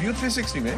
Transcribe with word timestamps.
ویو 0.00 0.12
360 0.12 0.60
میں 0.60 0.72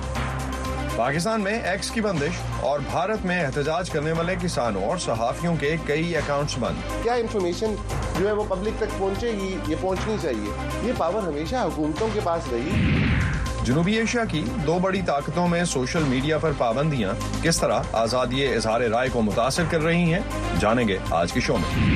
پاکستان 0.97 1.41
میں 1.41 1.63
ایکس 1.63 1.91
کی 1.91 2.01
بندش 2.01 2.61
اور 2.61 2.81
بھارت 2.91 3.27
میں 3.27 3.45
احتجاج 3.45 3.91
کرنے 3.91 4.13
والے 4.13 4.35
کسانوں 4.43 4.85
اور 4.85 4.97
صحافیوں 4.97 5.57
کے 5.57 5.77
کئی 5.87 6.17
اکاؤنٹس 6.17 6.59
بند۔ 6.59 7.03
کیا 7.03 7.13
information 7.13 7.75
جو 8.19 8.27
ہے 8.27 8.33
وہ 8.33 8.45
public 8.49 8.73
تک 8.77 8.99
پہنچے 8.99 9.33
گی؟ 9.33 9.57
یہ 9.69 9.77
پہنچنی 9.81 10.17
چاہیے۔ 10.23 10.69
یہ 10.83 10.93
power 10.99 11.23
ہمیشہ 11.23 11.57
حکومتوں 11.57 12.09
کے 12.13 12.21
پاس 12.25 12.43
رہی۔ 12.53 13.05
جنوبی 13.63 13.95
ایشیا 13.95 14.25
کی 14.25 14.45
دو 14.67 14.79
بڑی 14.79 15.03
طاقتوں 15.07 15.49
میں 15.49 15.65
سوشل 15.65 16.03
میڈیا 16.03 16.39
پر 16.39 16.51
پابندیاں 16.59 17.43
کس 17.43 17.61
طرح 17.61 17.81
آزادی 17.93 18.47
اظہار 18.47 18.81
رائے 18.81 19.09
کو 19.13 19.23
متاثر 19.23 19.65
کر 19.71 19.81
رہی 19.81 20.15
ہیں 20.15 20.21
جانیں 20.61 20.89
گے 20.89 20.99
آج 21.11 21.33
کے 21.33 21.41
شو 21.41 21.57
میں۔ 21.57 21.93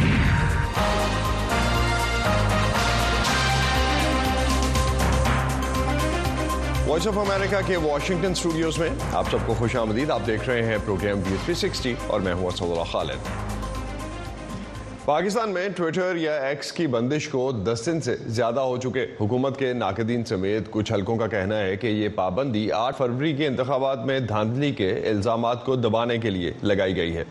وائس 6.87 7.07
آف 7.07 7.19
امریکہ 7.19 7.57
کے 7.67 7.77
واشنگٹن 7.77 8.31
اسٹوڈیوز 8.31 8.79
میں 8.79 8.89
آپ 9.13 9.31
سب 9.31 9.39
کو 9.47 9.55
خوش 9.55 9.77
آمدید۔ 9.77 10.11
آپ 10.11 10.21
دیکھ 10.27 10.49
رہے 10.49 10.63
ہیں 10.63 10.77
پروگرام 10.85 11.21
بی 11.21 11.35
تھری 11.45 11.55
سکسٹی 11.55 11.95
اور 12.07 12.21
میں 12.21 12.35
ہوں 12.35 12.47
اسد 12.47 12.63
اللہ 12.63 12.85
خالد۔ 12.85 13.29
پاکستان 15.05 15.51
میں 15.51 15.69
ٹویٹر 15.77 16.17
یا 16.17 16.35
ایکس 16.37 16.73
کی 16.73 16.87
بندش 16.87 17.29
کو 17.29 17.53
دس 17.53 17.83
دن 17.87 18.01
سے 18.01 18.17
زیادہ 18.27 18.61
ہو 18.61 18.77
چکے۔ 18.77 19.07
حکومت 19.21 19.59
کے 19.59 19.73
ناقدین 19.73 20.25
سمیت 20.25 20.71
کچھ 20.71 20.93
حلقوں 20.93 21.17
کا 21.17 21.27
کہنا 21.27 21.59
ہے 21.59 21.77
کہ 21.77 21.87
یہ 21.87 22.09
پابندی 22.09 22.73
آٹھ 22.73 22.97
فروری 22.97 23.33
کے 23.33 23.47
انتخابات 23.47 24.07
میں 24.07 24.21
دھاندلی 24.21 24.73
کے 24.73 24.91
الزامات 24.91 25.65
کو 25.65 25.77
دبانے 25.77 26.19
کے 26.19 26.31
لیے 26.31 26.53
لگائی 26.63 26.97
گئی 26.97 27.17
ہے۔ 27.17 27.25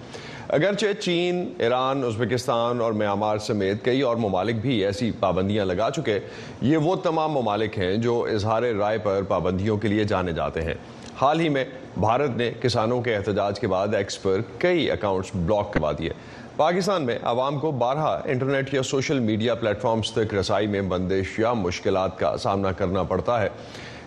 اگرچہ 0.48 0.94
چین، 1.02 1.54
ایران، 1.58 2.04
ازبکستان 2.04 2.82
اور 2.82 2.92
میانمار 2.92 3.38
سمیت 3.38 3.86
کئی 3.86 4.02
اور 4.02 4.16
ممالک 4.16 4.56
بھی 4.56 4.86
ایسی 4.86 5.12
پابندیاں 5.20 5.66
لگا 5.66 5.90
چکے، 5.96 6.20
یہ 6.62 6.78
وہ 6.78 6.96
تمام 6.96 7.32
ممالک 7.32 7.78
ہیں 7.78 7.96
جو 7.98 8.28
اظہار 8.34 8.64
رائے 8.64 8.98
پر 8.98 9.24
پابندیوں 9.28 9.78
کے 9.78 9.88
لیے 9.88 10.04
جانے 10.04 10.34
جاتے 10.34 10.62
ہیں۔ 10.62 10.74
حال 11.22 11.40
ہی 11.40 11.50
میں 11.50 11.66
بھارت 12.00 12.30
نے 12.38 12.52
کسانوں 12.62 13.02
کے 13.02 13.16
احتجاج 13.16 13.60
کے 13.60 13.68
بعد 13.68 13.88
ایکس 13.94 14.22
پر 14.22 14.42
کئی 14.58 14.92
اکاؤنٹس 14.92 15.32
block 15.36 15.74
کروا 15.74 15.92
دیے۔ 15.92 16.10
پاکستان 16.56 17.04
میں 17.04 17.20
عوام 17.24 17.60
کو 17.60 17.72
بارہا 17.72 18.22
انٹرنیٹ 18.26 18.74
یا 18.74 18.84
سوشل 18.84 19.20
میڈیا 19.20 19.56
پلیٹ 19.56 19.82
فارمز 19.82 20.12
تک 20.12 20.34
رسائی 20.34 20.68
میں 20.68 20.82
بندش 20.82 21.40
یا 21.40 21.54
مشکلات 21.54 22.20
کا 22.20 22.38
سامنا 22.38 22.72
کرنا 22.72 23.04
پڑتا 23.04 23.42
ہے۔ 23.42 23.50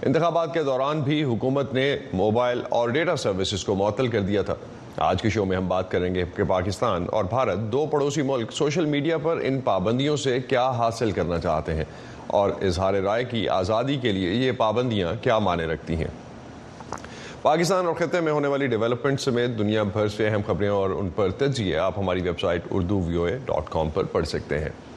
انتخابات 0.02 0.54
کے 0.54 0.62
دوران 0.62 1.00
بھی 1.00 1.24
حکومت 1.24 1.74
نے 1.74 1.96
موبائل 2.12 2.62
اور 2.68 2.88
data 2.88 3.16
services 3.16 3.64
کو 3.64 3.74
معطل 3.74 4.08
کر 4.08 4.20
دیا 4.20 4.42
تھا۔ 4.42 4.54
آج 5.00 5.22
کے 5.22 5.30
شو 5.30 5.44
میں 5.44 5.56
ہم 5.56 5.68
بات 5.68 5.90
کریں 5.90 6.14
گے 6.14 6.24
کہ 6.36 6.44
پاکستان 6.44 7.06
اور 7.12 7.24
بھارت 7.24 7.58
دو 7.58 7.86
پڑوسی 7.86 8.22
ملک 8.22 8.52
سوشل 8.52 8.84
میڈیا 8.84 9.18
پر 9.18 9.38
ان 9.42 9.60
پابندیوں 9.60 10.16
سے 10.16 10.40
کیا 10.40 10.70
حاصل 10.70 11.10
کرنا 11.10 11.38
چاہتے 11.38 11.74
ہیں 11.74 11.84
اور 12.26 12.50
اظہار 12.62 12.94
رائے 12.94 13.24
کی 13.24 13.48
آزادی 13.48 13.96
کے 13.96 14.12
لیے 14.12 14.32
یہ 14.32 14.52
پابندیاں 14.52 15.12
کیا 15.22 15.38
معنی 15.38 15.64
رکھتی 15.64 15.96
ہیں۔ 15.96 16.06
پاکستان 17.42 17.86
اور 17.86 17.94
خطے 17.94 18.20
میں 18.20 18.32
ہونے 18.32 18.48
والی 18.48 18.66
development 18.66 19.20
سمیت 19.20 19.58
دنیا 19.58 19.82
بھر 19.82 20.08
سے 20.08 20.28
اہم 20.28 20.40
خبریں 20.46 20.68
اور 20.68 20.90
ان 20.90 21.08
پر 21.14 21.30
تجزیے 21.30 21.76
آپ 21.76 21.98
ہماری 21.98 22.20
ویب 22.20 22.40
سائٹ 22.40 22.62
اردو 22.70 23.00
وی 23.00 23.14
او 23.14 23.24
اے 23.24 23.38
ڈاٹ 23.44 23.70
کام 23.70 23.90
پر 23.90 24.04
پڑھ 24.04 24.26
سکتے 24.26 24.58
ہیں۔ 24.58 24.87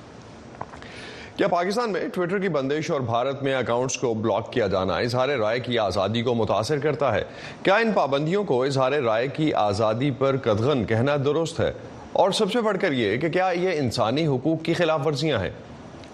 کیا 1.41 1.47
پاکستان 1.47 1.91
میں 1.91 2.07
ٹویٹر 2.07 2.39
کی 2.39 2.49
بندش 2.49 2.91
اور 2.91 3.01
بھارت 3.01 3.43
میں 3.43 3.55
اکاؤنٹس 3.55 3.97
کو 3.97 4.13
block 4.13 4.53
کیا 4.53 4.67
جانا 4.67 4.97
اظہار 4.97 5.29
رائے 5.29 5.59
کی 5.59 5.79
آزادی 5.79 6.21
کو 6.21 6.33
متاثر 6.33 6.79
کرتا 6.79 7.15
ہے۔ 7.15 7.23
کیا 7.63 7.75
ان 7.75 7.91
پابندیوں 7.91 8.43
کو 8.43 8.63
اظہار 8.63 8.91
رائے 8.91 9.27
کی 9.27 9.53
آزادی 9.53 10.11
پر 10.11 10.37
قدغن 10.37 10.85
کہنا 10.85 11.15
درست 11.25 11.59
ہے؟ 11.59 11.71
اور 12.13 12.31
سب 12.31 12.51
سے 12.51 12.61
بڑھ 12.61 12.77
کر 12.81 12.91
یہ 12.91 13.17
کہ 13.17 13.29
کیا 13.29 13.49
یہ 13.53 13.69
انسانی 13.73 14.27
حقوق 14.27 14.63
کی 14.63 14.73
خلاف 14.73 15.07
ورزیاں 15.07 15.39
ہیں؟ 15.39 15.49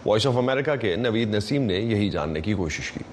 وائس 0.05 0.27
آف 0.27 0.37
امریکہ 0.37 0.75
کے 0.75 0.95
نوید 0.95 1.35
نسیم 1.35 1.63
نے 1.63 1.75
یہی 1.75 2.09
جاننے 2.09 2.41
کی 2.41 2.53
کوشش 2.53 2.91
کی۔ 2.91 3.03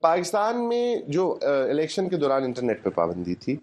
پاکستان 0.00 0.68
میں 0.68 0.96
جو 1.08 1.38
الیکشن 1.70 2.08
کے 2.08 2.16
دوران 2.16 2.42
انٹرنیٹ 2.42 2.82
پہ 2.82 2.90
پابندی 2.90 3.34
تھی 3.34 3.56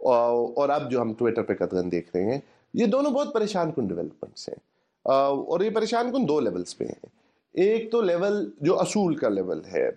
اور 0.00 0.68
اب 0.68 0.90
جو 0.90 1.00
ہم 1.00 1.12
ٹویٹر 1.12 1.42
پہ 1.42 1.54
قدغن 1.54 1.90
دیکھ 1.92 2.10
رہے 2.14 2.24
ہیں، 2.24 2.40
یہ 2.74 2.86
دونوں 2.86 3.10
بہت 3.10 3.34
پریشان 3.34 3.72
کن 3.72 3.86
developments 3.86 4.48
ہیں۔ 4.48 4.73
اور 5.04 5.60
یہ 5.60 5.70
پریشان 5.70 6.12
کن 6.12 6.28
دو 6.28 6.40
levels 6.40 6.76
پہ 6.76 6.84
ہیں۔ 6.84 7.06
ایک 7.52 7.90
تو 7.92 8.00
لیول 8.00 8.50
جو 8.60 8.80
اصول 8.80 9.14
کا 9.14 9.28
لیول 9.28 9.60
ہے 9.74 9.90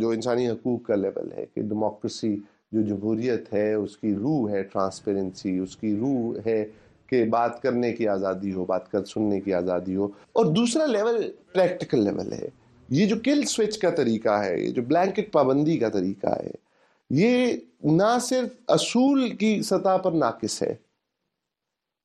جو 0.00 0.10
انسانی 0.10 0.48
حقوق 0.48 0.82
کا 0.82 0.94
لیول 0.94 1.32
ہے 1.32 1.46
کہ 1.54 1.62
democracy 1.62 2.36
جو 2.72 2.82
جمہوریت 2.82 3.54
ہے، 3.54 3.74
اس 3.74 3.96
کی 3.96 4.14
روح 4.14 4.50
ہے 4.50 4.62
transparency 4.62 5.58
اس 5.58 5.76
کی 5.76 5.96
روح 5.96 6.36
ہے 6.46 6.66
کہ 7.06 7.24
بات 7.24 7.62
کرنے 7.62 7.92
کی 7.92 8.08
آزادی 8.08 8.52
ہو، 8.52 8.64
بات 8.64 8.90
کر، 8.90 9.04
سننے 9.04 9.40
کی 9.40 9.54
آزادی 9.54 9.96
ہو۔ 9.96 10.04
اور 10.32 10.44
دوسرا 10.44 10.86
level 10.86 11.30
practical 11.52 12.04
level 12.04 12.32
ہے۔ 12.32 12.48
یہ 12.88 13.06
جو 13.06 13.16
kill 13.24 13.42
switch 13.42 13.78
کا 13.78 13.90
طریقہ 13.90 14.28
ہے، 14.28 14.60
یہ 14.60 14.70
جو 14.70 14.82
blanket 14.82 15.32
پابندی 15.32 15.78
کا 15.78 15.88
طریقہ 15.88 16.26
ہے، 16.26 16.50
یہ 17.10 17.52
نہ 17.82 18.18
صرف 18.20 18.48
اصول 18.68 19.30
کی 19.30 19.62
سطح 19.62 19.96
پر 19.96 20.12
ناقص 20.12 20.62
ہے، 20.62 20.74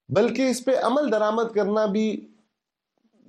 بلکہ 0.10 0.42
اس 0.42 0.66
پہ 0.66 0.72
عمل 0.82 1.12
درآمد 1.12 1.56
کرنا 1.56 1.86
بھی 1.86 2.29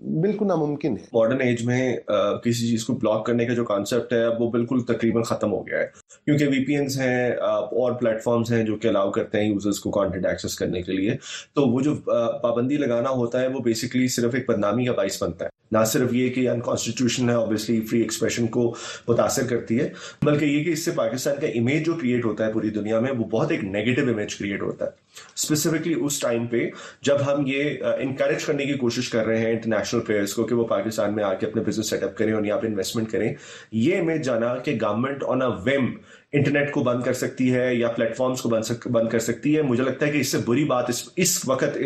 بالکل 0.01 0.47
ناممکن 0.47 0.93
ہے۔ 0.93 1.05
modern 1.13 1.41
age 1.41 1.65
میں 1.65 1.97
کسی 2.45 2.69
چیز 2.69 2.85
کو 2.85 2.93
block 2.93 3.27
کرنے 3.27 3.45
کا 3.47 3.55
جو 3.55 3.65
concept 3.65 4.13
ہے 4.13 4.27
وہ 4.39 4.51
بالکل 4.51 4.81
تقریباً 4.81 5.23
ختم 5.23 5.53
ہو 5.53 5.67
گیا 5.67 5.79
ہے۔ 5.79 5.87
کیونکہ 6.25 6.47
VPNs 6.49 6.99
ہیں 7.01 7.31
اور 7.33 7.93
platforms 7.93 8.53
ہیں 8.53 8.65
جو 8.65 8.77
کہ 8.77 8.89
allow 8.89 9.11
کرتے 9.11 9.41
ہیں 9.41 9.49
users 9.49 9.81
کو 9.81 9.91
content 9.91 10.27
access 10.27 10.55
کرنے 10.55 10.83
کے 10.83 10.93
لیے۔ 10.93 11.15
تو 11.55 11.63
وہ 11.63 11.81
جو 11.81 11.95
پابندی 12.43 12.77
لگانا 12.77 13.11
ہوتا 13.11 13.41
ہے، 13.41 13.47
وہ 13.47 13.61
basically 13.61 14.09
صرف 14.09 14.35
ایک 14.35 14.49
بدنامی 14.49 14.85
کا 14.85 14.93
باعث 14.93 15.23
بنتا 15.23 15.45
ہے۔ 15.45 15.51
نہ 15.73 15.85
صرف 15.87 16.15
یہ 16.15 16.31
کہ 16.31 16.49
unconstitutional 16.49 17.29
ہے 17.31 17.35
obviously 17.35 17.81
free 17.81 18.01
expression 18.01 18.47
کو 18.47 18.75
متاثر 19.09 19.47
کرتی 19.47 19.81
ہے، 19.81 19.89
بلکہ 20.23 20.45
یہ 20.45 20.65
کہ 20.65 20.71
اس 20.71 20.85
سے 20.85 20.91
پاکستان 20.91 21.37
کا 21.41 21.47
image 21.47 21.87
جو 21.87 21.93
create 21.93 22.25
ہوتا 22.25 22.47
ہے 22.47 22.53
پوری 22.53 22.71
دنیا 22.71 23.01
میں، 23.01 23.13
وہ 23.19 23.25
بہت 23.25 23.51
ایک 23.51 23.65
negative 23.65 24.03
image 24.03 24.37
create 24.37 24.63
ہوتا 24.63 24.85
ہے۔ 24.85 24.91
specifically 25.35 25.95
اس 26.01 26.21
time 26.21 26.47
پہ 26.47 26.69
جب 27.03 27.17
ہم 27.27 27.47
یہ 27.47 27.85
uh, 27.85 27.95
encourage 27.99 28.45
کرنے 28.45 28.65
کی 28.65 28.75
کوشش 28.75 29.09
کر 29.09 29.27
رہے 29.27 29.39
ہیں 29.39 29.51
international 29.53 30.01
players 30.01 30.35
کو 30.35 30.45
کہ 30.45 30.55
وہ 30.55 30.67
پاکستان 30.67 31.15
میں 31.15 31.25
آ 31.25 31.35
کے 31.35 31.47
اپنے 31.47 31.63
business 31.63 31.91
set 31.91 32.03
up 32.03 32.17
کریں 32.17 32.33
اور 32.33 32.45
یہاں 32.45 32.59
پہ 32.59 32.67
investment 32.67 33.11
کریں 33.11 33.35
یہ 33.73 34.03
میں 34.03 34.17
جانا 34.17 34.57
کہ 34.57 34.79
government 34.83 35.25
on 35.27 35.43
a 35.43 35.49
whim 35.65 35.95
انٹرنیٹ 36.33 36.73
کو 36.73 36.81
بند 36.81 37.03
کر 37.03 37.13
سکتی 37.13 37.55
ہے 37.55 37.75
یا 37.75 37.89
platforms 37.89 38.43
کو 38.43 38.49
بند 38.91 39.09
کر 39.09 39.19
سکتی 39.19 39.57
ہے 39.57 39.63
مجھے 39.63 39.85
لگتا 39.85 40.07
ہے 40.07 40.11
کہ 40.11 40.19
اس 40.19 40.33
سے 40.33 40.39
بری 40.47 40.65
بات 40.65 40.89
اس, 40.89 41.09
اس 41.17 41.49
وقت 41.49 41.79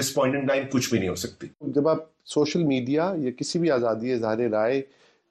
this 0.00 0.14
point 0.14 0.36
in 0.36 0.46
time 0.46 0.64
کچھ 0.72 0.90
بھی 0.90 0.98
نہیں 0.98 1.08
ہو 1.08 1.14
سکتی۔ 1.14 1.46
جب 1.60 1.88
آپ 1.88 1.98
سوشل 2.24 2.62
میڈیا 2.62 3.12
یا 3.16 3.30
کسی 3.38 3.58
بھی 3.58 3.70
آزادی 3.70 4.12
اظہار 4.12 4.38
رائے 4.38 4.82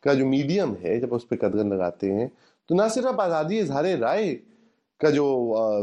کا 0.03 0.13
جو 0.13 0.27
میڈیم 0.27 0.73
ہے 0.83 0.99
جب 0.99 1.13
اس 1.15 1.29
پہ 1.29 1.35
قدغن 1.35 1.63
لگاتے 1.63 2.11
ہیں 2.13 2.27
تو 2.69 2.75
نہ 2.75 2.81
صرف 2.93 3.19
آزادی 3.19 3.59
اظہار 3.59 3.85
رائے 3.99 4.35
کا 4.99 5.09
جو 5.09 5.25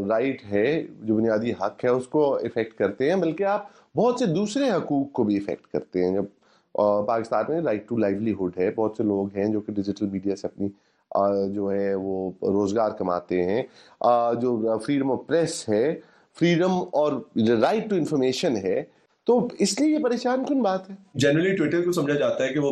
right 0.08 0.42
ہے، 0.52 0.82
جو 1.00 1.16
بنیادی 1.16 1.52
حق 1.52 1.84
ہے، 1.84 1.88
اس 1.88 2.06
کو 2.06 2.34
affect 2.34 2.78
کرتے 2.78 3.08
ہیں، 3.08 3.16
بلکہ 3.16 3.44
آپ 3.44 3.66
بہت 3.96 4.18
سے 4.18 4.26
دوسرے 4.26 4.70
حقوق 4.70 5.12
کو 5.12 5.24
بھی 5.24 5.36
affect 5.36 5.66
کرتے 5.72 6.04
ہیں۔ 6.04 6.12
جب 6.12 6.24
پاکستان 7.06 7.44
میں 7.48 7.60
right 7.60 7.88
to 7.88 7.96
livelihood 7.96 8.58
ہے، 8.58 8.70
بہت 8.70 8.94
سے 8.96 9.02
لوگ 9.02 9.36
ہیں 9.36 9.46
جو 9.46 9.60
کہ 9.60 9.72
digital 9.72 10.06
media 10.06 10.36
سے 10.36 10.46
اپنی 10.46 10.68
جو 11.54 11.72
ہے، 11.72 11.94
وہ 11.94 12.30
روزگار 12.42 12.90
کماتے 12.90 13.42
ہیں۔ 13.44 13.62
جو 14.40 14.78
freedom 14.78 15.12
of 15.12 15.18
press 15.26 15.68
ہے 15.68 15.94
freedom 16.38 16.70
اور 16.92 17.12
right 17.60 17.90
to 17.90 17.96
information 17.96 18.56
ہے 18.56 18.82
تو 19.26 19.36
اس 19.58 19.80
لیے 19.80 19.90
یہ 19.90 19.98
پریشان 20.02 20.44
کن 20.44 20.62
بات 20.62 20.88
ہے؟ 20.90 20.94
generally 21.14 21.54
ٹویٹر 21.56 21.82
کو 21.82 21.92
سمجھا 21.92 22.14
جاتا 22.14 22.44
ہے 22.44 22.52
کہ 22.52 22.60
وہ 22.60 22.70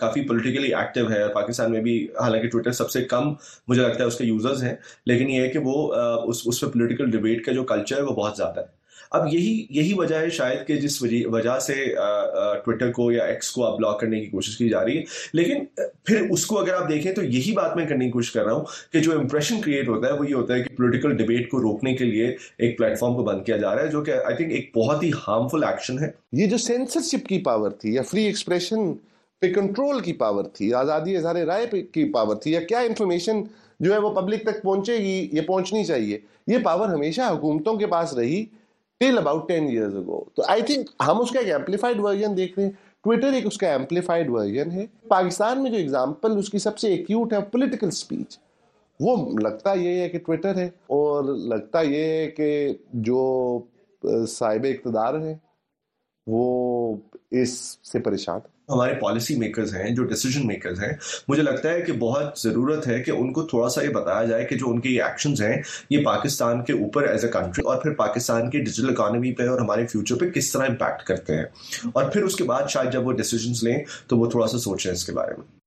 کافی 0.00 0.26
politically 0.28 0.74
active 0.74 1.10
ہے 1.10 1.22
پاکستان 1.34 1.72
میں 1.72 1.80
بھی 1.82 1.96
حالانکہ 2.20 2.48
ٹویٹر 2.48 2.72
سب 2.72 2.90
سے 2.90 3.02
کم 3.04 3.32
مجھے 3.68 3.82
لگتا 3.82 3.98
ہے 3.98 4.08
اس 4.08 4.18
کے 4.18 4.24
users 4.24 4.62
ہیں، 4.62 4.74
لیکن 5.06 5.30
یہ 5.30 5.40
ہے 5.42 5.48
کہ 5.48 5.58
وہ 5.62 5.92
اس 5.94 6.60
پہ 6.60 6.66
political 6.66 7.10
debate 7.10 7.44
کا 7.46 7.52
جو 7.52 7.64
culture 7.64 7.96
ہے 7.96 8.02
وہ 8.02 8.14
بہت 8.14 8.36
زیادہ 8.36 8.60
ہے۔ 8.60 8.78
اب 9.10 9.26
یہی 9.32 9.66
یہی 9.70 9.92
وجہ 9.96 10.16
ہے 10.16 10.28
شاید 10.30 10.66
کہ 10.66 10.76
جس 10.76 11.00
وجہ 11.02 11.58
سے 11.58 11.74
ٹویٹر 12.64 12.90
کو 12.92 13.10
یا 13.12 13.24
ایکس 13.24 13.50
کو 13.50 13.64
آپ 13.66 13.78
block 13.78 14.00
کرنے 14.00 14.20
کی 14.20 14.26
کوشش 14.26 14.56
کی 14.56 14.68
جا 14.68 14.84
رہی 14.84 14.98
ہے۔ 14.98 15.02
لیکن 15.32 15.64
پھر 16.04 16.26
اس 16.30 16.44
کو 16.46 16.58
اگر 16.58 16.74
آپ 16.74 16.88
دیکھیں 16.88 17.12
تو 17.12 17.24
یہی 17.24 17.52
بات 17.52 17.76
میں 17.76 17.86
کرنے 17.86 18.04
کی 18.04 18.10
کوشش 18.10 18.30
کر 18.32 18.44
رہا 18.44 18.52
ہوں 18.52 18.64
کہ 18.92 19.00
جو 19.00 19.12
impression 19.12 19.60
create 19.60 19.88
ہوتا 19.88 20.08
ہے 20.08 20.18
وہ 20.18 20.28
یہ 20.28 20.34
ہوتا 20.34 20.54
ہے 20.54 20.62
کہ 20.62 20.76
political 20.76 21.16
debate 21.16 21.50
کو 21.50 21.62
روکنے 21.62 21.94
کے 21.96 22.04
لیے 22.04 22.26
ایک 22.58 22.76
پلیٹ 22.78 22.98
فارم 22.98 23.14
کو 23.14 23.22
بند 23.24 23.44
کیا 23.46 23.56
جا 23.56 23.74
رہا 23.74 23.82
ہے، 23.82 23.88
جو 23.88 24.02
کہ 24.02 24.10
I 24.10 24.36
think 24.36 24.52
ایک 24.52 24.70
بہت 24.76 25.02
ہی 25.02 25.10
harmful 25.28 25.64
action 25.64 25.98
ہے۔ 25.98 26.10
یہ 26.32 26.46
جو 26.46 26.58
سینسرشپ 26.58 27.26
کی 27.28 27.38
پاور 27.38 27.70
تھی 27.70 27.94
یا 27.94 28.02
فری 28.10 28.24
ایکسپریشن 28.24 28.92
پہ 29.42 29.52
کنٹرول 29.52 30.00
کی 30.00 30.12
power 30.12 30.44
تھی، 30.44 30.72
آزادی 30.74 31.16
اظہار 31.16 31.36
رائے 31.46 31.66
پہ 31.66 31.82
کی 31.92 32.04
power 32.12 32.36
تھی، 32.36 32.52
یا 32.52 32.60
کیا 32.60 32.78
information 32.78 33.42
جو 33.80 33.92
ہے 33.92 33.98
وہ 33.98 34.14
public 34.14 34.42
تک 34.42 34.62
پہنچے 34.62 34.96
گی، 34.98 35.28
یہ 35.32 35.40
پہنچنی 35.40 35.84
چاہیے، 35.84 36.18
یہ 36.46 36.58
power 36.64 36.88
ہمیشہ 36.88 37.20
حکومتوں 37.30 37.76
کے 37.76 37.86
پاس 37.86 38.12
رہی۔ 38.14 38.44
till 39.00 39.18
about 39.18 39.48
ten 39.48 39.66
years 39.68 39.96
ago 39.96 40.24
تو 40.34 40.42
I 40.48 40.62
think 40.62 40.90
ہم 41.08 41.20
اس 41.20 41.30
کا 41.30 41.38
ایک 41.38 41.52
amplified 41.52 42.00
version 42.00 42.36
دیکھ 42.36 42.52
رہے 42.56 42.66
ہیں۔ 42.66 42.72
ٹویٹر 43.04 43.32
ایک 43.32 43.46
اس 43.46 43.58
کا 43.58 43.68
amplified 43.68 44.28
version 44.30 44.70
ہے۔ 44.70 44.86
پاکستان 45.08 45.62
میں 45.62 45.70
جو 45.70 45.76
example 45.76 46.38
اس 46.38 46.50
کی 46.50 46.58
سب 46.58 46.78
سے 46.78 46.88
acute 46.88 47.32
ہے 47.32 47.38
political 47.52 47.86
speech 47.86 48.38
وہ 49.00 49.16
لگتا 49.38 49.72
یہ 49.72 50.00
ہے 50.00 50.08
کہ 50.08 50.18
ٹویٹر 50.18 50.56
ہے 50.56 50.66
اور 50.86 51.24
لگتا 51.24 51.80
یہ 51.80 52.04
ہے 52.04 52.30
کہ 52.30 52.50
جو 52.92 53.22
صاحب 54.28 54.66
اقتدار 54.68 55.14
ہیں 55.20 55.34
وہ 56.26 56.96
اس 57.30 57.58
سے 57.92 57.98
پریشان 57.98 58.40
ہمارے 58.72 58.94
policy 58.94 59.36
makers 59.36 59.74
ہیں، 59.74 59.90
جو 59.90 60.04
decision 60.04 60.46
makers 60.46 60.82
ہیں، 60.82 60.92
مجھے 61.28 61.42
لگتا 61.42 61.70
ہے 61.70 61.80
کہ 61.80 61.92
بہت 61.92 62.38
ضرورت 62.38 62.86
ہے 62.86 63.02
کہ 63.02 63.10
ان 63.10 63.32
کو 63.32 63.42
تھوڑا 63.42 63.68
سا 63.68 63.82
یہ 63.82 63.88
بتایا 63.88 64.24
جائے 64.24 64.44
کہ 64.44 64.56
جو 64.56 64.70
ان 64.70 64.80
کے 64.80 65.02
actions 65.02 65.42
ہیں، 65.42 65.62
یہ 65.90 66.04
پاکستان 66.04 66.64
کے 66.64 66.72
اوپر 66.72 67.02
as 67.02 67.24
a 67.24 67.30
country 67.30 67.62
اور 67.64 67.76
پھر 67.76 67.94
پاکستان 67.94 68.50
کی 68.50 68.58
digital 68.58 68.90
economy 68.90 69.32
پہ 69.32 69.48
اور 69.48 69.60
ہمارے 69.60 69.86
future 69.86 70.16
پہ 70.16 70.30
کس 70.30 70.52
طرح 70.52 70.66
impact 70.68 71.02
کرتے 71.02 71.36
ہیں۔ 71.36 71.44
اور 71.94 72.04
پھر 72.04 72.22
اس 72.22 72.36
کے 72.36 72.44
بعد 72.44 72.62
شاید 72.68 72.92
جب 72.92 73.06
وہ 73.06 73.12
decisions 73.12 73.62
لیں 73.62 73.84
تو 74.06 74.18
وہ 74.18 74.30
تھوڑا 74.30 74.46
سا 74.46 74.58
سوچیں 74.58 74.92
اس 74.92 75.04
کے 75.04 75.12
بارے 75.12 75.32
میں۔ 75.38 75.59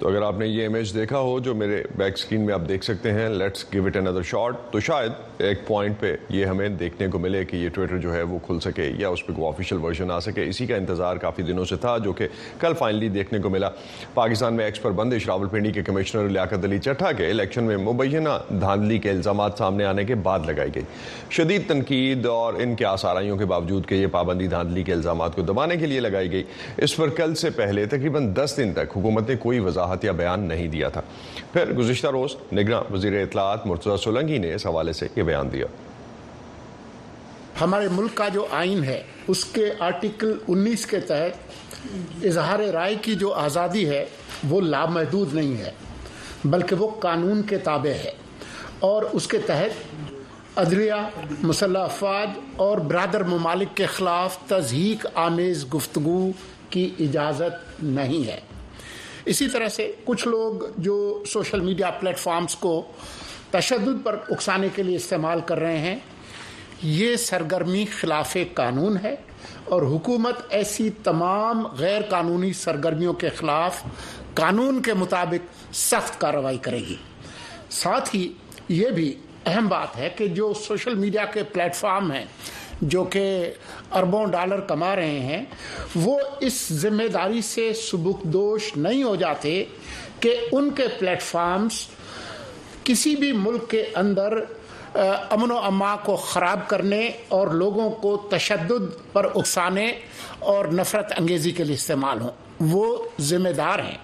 تو 0.00 0.08
اگر 0.08 0.22
آپ 0.22 0.38
نے 0.38 0.46
یہ 0.46 0.66
image 0.66 0.92
دیکھا 0.94 1.18
ہو 1.18 1.38
جو 1.44 1.54
میرے 1.54 1.82
back 1.96 2.18
screen 2.18 2.44
میں 2.46 2.52
آپ 2.54 2.60
دیکھ 2.68 2.84
سکتے 2.84 3.10
ہیں 3.12 3.28
let's 3.28 3.64
give 3.72 3.86
it 3.86 3.96
another 3.96 4.22
shot 4.22 4.54
تو 4.72 4.80
شاید 4.80 5.42
ایک 5.42 5.66
point 5.66 5.98
پہ 6.00 6.14
یہ 6.28 6.44
ہمیں 6.46 6.68
دیکھنے 6.68 7.08
کو 7.08 7.18
ملے 7.18 7.44
کہ 7.44 7.56
یہ 7.56 7.68
ٹویٹر 7.74 7.98
جو 7.98 8.14
ہے 8.14 8.22
وہ 8.22 8.38
کھل 8.46 8.60
سکے 8.60 8.90
یا 8.98 9.08
اس 9.08 9.26
پہ 9.26 9.32
کوئی 9.32 9.48
official 9.48 9.78
version 9.78 10.10
آ 10.10 10.18
سکے. 10.20 10.44
اسی 10.48 10.66
کا 10.66 10.76
انتظار 10.76 11.16
کافی 11.16 11.42
دنوں 11.42 11.64
سے 11.64 11.76
تھا 11.80 11.96
جو 12.04 12.12
کہ 12.12 12.28
کل 12.60 12.74
finally 12.78 13.08
دیکھنے 13.08 13.38
کو 13.38 13.50
ملا. 13.50 13.70
پاکستان 14.14 14.54
میں 14.54 14.64
ایکس 14.64 14.82
پر 14.82 14.90
بندش 15.00 15.26
راول 15.26 15.48
پنڈی 15.48 15.72
کے 15.72 15.82
کمشنر 15.82 16.28
لیاقت 16.28 16.64
علی 16.64 16.78
چٹھا 16.78 17.12
کے 17.12 17.30
الیکشن 17.30 17.64
میں 17.64 17.76
مبینہ 17.76 18.38
دھاندلی 18.60 18.98
کے 18.98 19.10
الزامات 19.10 19.58
سامنے 19.58 19.84
آنے 19.84 20.04
کے 20.04 20.14
بعد 20.14 20.48
لگائی 20.48 20.74
گئی. 20.74 20.82
شدید 21.30 21.68
تنقید 21.68 22.26
اور 22.26 22.54
ان 22.60 22.74
کے 22.74 22.84
آسارائیوں 22.84 23.36
کے 23.36 23.44
باوجود 23.44 23.86
کہ 23.86 23.94
یہ 23.94 24.06
پابندی 24.06 24.46
دھاندلی 24.46 24.82
کے 24.82 24.92
الزامات 24.92 25.36
کو 25.36 25.42
دبانے 25.42 25.76
کے 25.76 25.86
لیے 25.86 26.00
لگائی 26.00 26.32
گئی. 26.32 26.42
اس 26.78 26.96
پر 26.96 27.08
کل 27.16 27.34
سے 27.34 27.50
پہلے 27.50 27.86
تقریباً 27.86 28.32
دس 28.34 28.54
دن 28.56 28.72
تک 28.72 28.96
حکومت 28.96 29.28
نے 29.28 29.36
کوئی 29.36 29.58
وضاحت 29.58 29.88
وضاحت 29.90 30.04
یا 30.04 30.12
بیان 30.12 30.40
نہیں 30.40 30.68
دیا 30.68 30.88
تھا۔ 30.88 31.00
پھر 31.52 31.72
گزشتہ 31.72 32.06
روز 32.06 32.36
نگراں 32.52 32.92
وزیر 32.92 33.22
اطلاعات 33.22 33.66
مرتضی 33.66 33.96
سولنگی 33.96 34.38
نے 34.38 34.54
اس 34.54 34.66
حوالے 34.66 34.92
سے 34.92 35.08
یہ 35.16 35.22
بیان 35.22 35.52
دیا۔ 35.52 35.66
ہمارے 37.60 37.88
ملک 37.92 38.14
کا 38.14 38.28
جو 38.28 38.46
آئین 38.50 38.84
ہے، 38.84 39.02
اس 39.28 39.44
کے 39.44 39.72
article 39.78 40.38
انیس 40.48 40.86
کے 40.86 41.00
تحت 41.00 41.50
اظہار 42.24 42.58
رائے 42.58 42.94
کی 43.02 43.14
جو 43.14 43.32
آزادی 43.32 43.88
ہے، 43.88 44.04
وہ 44.48 44.60
لامحدود 44.60 45.34
نہیں 45.34 45.56
ہے، 45.56 45.70
بلکہ 46.44 46.76
وہ 46.76 46.90
قانون 47.00 47.42
کے 47.42 47.58
تابع 47.58 48.04
ہے۔ 48.04 48.12
اور 48.80 49.02
اس 49.12 49.26
کے 49.26 49.38
تحت 49.38 49.70
عدلیہ 50.56 51.08
مسلح 51.42 51.78
افواج 51.78 52.30
اور 52.56 52.78
برادر 52.78 53.24
ممالک 53.24 53.76
کے 53.76 53.86
خلاف 53.86 54.38
تضحیک 54.38 55.06
آمیز 55.14 55.74
گفتگو 55.74 56.30
کی 56.70 56.90
اجازت 57.00 57.82
نہیں 57.82 58.26
ہے۔ 58.26 58.40
اسی 59.24 59.48
طرح 59.48 59.68
سے 59.68 59.90
کچھ 60.04 60.28
لوگ 60.28 60.52
جو 60.76 61.22
social 61.26 61.60
media 61.60 61.90
platforms 61.90 62.54
کو 62.56 62.82
تشدد 63.50 64.04
پر 64.04 64.16
اکسانے 64.28 64.68
کے 64.74 64.82
لیے 64.82 64.96
استعمال 64.96 65.40
کر 65.46 65.58
رہے 65.58 65.78
ہیں، 65.78 65.96
یہ 66.82 67.16
سرگرمی 67.16 67.84
خلاف 67.86 68.36
قانون 68.54 68.96
ہے 69.02 69.14
اور 69.64 69.82
حکومت 69.82 70.42
ایسی 70.50 70.88
تمام 71.02 71.66
غیر 71.78 72.02
قانونی 72.02 72.52
سرگرمیوں 72.52 73.12
کے 73.12 73.28
خلاف 73.28 73.82
قانون 74.34 74.82
کے 74.82 74.94
مطابق 74.94 75.74
سخت 75.74 76.20
کارروائی 76.20 76.58
کرے 76.58 76.78
گی۔ 76.78 76.96
ساتھ 77.70 78.14
ہی 78.16 78.32
یہ 78.68 78.90
بھی 78.90 79.14
اہم 79.46 79.68
بات 79.68 79.96
ہے 79.96 80.08
کہ 80.16 80.26
جو 80.28 80.52
social 80.54 80.94
media 80.94 81.24
کے 81.24 81.42
پلیٹ 81.42 81.74
فارم 81.74 82.10
ہیں 82.12 82.24
جو 82.80 83.04
کہ 83.04 83.52
اربوں 83.92 84.26
ڈالر 84.26 84.60
کما 84.60 84.96
رہے 84.96 85.20
ہیں، 85.20 85.44
وہ 85.94 86.18
اس 86.40 86.66
ذمہ 86.72 87.08
داری 87.08 87.42
سے 87.42 87.72
سبک 87.74 88.22
دوش 88.22 88.76
نہیں 88.76 89.02
ہو 89.02 89.16
جاتے 89.16 89.64
کہ 90.20 90.36
ان 90.52 90.70
کے 90.70 90.86
platforms 90.98 91.86
کسی 92.84 93.16
بھی 93.16 93.32
ملک 93.32 93.70
کے 93.70 93.84
اندر 93.94 94.38
امن 95.30 95.50
و 95.50 95.58
امان 95.58 95.96
کو 95.96 96.16
خراب 96.16 96.68
کرنے 96.68 97.10
اور 97.28 97.46
لوگوں 97.46 97.90
کو 97.90 98.16
تشدد 98.30 99.12
پر 99.12 99.24
اکسانے 99.34 99.92
اور 100.38 100.64
نفرت 100.64 101.12
انگیزی 101.18 101.50
کے 101.50 101.64
لیے 101.64 101.74
استعمال 101.74 102.20
ہوں۔ 102.20 102.30
وہ 102.60 103.08
ذمہ 103.20 103.48
دار 103.48 103.78
ہیں۔ 103.78 103.98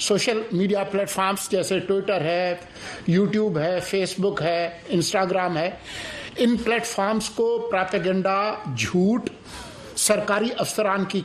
social 0.00 0.42
media 0.52 0.84
platforms 0.84 1.48
جیسے 1.48 1.78
ٹویٹر 1.78 2.20
ہے، 2.20 2.54
یوٹیوب 3.06 3.58
ہے، 3.58 3.80
فیس 3.80 4.14
بک 4.18 4.42
ہے، 4.42 4.78
انسٹاگرام 4.88 5.56
ہے 5.56 5.70
ان 6.38 6.56
platforms 6.56 7.30
کو 7.30 7.68
پراپیگنڈا، 7.70 8.54
جھوٹ، 8.76 9.30
سرکاری 9.96 10.48
افسران 10.58 11.04
کی 11.04 11.20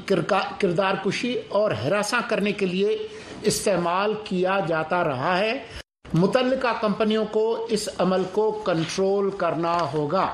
کردار 0.60 0.94
کشی 1.06 1.36
اور 1.50 1.72
ہراساں 1.72 2.22
کرنے 2.28 2.52
کے 2.52 2.66
لیے 2.66 2.98
استعمال 3.42 4.14
کیا 4.24 4.60
جاتا 4.68 5.04
رہا 5.04 5.38
ہے۔ 5.38 5.64
متعلقہ 6.14 6.68
کمپنیوں 6.82 7.26
کو 7.32 7.66
اس 7.70 7.90
عمل 7.98 8.24
کو 8.32 8.52
کنٹرول 8.52 9.30
کرنا 9.30 9.78
ہوگا۔ 9.94 10.28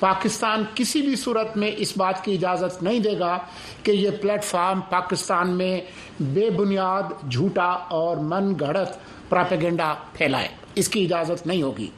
پاکستان 0.00 0.64
کسی 0.74 1.02
بھی 1.02 1.16
صورت 1.16 1.56
میں 1.56 1.70
اس 1.76 1.96
بات 1.96 2.24
کی 2.24 2.34
اجازت 2.34 2.82
نہیں 2.82 3.00
دے 3.00 3.18
گا 3.18 3.38
کہ 3.82 3.90
یہ 3.90 4.10
پلیٹ 4.22 4.44
فارم 4.44 4.80
پاکستان 4.80 5.50
میں 5.50 5.80
بے 6.20 6.50
بنیاد 6.50 7.30
جھوٹا 7.30 7.70
اور 7.90 8.16
من 8.16 8.52
گھڑت 8.60 8.98
پراپیگنڈا 9.28 9.94
پھیلائے۔ 10.12 10.48
اس 10.78 10.88
کی 10.88 11.04
اجازت 11.04 11.46
نہیں 11.46 11.62
ہوگی۔ 11.62 11.90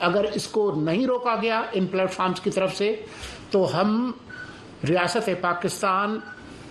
اگر 0.00 0.24
اس 0.24 0.46
کو 0.46 0.72
نہیں 0.76 1.06
روکا 1.06 1.34
گیا 1.42 1.62
ان 1.72 1.86
platforms 1.86 2.40
کی 2.40 2.50
طرف 2.50 2.76
سے، 2.76 3.02
تو 3.50 3.80
ہم 3.80 4.12
ریاست 4.88 5.30
پاکستان 5.40 6.18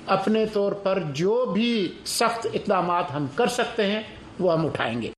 اپنے 0.08 0.46
طور 0.46 0.72
پر 0.72 1.00
جو 1.14 1.46
بھی 1.46 1.72
سخت 2.06 2.48
اقدامات 2.54 3.14
ہم 3.16 3.26
کر 3.36 3.48
سکتے 3.48 3.86
ہیں، 3.86 4.02
وہ 4.40 4.54
ہم 4.54 4.66
اٹھائیں 4.66 5.02
گے۔ 5.02 5.17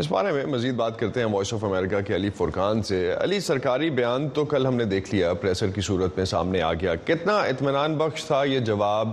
اس 0.00 0.10
بارے 0.10 0.30
میں 0.32 0.44
مزید 0.46 0.74
بات 0.74 0.98
کرتے 0.98 1.20
ہیں 1.20 1.26
وائس 1.32 1.52
آف 1.54 1.64
امریکہ 1.64 2.00
کے 2.00 2.14
علی 2.14 2.28
فرقان 2.36 2.82
سے۔ 2.82 2.98
علی، 3.20 3.40
سرکاری 3.40 3.90
بیان 3.98 4.28
تو 4.28 4.44
کل 4.52 4.66
ہم 4.66 4.74
نے 4.76 4.84
دیکھ 4.92 5.14
لیا 5.14 5.32
presser 5.42 5.70
کی 5.70 5.80
صورت 5.80 6.16
میں 6.16 6.24
سامنے 6.24 6.62
آ 6.62 6.72
گیا۔ 6.74 6.94
کتنا 7.04 7.36
اطمینان 7.38 7.96
بخش 7.98 8.24
تھا 8.24 8.42
یہ 8.44 8.58
جواب 8.68 9.08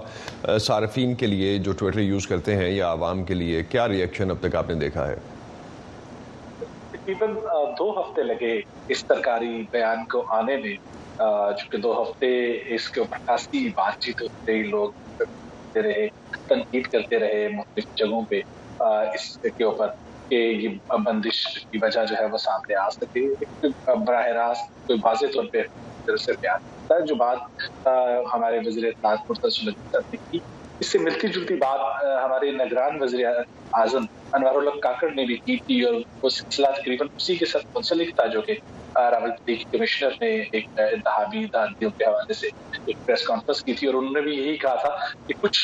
صارفین 0.62 1.16
کے 1.16 1.28
لیے 1.28 1.58
جو 1.58 1.72
ٹویٹر 1.72 2.00
use 2.00 2.28
کرتے 2.28 2.56
ہیں 2.56 2.70
یا 2.72 2.92
عوام 2.92 3.24
کے 3.24 3.34
لیے۔ 3.34 3.64
کیا 3.64 3.88
reaction 3.88 4.32
اب 4.32 4.38
تک 4.42 4.56
آپ 4.56 4.70
نے 4.70 4.76
دیکھا 4.76 5.08
ہے؟ 5.08 5.16
تقریباً 6.92 7.36
دو 7.80 7.92
ہفتے 8.00 8.24
لگے 8.24 8.56
اس 8.90 9.00
سرکاری 9.00 9.64
بیان 9.72 10.06
کو 10.14 10.26
آنے 10.38 10.58
میں۔ 10.58 10.76
چونکہ 11.20 11.78
دو 11.78 12.02
ہفتے 12.02 12.34
اس 12.76 12.90
کے 12.90 13.00
اوپر 13.00 13.18
خاصی 13.28 13.68
بات 13.78 13.94
چیت 14.00 14.22
ہوتے 14.22 14.52
ہی 14.52 14.64
لوگ 14.64 14.90
رہے، 15.76 16.08
تنقید 16.50 16.88
کرتے 16.92 17.20
رہے 17.20 17.48
مختلف 17.48 17.86
جگہوں 17.98 18.26
پہ۔ 18.30 18.40
اس 18.84 19.38
کے 19.58 19.64
اوپر 19.64 19.88
کہ 20.32 20.36
یہ 20.36 20.70
بندش 21.00 21.40
کی 21.62 21.80
وجہ 21.82 22.06
جو 22.06 22.16
ہے 22.16 22.26
وہ 22.28 22.38
سامنے 22.40 22.76
آ 22.78 22.88
سکے 22.92 23.26
براہ 24.00 24.28
راست 24.34 24.66
کوئی 24.88 25.00
واضح 25.04 25.34
طور 25.34 25.46
پہ 25.48 25.62
سے 26.18 26.32
بیان 26.34 26.58
کرتا 26.60 27.06
جو 27.06 27.16
بات 27.18 27.40
ہمارے 28.34 28.60
وزیر 28.62 28.86
اطلاعات 28.86 29.20
مرتضی 29.28 29.72
کی۔ 30.24 30.40
اس 30.82 30.92
سے 30.92 31.00
ملتی 31.00 31.28
جلتی 31.30 31.56
بات 31.58 31.80
ہمارے 32.24 32.52
نگران 32.54 32.98
وزیر 32.98 33.26
اعظم 33.74 34.04
انوار 34.34 34.56
الحق 34.56 34.80
کاکڑ 34.82 35.10
نے 35.12 35.26
بھی 35.26 35.36
کی 35.38 35.58
تھی 35.58 35.82
اور 35.84 35.94
وہ 36.18 36.30
سلسلہ 36.32 36.68
تقریباً 36.74 37.08
اسی 37.12 37.36
کے 37.36 37.46
ساتھ 37.48 37.66
منسلک 37.70 38.16
تھا 38.16 38.26
جو 38.28 38.42
کہ 38.42 38.54
راولپنڈی 38.96 39.56
کے 39.56 39.78
کمشنر 39.78 40.12
نے 40.22 40.30
ایک 40.50 40.66
انتخابی 40.84 41.46
دھاندلیوں 41.50 41.92
کے 41.92 42.06
حوالے 42.06 42.34
سے 42.36 42.48
ایک 42.48 42.98
press 43.00 43.24
conference 43.24 43.64
کی 43.64 43.74
تھی 43.74 43.88
اور 43.88 43.96
انہوں 43.96 44.14
نے 44.14 44.22
بھی 44.22 44.36
یہی 44.36 44.56
کہا 44.58 44.76
تھا 44.78 44.96
کہ 45.28 45.34
کچھ 45.40 45.60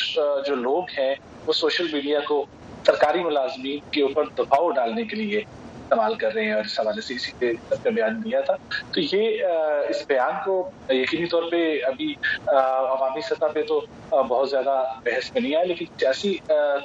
جو 0.45 0.55
لوگ 0.57 0.83
ہیں 0.91 1.13
وہ 1.47 1.53
social 1.55 1.87
media 1.91 2.19
کو 2.27 2.45
سرکاری 2.85 3.23
ملازمین 3.23 3.89
کے 3.91 4.01
اوپر 4.01 4.23
دباؤ 4.37 4.69
ڈالنے 4.71 5.03
کے 5.03 5.15
لیے 5.15 5.39
استعمال 5.39 6.15
کر 6.15 6.33
رہے 6.33 6.45
ہیں 6.45 6.53
اور 6.53 6.63
اس 6.65 6.79
حوالے 6.79 7.01
سے 7.01 7.13
اسی 7.13 7.31
پہ 7.39 7.51
کا 7.69 7.89
بیان 7.89 8.21
دیا 8.23 8.39
تھا۔ 8.41 8.55
تو 8.93 9.01
یہ 9.01 9.43
اس 9.89 10.03
بیان 10.07 10.33
کو 10.45 10.55
یقینی 10.89 11.25
طور 11.25 11.43
پہ 11.51 11.59
ابھی 11.85 12.13
عوامی 12.47 13.21
سطح 13.21 13.45
پہ 13.53 13.63
تو 13.63 13.79
بہت 14.09 14.49
زیادہ 14.49 14.75
بحث 15.05 15.31
میں 15.33 15.41
نہیں 15.41 15.55
آیا 15.55 15.63
لیکن 15.63 15.85
سیاسی 15.99 16.35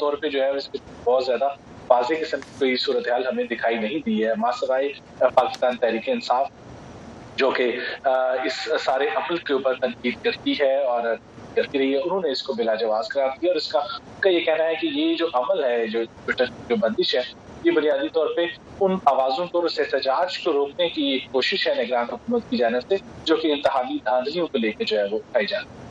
طور 0.01 0.13
پہ 0.13 0.29
جو 0.29 0.43
ہے 0.43 0.49
اس 0.51 0.71
پہ 0.73 0.79
بہت 1.05 1.25
زیادہ 1.25 1.49
واضح 1.91 2.15
قسم 2.21 2.41
کی 2.41 2.53
کوئی 2.59 2.77
صورتحال 2.77 3.27
ہمیں 3.27 3.45
دکھائی 3.45 3.79
نہیں 3.79 3.99
دی 4.07 4.25
ہے۔ 4.25 4.33
ماں 4.39 4.53
پاکستان 5.35 5.77
تحریک 5.77 6.09
انصاف 6.09 6.47
جو 7.37 7.51
کہ 7.51 7.65
اس 8.45 8.57
سارے 8.85 9.09
عمل 9.17 9.37
کے 9.39 9.53
اوپر 9.53 9.75
تنقید 9.81 10.15
کرتی 10.23 10.53
ہے 10.61 10.77
اور 10.85 11.03
کرتی 11.55 11.79
رہی 11.79 11.93
ہے 11.93 11.99
انہوں 11.99 12.21
نے 12.21 12.31
اس 12.31 12.43
کو 12.43 12.53
بلا 12.53 12.75
جواز 12.75 13.09
قرار 13.09 13.29
دیا 13.43 13.51
اور 13.51 13.57
اس 13.57 13.69
کا 13.69 13.81
کا 14.21 14.29
یہ 14.29 14.41
کہنا 14.41 14.65
ہے 14.65 14.75
کہ 14.75 14.87
یہ 14.87 15.15
جو 15.15 15.27
عمل 15.35 15.65
ہے، 15.65 15.87
جو 15.87 16.05
ٹویٹر 16.05 16.45
جو 16.69 16.77
بندش 16.77 17.15
ہے، 17.15 17.21
یہ 17.65 17.71
بنیادی 17.71 18.09
طور 18.09 18.27
پہ 18.37 18.47
ان 18.81 18.97
آوازوں 19.05 19.47
کو 19.47 19.59
اور 19.59 19.67
اس 19.67 19.79
احتجاج 19.79 20.39
کو 20.39 20.53
روکنے 20.53 20.89
کی 20.89 21.19
کوشش 21.31 21.69
ہے 21.69 21.75
نگران 21.75 22.07
حکومت 22.13 22.43
کی 22.51 22.57
جانب 22.57 22.81
سے، 22.89 22.97
جو 23.25 23.37
کہ 23.37 23.53
انتخابی 23.53 23.99
دھاندلیوں 24.05 24.47
کو 24.47 24.59
لے 24.59 24.73
کے 24.73 24.85
جو 24.85 24.99
ہے 24.99 25.05
وہ 25.05 25.17
اٹھائی 25.17 25.47
جاتی 25.47 25.67
ہے۔ 25.83 25.88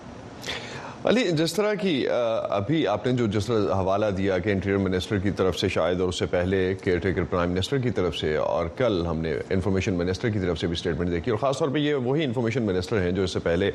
علی، 1.07 1.23
جس 1.31 1.53
طرح 1.53 1.73
کی 1.73 2.07
ابھی 2.49 2.87
آپ 2.87 3.05
نے 3.05 3.11
جو 3.11 3.27
جس 3.27 3.45
طرح 3.45 3.73
حوالہ 3.73 4.05
دیا 4.17 4.37
کہ 4.37 4.49
Interior 4.49 4.77
Minister 4.77 5.19
کی 5.19 5.31
طرف 5.31 5.57
سے 5.59 5.67
شاید 5.69 6.01
اور 6.01 6.09
اس 6.09 6.19
سے 6.19 6.25
پہلے 6.25 6.75
caretaker 6.83 7.23
Prime 7.23 7.51
Minister 7.51 7.77
کی 7.77 7.89
طرف 7.89 8.15
سے 8.15 8.35
اور 8.35 8.65
کل 8.77 9.05
ہم 9.05 9.17
نے 9.17 9.33
Information 9.49 9.93
Minister 9.93 10.29
کی 10.29 10.39
طرف 10.39 10.59
سے 10.59 10.67
بھی 10.67 10.73
statement 10.73 11.11
دیکھی 11.11 11.31
اور 11.31 11.39
خاص 11.39 11.57
طور 11.57 11.69
پہ 11.69 11.79
یہ 11.79 11.93
وہی 11.93 12.23
Information 12.23 12.63
Minister 12.63 13.01
ہیں 13.01 13.11
جو 13.11 13.23
اس 13.23 13.33
سے 13.33 13.39
پہلے 13.39 13.71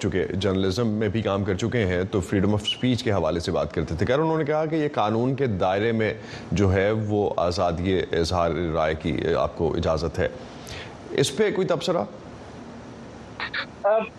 چونکہ 0.00 0.24
journalism 0.24 0.88
میں 0.88 1.08
بھی 1.08 1.22
کام 1.22 1.44
کر 1.44 1.54
چکے 1.54 1.84
ہیں 1.86 2.02
تو 2.10 2.20
freedom 2.20 2.54
of 2.54 2.66
speech 2.68 3.02
کے 3.02 3.12
حوالے 3.12 3.40
سے 3.40 3.52
بات 3.52 3.74
کرتے 3.74 3.94
تھے۔ 3.94 4.06
خیر، 4.06 4.18
انہوں 4.18 4.38
نے 4.38 4.44
کہا 4.44 4.66
کہ 4.66 4.74
یہ 4.74 4.88
قانون 4.94 5.34
کے 5.34 5.46
دائرے 5.46 5.92
میں 5.92 6.12
جو 6.52 6.72
ہے 6.72 6.90
وہ 6.90 7.30
آزادی 7.36 7.98
اظہار 8.12 8.50
رائے 8.74 8.94
کی 9.02 9.16
آپ 9.38 9.56
کو 9.58 9.74
اجازت 9.76 10.18
ہے۔ 10.18 10.28
اس 11.10 11.36
پہ 11.36 11.50
کوئی 11.50 11.66
تبصرہ؟ 11.66 12.04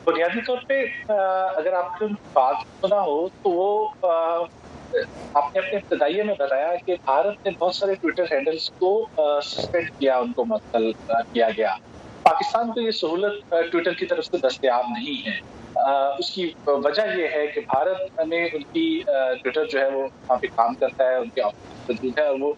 بنیادی 0.04 0.42
طور 0.42 0.58
پہ 0.68 0.86
اگر 1.56 1.74
آپ 1.74 2.01
نے 2.01 2.08
بات 2.34 2.56
سنا 2.82 3.01
ہو 3.01 3.27
تو 3.27 3.50
وہ 3.50 3.88
آپ 5.34 5.56
نے 5.56 5.60
اپنے 5.60 5.75
ابتدائی 5.75 6.24
میں 6.24 6.36
بتایا 6.39 6.75
کہ 6.86 6.96
بھارت 7.06 7.46
نے 7.46 7.51
بہت 7.60 7.75
سارے 7.75 7.96
ٹویٹر 7.96 8.24
handles 8.32 8.70
کو 8.70 9.08
suspend 9.44 9.89
کیا، 10.00 10.18
ان 10.18 10.34
کو 10.34 10.46
معطل 10.46 10.92
کیا 11.34 11.50
گیا۔ 11.58 11.75
پاکستان 12.24 12.72
کو 12.72 12.82
یہ 12.82 12.92
سہولت 12.92 13.54
ٹویٹر 13.72 13.94
کی 13.94 14.06
طرف 14.06 14.25
سے 14.25 14.38
دستیاب 14.38 14.86
نہیں 14.89 15.30
ہے۔ 15.30 15.56
اس 16.20 16.30
کی 16.32 16.51
وجہ 16.68 17.01
یہ 17.01 17.27
ہے 17.34 17.48
کہ 17.48 17.62
بھارت 17.62 18.20
نے 18.27 18.46
ان 18.46 18.62
کی 18.62 19.01
ٹویٹر 19.44 19.65
جو 19.65 19.80
ہے 19.80 19.88
وہ 19.88 20.01
وہاں 20.01 20.38
پہ 20.38 20.48
کام 20.56 20.74
کرتا 20.75 21.04
ہے، 21.04 21.15
ان 21.15 21.30
کے 21.30 21.42
آفس 21.42 21.89
موجود 21.89 22.20
ہے 22.20 22.27
اور 22.27 22.39
وہ 22.39 22.54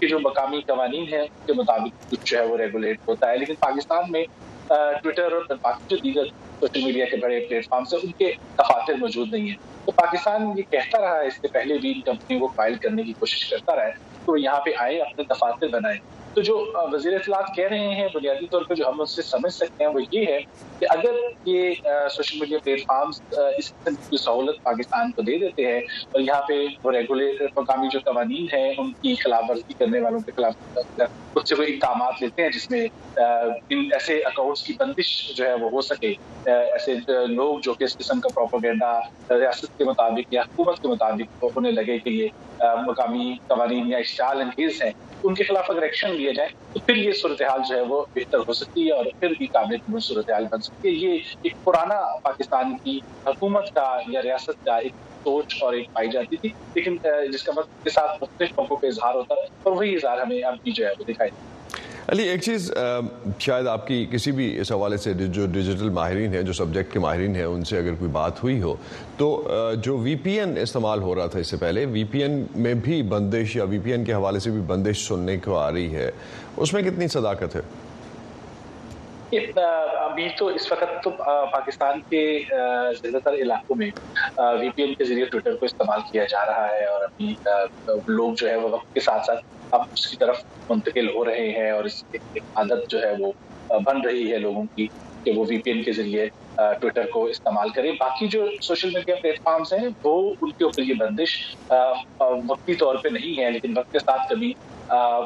کی 0.00 0.08
جو 0.08 0.18
مقامی 0.20 0.60
قوانین 0.60 1.12
ہیں، 1.12 1.20
ان 1.20 1.46
کے 1.46 1.52
مطابق 1.52 2.10
کچھ 2.10 2.30
جو 2.30 2.38
ہے 2.38 2.46
وہ 2.46 2.56
regulate 2.56 2.98
ہوتا 3.08 3.30
ہے۔ 3.30 3.36
لیکن 3.36 3.54
پاکستان 3.54 4.04
میں 4.08 4.24
ٹویٹر 5.02 5.32
اور 5.32 5.42
باقی 5.62 5.84
جو 5.88 5.96
دیگر 5.96 6.24
social 6.60 6.84
media 6.84 7.04
کے 7.04 7.16
بڑے 7.16 7.40
platforms 7.40 7.94
ہیں، 7.94 8.00
ان 8.02 8.12
کے 8.12 8.32
دفاتر 8.58 8.94
موجود 8.94 9.32
نہیں 9.32 9.48
ہیں۔ 9.48 9.56
تو 9.84 9.92
پاکستان 9.92 10.52
یہ 10.56 10.62
کہتا 10.70 11.00
رہا 11.00 11.16
ہے، 11.16 11.26
اس 11.26 11.34
سے 11.34 11.48
پہلے 11.48 11.78
بھی 11.78 11.92
ان 11.92 12.00
کمپنیوں 12.00 12.40
کو 12.40 12.48
قائل 12.56 12.74
کرنے 12.74 13.02
کی 13.02 13.12
کوشش 13.18 13.50
کرتا 13.50 13.76
رہا 13.76 13.86
ہے، 13.86 13.92
تو 14.24 14.36
یہاں 14.36 14.60
پہ 14.60 14.70
آئے 14.78 15.00
اپنے 15.00 15.24
دفاتر 15.24 15.68
بنائے 15.68 15.96
تو 16.34 16.40
جو 16.40 16.54
وزیر 16.92 17.14
اطلاعات 17.14 17.54
کہہ 17.56 17.68
رہے 17.68 17.94
ہیں 17.94 18.08
بنیادی 18.14 18.46
طور 18.50 18.62
پہ 18.62 18.74
جو 18.74 18.88
ہم 18.88 19.00
اس 19.00 19.10
سے 19.10 19.22
سمجھ 19.22 19.52
سکتے 19.52 19.84
ہیں 19.84 19.90
وہ 19.94 20.00
یہ 20.12 20.26
ہے 20.26 20.38
کہ 20.78 20.86
اگر 20.90 21.14
یہ 21.44 21.74
social 22.10 22.38
media 22.38 22.58
platforms 22.64 23.20
اس 23.32 23.72
قسم 23.72 23.94
کی 24.10 24.16
سہولت 24.16 24.62
پاکستان 24.62 25.10
کو 25.12 25.22
دے 25.22 25.38
دیتے 25.38 25.66
ہیں 25.66 25.80
اور 26.12 26.20
یہاں 26.20 26.40
پہ 26.42 26.54
وہ 26.84 26.92
ریگولیٹر 26.92 27.46
مقامی 27.56 27.88
جو 27.92 27.98
قوانین 28.04 28.46
ہیں 28.52 28.74
ان 28.78 28.92
کی 28.92 29.14
خلاف 29.14 29.44
ورزی 29.48 29.74
کرنے 29.78 30.00
والوں 30.00 30.20
کے 30.20 30.32
خلاف 30.36 30.78
اس 31.36 31.48
سے 31.48 31.54
وہ 31.54 31.62
اقدامات 31.62 32.22
لیتے 32.22 32.42
ہیں 32.42 32.50
جس 32.50 32.70
میں 32.70 32.86
ان 33.16 33.88
ایسے 33.92 34.18
accounts 34.20 34.62
کی 34.62 34.72
بندش 34.78 35.32
جو 35.36 35.44
ہے 35.44 35.54
وہ 35.54 35.70
ہو 35.70 35.80
سکے 35.80 36.14
ایسے 36.46 36.94
لوگ 37.26 37.58
جو 37.58 37.74
کہ 37.74 37.84
اس 37.84 37.96
قسم 37.98 38.20
کا 38.20 38.28
پروپوگینڈا 38.34 38.98
ریاست 39.30 39.78
کے 39.78 39.84
مطابق 39.84 40.34
یا 40.34 40.42
حکومت 40.42 40.82
کے 40.82 40.88
مطابق 40.88 41.44
ہونے 41.44 41.70
لگے 41.70 41.98
کہ 41.98 42.10
یہ 42.10 42.28
مقامی 42.86 43.34
قوانین 43.46 43.88
یا 43.88 43.98
اشتعال 43.98 44.40
انگیز 44.40 44.82
ہیں، 44.82 44.90
ان 45.22 45.34
کے 45.34 45.44
خلاف 45.44 45.70
اگر 45.70 45.82
ایکشن 45.82 46.14
لیے 46.22 46.32
جائے 46.32 46.48
تو 46.72 46.80
پھر 46.86 46.96
یہ 46.96 47.12
صورتحال 47.12 47.60
جو 47.68 47.76
ہے 47.76 47.80
وہ 47.80 48.04
بہتر 48.14 48.38
ہو 48.38 48.52
سکتی 48.52 48.86
ہے 48.86 48.92
اور 48.92 49.04
پھر 49.20 49.32
بھی 49.38 49.46
قابل 49.46 49.76
قبول 49.76 50.00
صورتحال 50.00 50.44
بن 50.52 50.60
سکتی 50.60 50.88
ہے۔ 50.88 50.94
یہ 50.94 51.18
ایک 51.42 51.54
پرانا 51.64 52.00
پاکستان 52.22 52.76
کی 52.76 52.98
حکومت 53.26 53.72
کا 53.74 53.98
یا 54.08 54.22
ریاست 54.22 54.64
کا 54.64 54.76
ایک 54.76 54.92
سوچ 55.24 55.62
اور 55.62 55.72
ایک 55.72 55.92
پائی 55.92 56.10
جاتی 56.10 56.36
تھی، 56.36 56.48
لیکن 56.74 56.96
جس 57.32 57.42
کا 57.42 57.52
مطلب 57.56 57.84
کے 57.84 57.90
ساتھ 57.90 58.22
مختلف 58.22 58.50
موقعوں 58.58 58.78
پہ 58.78 58.86
اظہار 58.86 59.14
ہوتا 59.14 59.34
ہے 59.34 59.46
اور 59.62 59.72
وہی 59.72 59.94
اظہار 59.94 60.18
ہمیں 60.18 60.42
اب 60.42 60.54
بھی 60.62 60.72
جو 60.72 60.86
ہے 60.86 60.90
وہ 60.98 61.04
دکھائی 61.08 61.30
دیتا 61.30 61.51
علی، 62.10 62.22
ایک 62.28 62.42
چیز 62.42 62.70
شاید 63.38 63.66
آپ 63.68 63.86
کی 63.86 64.04
کسی 64.10 64.32
بھی 64.32 64.46
اس 64.60 64.72
حوالے 64.72 64.96
سے 64.96 65.12
جو 65.14 65.46
ڈیجیٹل 65.52 65.90
ماہرین 65.98 66.34
ہیں، 66.34 66.42
جو 66.42 66.52
subject 66.52 66.92
کے 66.92 66.98
ماہرین 66.98 67.36
ہیں، 67.36 67.44
ان 67.44 67.64
سے 67.64 67.78
اگر 67.78 67.94
کوئی 67.98 68.10
بات 68.12 68.42
ہوئی 68.42 68.60
ہو، 68.62 68.74
تو 69.16 69.28
جو 69.82 69.96
VPN 69.98 70.56
استعمال 70.62 71.02
ہو 71.02 71.14
رہا 71.14 71.26
تھا 71.26 71.38
اس 71.38 71.50
سے 71.50 71.56
پہلے، 71.56 71.84
VPN 71.92 72.44
میں 72.64 72.74
بھی 72.74 73.02
بندش 73.14 73.56
یا 73.56 73.64
VPN 73.70 74.04
کے 74.04 74.12
حوالے 74.12 74.38
سے 74.40 74.50
بھی 74.50 74.60
بندش 74.66 75.06
سننے 75.08 75.36
کو 75.44 75.56
آ 75.58 75.70
رہی 75.72 75.94
ہے، 75.94 76.10
اس 76.56 76.72
میں 76.72 76.82
کتنی 76.82 77.08
صداقت 77.08 77.56
ہے؟ 77.56 77.60
ابھی 79.32 80.28
تو 80.38 80.46
اس 80.46 80.70
وقت 80.72 81.02
تو 81.04 81.10
پاکستان 81.52 82.00
کے 82.08 82.22
زیادہ 82.48 83.18
تر 83.24 83.34
علاقوں 83.42 83.76
میں 83.76 83.90
VPN 84.60 84.94
کے 84.94 85.04
ذریعے 85.04 85.24
ٹویٹر 85.24 85.54
کو 85.56 85.66
استعمال 85.66 86.00
کیا 86.10 86.24
جا 86.30 86.44
رہا 86.46 86.66
ہے 86.68 86.84
اور 86.86 87.02
ابھی 87.02 87.34
لوگ 88.06 88.34
جو 88.34 88.48
ہے 88.48 88.56
وہ 88.56 88.68
وقت 88.68 88.94
کے 88.94 89.00
ساتھ 89.00 89.26
ساتھ 89.26 89.44
اب 89.72 89.82
اس 89.92 90.06
کی 90.06 90.16
طرف 90.20 90.38
منتقل 90.70 91.08
ہو 91.14 91.24
رہے 91.24 91.48
ہیں 91.50 91.70
اور 91.70 91.84
اس 91.84 92.02
کی 92.02 92.18
عادت 92.54 92.90
جو 92.90 93.02
ہے 93.02 93.12
وہ 93.18 93.32
بن 93.86 94.00
رہی 94.02 94.30
ہے 94.32 94.38
لوگوں 94.38 94.64
کی 94.76 94.86
کہ 95.26 95.32
وہ 95.36 95.44
VPN 95.48 95.82
کے 95.82 95.92
ذریعے 95.92 96.26
ٹویٹر 96.80 97.06
کو 97.12 97.24
استعمال 97.26 97.68
کریں۔ 97.74 97.90
باقی 98.00 98.26
جو 98.28 98.44
social 98.62 98.90
media 98.94 99.14
platforms 99.22 99.72
ہیں، 99.72 99.88
وہ 100.04 100.14
ان 100.40 100.50
کے 100.50 100.64
اوپر 100.64 100.82
یہ 100.82 100.94
بندش 100.98 101.36
وقتی 101.70 102.74
طور 102.82 102.96
پہ 103.02 103.08
نہیں 103.12 103.42
ہے 103.42 103.50
لیکن 103.50 103.78
وقت 103.78 103.92
کے 103.92 103.98
ساتھ 103.98 104.28
کبھی 104.30 104.52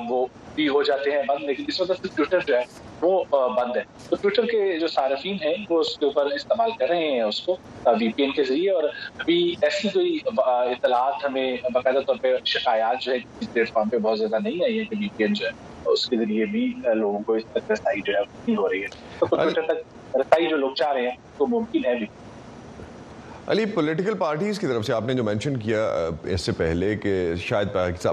وہ 0.09 0.25
بھی 0.57 0.69
ہو 0.69 0.83
جاتے 0.83 1.11
ہیں 1.11 1.23
بند، 1.29 1.45
لیکن 1.45 1.65
اس 1.69 1.81
وقت 1.81 2.07
ٹویٹر 2.17 2.41
جو 2.47 2.57
ہے 2.57 2.63
وہ 3.03 3.23
بند 3.57 3.77
ہے۔ 3.77 3.83
تو 4.09 4.17
ٹویٹر 4.17 4.47
کے 4.47 4.79
جو 4.79 4.87
صارفین 4.87 5.37
ہیں 5.43 5.55
وہ 5.71 5.81
اس 5.81 5.99
کے 5.99 6.05
اوپر 6.05 6.27
استعمال 6.27 6.71
کر 6.79 6.89
رہے 6.89 7.11
ہیں 7.11 7.21
اس 7.21 7.41
کو 7.41 7.57
VPN 8.01 8.33
کے 8.33 8.45
ذریعے۔ 8.45 8.71
اور 8.71 8.85
ابھی 9.19 9.55
ایسی 9.61 9.89
کوئی 9.89 10.19
اطلاعات 10.37 11.25
ہمیں 11.25 11.57
باقاعدہ 11.73 11.99
طور 12.07 12.17
پہ 12.21 12.35
شکایات 12.45 13.03
جو 13.03 13.13
ہے 13.13 13.19
اس 13.41 13.53
پلیٹ 13.53 13.73
فارم 13.73 13.89
پہ 13.89 13.99
بہت 13.99 14.19
زیادہ 14.19 14.39
نہیں 14.43 14.65
آئی 14.65 14.79
ہے 14.79 14.85
کہ 14.85 14.97
VPN 15.01 15.33
جو 15.33 15.47
ہے 15.47 15.53
اس 15.85 16.09
کے 16.09 16.17
ذریعے 16.17 16.45
بھی 16.45 16.73
لوگوں 16.95 17.19
کو 17.19 17.33
اس 17.33 17.43
تک 17.53 17.71
رسائی 17.71 18.01
جو 18.05 18.13
ہے 18.15 18.21
ہو 18.55 18.69
رہی 18.69 18.83
ہے۔ 18.83 18.87
تو 19.19 19.27
ٹویٹر 19.27 19.63
تک 19.63 19.79
رسائی 20.17 20.47
جو 20.47 20.57
لوگ 20.57 20.71
چاہ 20.75 20.93
رہے 20.93 21.03
ہیں 21.03 21.17
وہ 21.39 21.47
ممکن 21.47 21.85
ہے 21.85 21.95
بھی۔ 21.95 22.07
علی 23.51 23.65
political 23.65 24.15
parties 24.19 24.59
کی 24.59 24.67
طرف 24.67 24.85
سے 24.85 24.93
آپ 24.93 25.03
نے 25.07 25.15
جو 25.15 25.25
mention 25.25 25.57
کیا 25.57 25.81
اس 26.25 26.41
سے 26.41 26.53
پہلے 26.53 26.95
کہ 27.03 27.35
شاید 27.41 27.69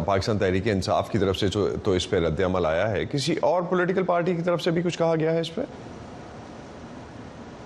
پاکستان 0.06 0.38
تحریک 0.38 0.68
انصاف 0.68 1.10
کی 1.12 1.18
طرف 1.18 1.38
سے 1.38 1.48
تو 1.84 1.92
اس 1.92 2.10
پہ 2.10 2.20
رد 2.26 2.40
عمل 2.46 2.66
آیا 2.66 2.90
ہے۔ 2.92 3.06
کسی 3.12 3.36
اور 3.42 3.62
political 3.70 4.04
party 4.04 4.36
کی 4.36 4.42
طرف 4.42 4.62
سے 4.62 4.72
بھی 4.72 4.82
کچھ 4.82 4.98
کہا 4.98 5.16
گیا 5.16 5.34
ہے 5.34 5.40
اس 5.40 5.54
پہ؟ 5.56 5.62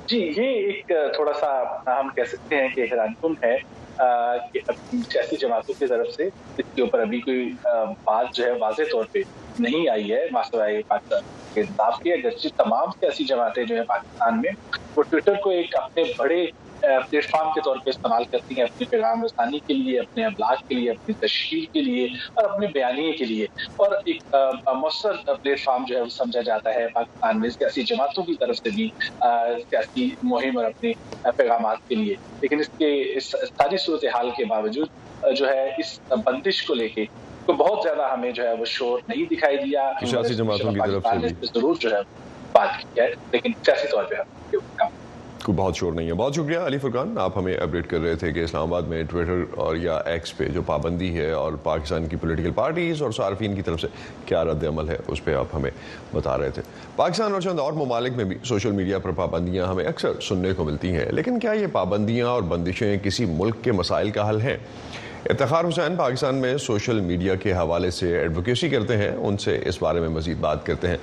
جی 0.07 0.19
یہ 0.37 0.43
ایک 0.43 0.91
تھوڑا 1.15 1.33
سا 1.39 1.49
ہم 1.87 2.09
کہہ 2.15 2.29
سکتے 2.31 2.55
ہیں 2.55 2.67
کہ 2.75 2.81
حیران 2.91 3.13
کن 3.21 3.33
ہے 3.43 3.57
کہ 4.53 4.59
ابھی 4.67 4.97
سیاسی 5.11 5.35
جماعتوں 5.39 5.73
کی 5.79 5.87
طرف 5.87 6.07
سے 6.15 6.23
اس 6.57 6.65
کے 6.75 6.81
اوپر 6.81 6.99
ابھی 6.99 7.19
کوئی 7.21 7.49
بات 8.03 8.35
جو 8.35 8.45
ہے 8.45 8.51
واضح 8.59 8.83
طور 8.91 9.05
پہ 9.11 9.19
نہیں 9.59 9.89
آئی 9.89 10.11
ہے۔ 10.11 10.25
ماسوائے 10.31 10.81
پاکستان 10.87 11.21
تحریک 11.53 11.61
انصاف 11.61 11.99
کے، 11.99 12.13
اگرچہ 12.13 12.47
تمام 12.57 12.91
سیاسی 12.99 13.23
جماعتیں 13.23 13.63
جو 13.63 13.75
ہیں 13.75 13.83
پاکستان 13.87 14.41
میں، 14.41 14.51
وہ 14.95 15.03
ٹویٹر 15.09 15.33
کو 15.43 15.49
ایک 15.49 15.75
اپنے 15.75 16.03
بڑے 16.17 16.45
پلیٹ 16.81 17.29
فارم 17.29 17.49
کے 17.49 17.61
طور 17.65 17.75
پہ 17.75 17.89
استعمال 17.89 18.23
کرتی 18.23 18.55
ہیں 18.57 18.63
اپنی 18.63 18.85
پیغام 18.85 19.23
رسانی 19.23 19.59
کے 19.59 19.73
لیے 19.73 19.99
اپنے 19.99 20.25
ابلاغ 20.25 20.55
کے 20.67 20.75
لیے 20.75 20.89
اپنی 20.89 21.27
تشہیر 21.27 21.73
کے 21.73 21.81
لیے 21.81 22.05
اور 22.33 22.49
اپنے 22.49 22.67
بیانیے 22.67 23.11
کے 23.11 23.25
لیے۔ 23.25 23.45
اور 23.75 23.91
ایک 24.05 24.35
مؤثر 24.75 25.11
پلیٹ 25.25 25.63
فارم 25.63 25.83
جو 25.87 25.95
ہے 25.95 26.01
وہ 26.01 26.09
سمجھا 26.09 26.41
جاتا 26.41 26.73
ہے 26.75 26.87
پاکستان 26.93 27.39
میں 27.39 27.49
سیاسی 27.49 27.83
جماعتوں 27.83 28.23
کی 28.23 28.35
طرف 28.39 28.55
سے 28.57 28.69
بھی 28.69 28.89
سیاسی 29.69 30.09
مہم 30.23 30.57
اور 30.57 30.65
اپنے 30.65 30.91
پیغامات 31.37 31.77
کے 31.87 31.95
لیے۔ 31.95 32.15
لیکن 32.41 32.59
اس 32.59 32.67
کے 32.67 33.17
اس 33.17 33.29
ساری 33.29 33.77
صورتحال 33.77 34.29
کے 34.31 34.45
باوجود 34.45 34.87
جو 35.35 35.49
ہے 35.49 35.67
اس 35.77 35.99
بندش 36.25 36.63
کو 36.63 36.73
لے 36.73 36.89
کے 36.89 37.05
تو 37.45 37.53
بہت 37.53 37.79
زیادہ 37.83 38.13
ہمیں 38.13 38.31
جو 38.31 38.47
ہے 38.47 38.53
وہ 38.53 38.65
شور 38.65 38.99
نہیں 39.07 39.25
دکھائی 39.25 39.57
دیا۔ 39.57 39.91
سیاسی 40.05 40.33
جماعتوں 40.33 40.71
کی 40.71 40.79
طرف 40.79 41.07
سے 41.07 41.27
ضرور 41.53 41.75
جو 41.79 41.89
ہے 41.91 42.01
بات 42.51 42.69
کی 42.79 43.01
ہے 43.01 43.07
لیکن 43.31 43.51
سیاسی 43.65 43.87
طور 43.91 44.03
پہ 44.03 44.15
ہم 44.15 44.76
کو 45.47 45.53
بہت 45.53 45.75
شور 45.75 45.93
نہیں 45.93 46.07
ہے۔ 46.07 46.13
بہت 46.13 46.35
شکریہ 46.35 46.57
علی 46.57 46.77
فرقان، 46.77 47.17
آپ 47.17 47.37
ہمیں 47.37 47.57
update 47.57 47.87
کر 47.87 47.99
رہے 47.99 48.15
تھے 48.15 48.31
کہ 48.31 48.39
اسلام 48.39 48.63
آباد 48.63 48.81
میں 48.81 49.03
ٹویٹر 49.03 49.43
اور 49.55 49.75
یا 49.75 49.97
ایکس 50.05 50.37
پہ 50.37 50.47
جو 50.49 50.61
پابندی 50.61 51.17
ہے 51.17 51.31
اور 51.31 51.53
پاکستان 51.63 52.07
کی 52.07 52.15
political 52.15 52.51
parties 52.51 53.01
اور 53.01 53.11
صارفین 53.11 53.55
کی 53.55 53.61
طرف 53.61 53.81
سے 53.81 53.87
کیا 54.25 54.43
رد 54.43 54.63
عمل 54.63 54.89
ہے، 54.89 54.97
اس 55.07 55.23
پہ 55.23 55.33
آپ 55.33 55.45
ہمیں 55.53 55.71
بتا 56.13 56.37
رہے 56.37 56.49
تھے۔ 56.49 56.61
پاکستان 56.95 57.33
اور 57.33 57.41
چند 57.41 57.59
اور 57.59 57.73
ممالک 57.73 58.11
میں 58.15 58.25
بھی 58.25 58.37
social 58.43 58.71
media 58.71 58.99
پر 58.99 59.11
پابندیاں 59.11 59.65
ہمیں 59.65 59.85
اکثر 59.85 60.21
سننے 60.21 60.53
کو 60.53 60.63
ملتی 60.63 60.91
ہیں۔ 60.91 61.05
لیکن 61.05 61.39
کیا 61.39 61.51
یہ 61.51 61.67
پابندیاں 61.71 62.27
اور 62.27 62.41
بندشیں 62.41 62.97
کسی 62.97 63.25
ملک 63.25 63.55
کے 63.61 63.71
مسائل 63.71 64.09
کا 64.09 64.29
حل 64.29 64.41
ہیں؟ 64.41 64.57
افتخار 65.29 65.65
حسین 65.65 65.95
پاکستان 65.95 66.35
میں 66.35 66.57
social 66.57 66.99
media 66.99 67.35
کے 67.35 67.53
حوالے 67.53 67.91
سے 67.91 68.19
ایڈوکیسی 68.19 68.69
کرتے 68.69 68.97
ہیں، 68.97 69.11
ان 69.17 69.37
سے 69.37 69.59
اس 69.65 69.81
بارے 69.81 69.99
میں 69.99 70.09
مزید 70.09 70.37
بات 70.37 70.65
کرتے 70.65 70.87
ہیں۔ 70.87 70.97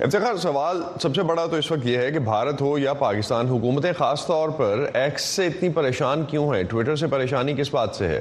افتخار، 0.00 0.36
سوال 0.36 0.82
سب 1.02 1.14
سے 1.14 1.22
بڑا 1.22 1.46
تو 1.46 1.56
اس 1.56 1.72
وقت 1.72 1.86
یہ 1.86 1.98
ہے 1.98 2.10
کہ 2.10 2.18
بھارت 2.18 2.60
ہو 2.60 2.78
یا 2.78 2.92
پاکستان، 2.92 3.46
حکومتیں 3.46 3.92
خاص 3.92 4.26
طور 4.26 4.48
پر 4.48 4.90
ایکس 4.94 5.24
سے 5.24 5.46
اتنی 5.46 5.68
پریشان 5.68 6.24
کیوں 6.24 6.54
ہیں؟ 6.54 6.62
ٹویٹر 6.62 6.96
سے 6.96 7.06
پریشانی 7.06 7.54
کس 7.54 7.74
بات 7.74 7.94
سے 7.94 8.08
ہے؟ 8.08 8.20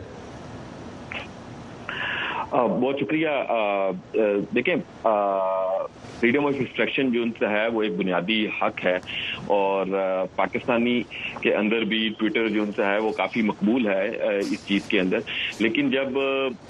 بہت 2.64 2.96
شکریہ۔ 3.00 3.28
دیکھیں 4.56 4.76
freedom 6.22 6.46
of 6.46 6.54
expression 6.60 7.12
جو 7.12 7.24
ہے، 7.50 7.68
وہ 7.68 7.84
ایک 7.84 7.92
بنیادی 7.98 8.46
حق 8.62 8.86
ہے۔ 8.86 8.98
اور 9.46 9.86
پاکستانی 10.36 11.02
کے 11.42 11.54
اندر 11.56 11.84
بھی 11.84 12.10
ٹویٹر 12.20 12.48
جو 12.50 12.64
ہے، 12.80 12.98
وہ 12.98 13.12
کافی 13.12 13.42
مقبول 13.42 13.88
ہے 13.88 14.08
اس 14.50 14.66
چیز 14.68 14.82
کے 14.90 15.00
اندر۔ 15.00 15.20
لیکن 15.60 15.90
جب 15.90 16.18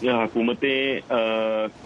حکومتیں 0.04 1.00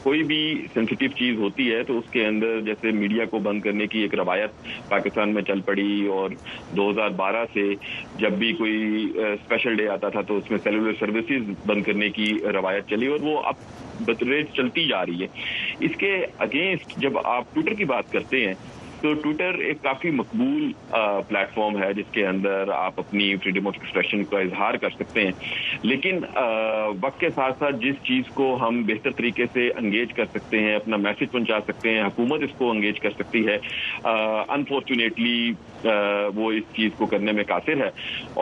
کوئی 0.03 0.23
بھی 0.23 0.41
sensitive 0.73 1.09
چیز 1.09 1.37
ہوتی 1.37 1.71
ہے، 1.71 1.83
تو 1.83 1.97
اس 1.99 2.09
کے 2.09 2.25
اندر 2.25 2.59
جیسے 2.61 2.91
media 2.91 3.25
کو 3.25 3.39
بند 3.39 3.61
کرنے 3.61 3.87
کی 3.87 3.99
ایک 3.99 4.15
روایت 4.15 4.51
پاکستان 4.89 5.33
میں 5.33 5.43
چل 5.43 5.61
پڑی۔ 5.61 6.05
اور 6.07 6.29
دو 6.77 6.89
ہزار 6.91 7.09
بارہ 7.09 7.45
سے 7.53 7.73
جب 8.15 8.31
بھی 8.31 8.53
کوئی 8.53 8.75
special 9.15 9.75
day 9.75 9.87
آتا 9.89 10.09
تھا، 10.09 10.21
تو 10.21 10.37
اس 10.37 10.49
میں 10.49 10.59
cellular 10.63 10.93
services 10.99 11.49
بند 11.65 11.83
کرنے 11.83 12.09
کی 12.09 12.31
روایت 12.53 12.87
چلی۔ 12.89 13.07
اور 13.07 13.19
وہ 13.21 13.39
اب 13.43 13.53
بدستور 13.99 14.41
چلتی 14.55 14.87
جا 14.87 15.05
رہی 15.05 15.21
ہے۔ 15.21 15.27
اس 15.79 15.91
کے 15.99 16.25
against 16.39 16.97
جب 16.97 17.17
آپ 17.23 17.43
ٹویٹر 17.53 17.73
کی 17.73 17.85
بات 17.85 18.11
کرتے 18.11 18.47
ہیں 18.47 18.53
تو 19.01 19.13
ٹویٹر 19.13 19.53
ایک 19.65 19.81
کافی 19.83 20.09
مقبول 20.11 20.71
پلیٹ 21.27 21.53
فارم 21.53 21.81
ہے 21.83 21.93
جس 21.93 22.11
کے 22.11 22.25
اندر 22.27 22.69
آپ 22.75 22.99
اپنی 22.99 23.35
freedom 23.43 23.67
of 23.67 23.73
expression 23.79 24.23
کا 24.25 24.39
اظہار 24.39 24.73
کر 24.73 24.89
سکتے 24.89 25.25
ہیں۔ 25.25 25.31
لیکن 25.83 26.17
وقت 27.01 27.19
کے 27.19 27.29
ساتھ 27.35 27.59
ساتھ 27.59 27.75
جس 27.81 27.95
چیز 28.03 28.29
کو 28.33 28.57
ہم 28.61 28.81
بہتر 28.87 29.11
طریقے 29.17 29.45
سے 29.53 29.69
engage 29.77 30.13
کر 30.13 30.25
سکتے 30.33 30.59
ہیں، 30.59 30.75
اپنا 30.75 30.97
message 30.97 31.31
پہنچا 31.31 31.59
سکتے 31.67 31.89
ہیں، 31.89 32.03
حکومت 32.03 32.43
اس 32.43 32.55
کو 32.57 32.69
engage 32.71 32.99
کر 32.99 33.11
سکتی 33.19 33.45
ہے 33.47 33.57
unfortunately 34.47 35.51
وہ 36.35 36.51
اس 36.51 36.63
چیز 36.75 36.91
کو 36.97 37.05
کرنے 37.05 37.31
میں 37.31 37.43
قاصر 37.47 37.83
ہے۔ 37.83 37.89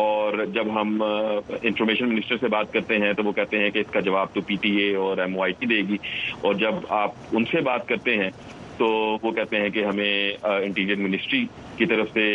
اور 0.04 0.46
جب 0.54 0.82
ہم 0.82 1.02
انفارمیشن 1.04 2.10
منسٹر 2.10 2.38
سے 2.40 2.48
بات 2.48 2.72
کرتے 2.74 2.98
ہیں 2.98 3.14
تو 3.14 3.24
وہ 3.24 3.32
کہتے 3.32 3.60
ہیں 3.60 3.70
کہ 3.70 3.80
اس 3.80 3.92
کا 3.92 4.00
جواب 4.10 4.34
تو 4.34 4.42
پی 4.48 4.56
ٹی 4.62 4.76
اے 4.78 4.94
اور 4.96 5.18
ایم 5.18 5.36
او 5.36 5.44
آئی 5.44 5.54
ٹی 5.60 5.66
دے 5.66 5.82
گی۔ 5.90 5.98
اور 6.42 6.54
جب 6.56 6.76
آپ 6.90 7.12
ان 7.32 7.46
سے 7.52 7.62
بات 7.62 7.88
کرتے 7.88 8.16
ہیں 8.18 8.30
تو 8.78 8.88
وہ 9.24 9.32
کہتے 9.32 9.62
ہیں 9.62 9.70
کہ 9.70 9.84
ہمیں 9.86 10.44
انٹیریئر 10.44 10.98
منسٹری 10.98 11.46
کی 11.78 11.86
طرف 11.86 12.08
سے 12.14 12.28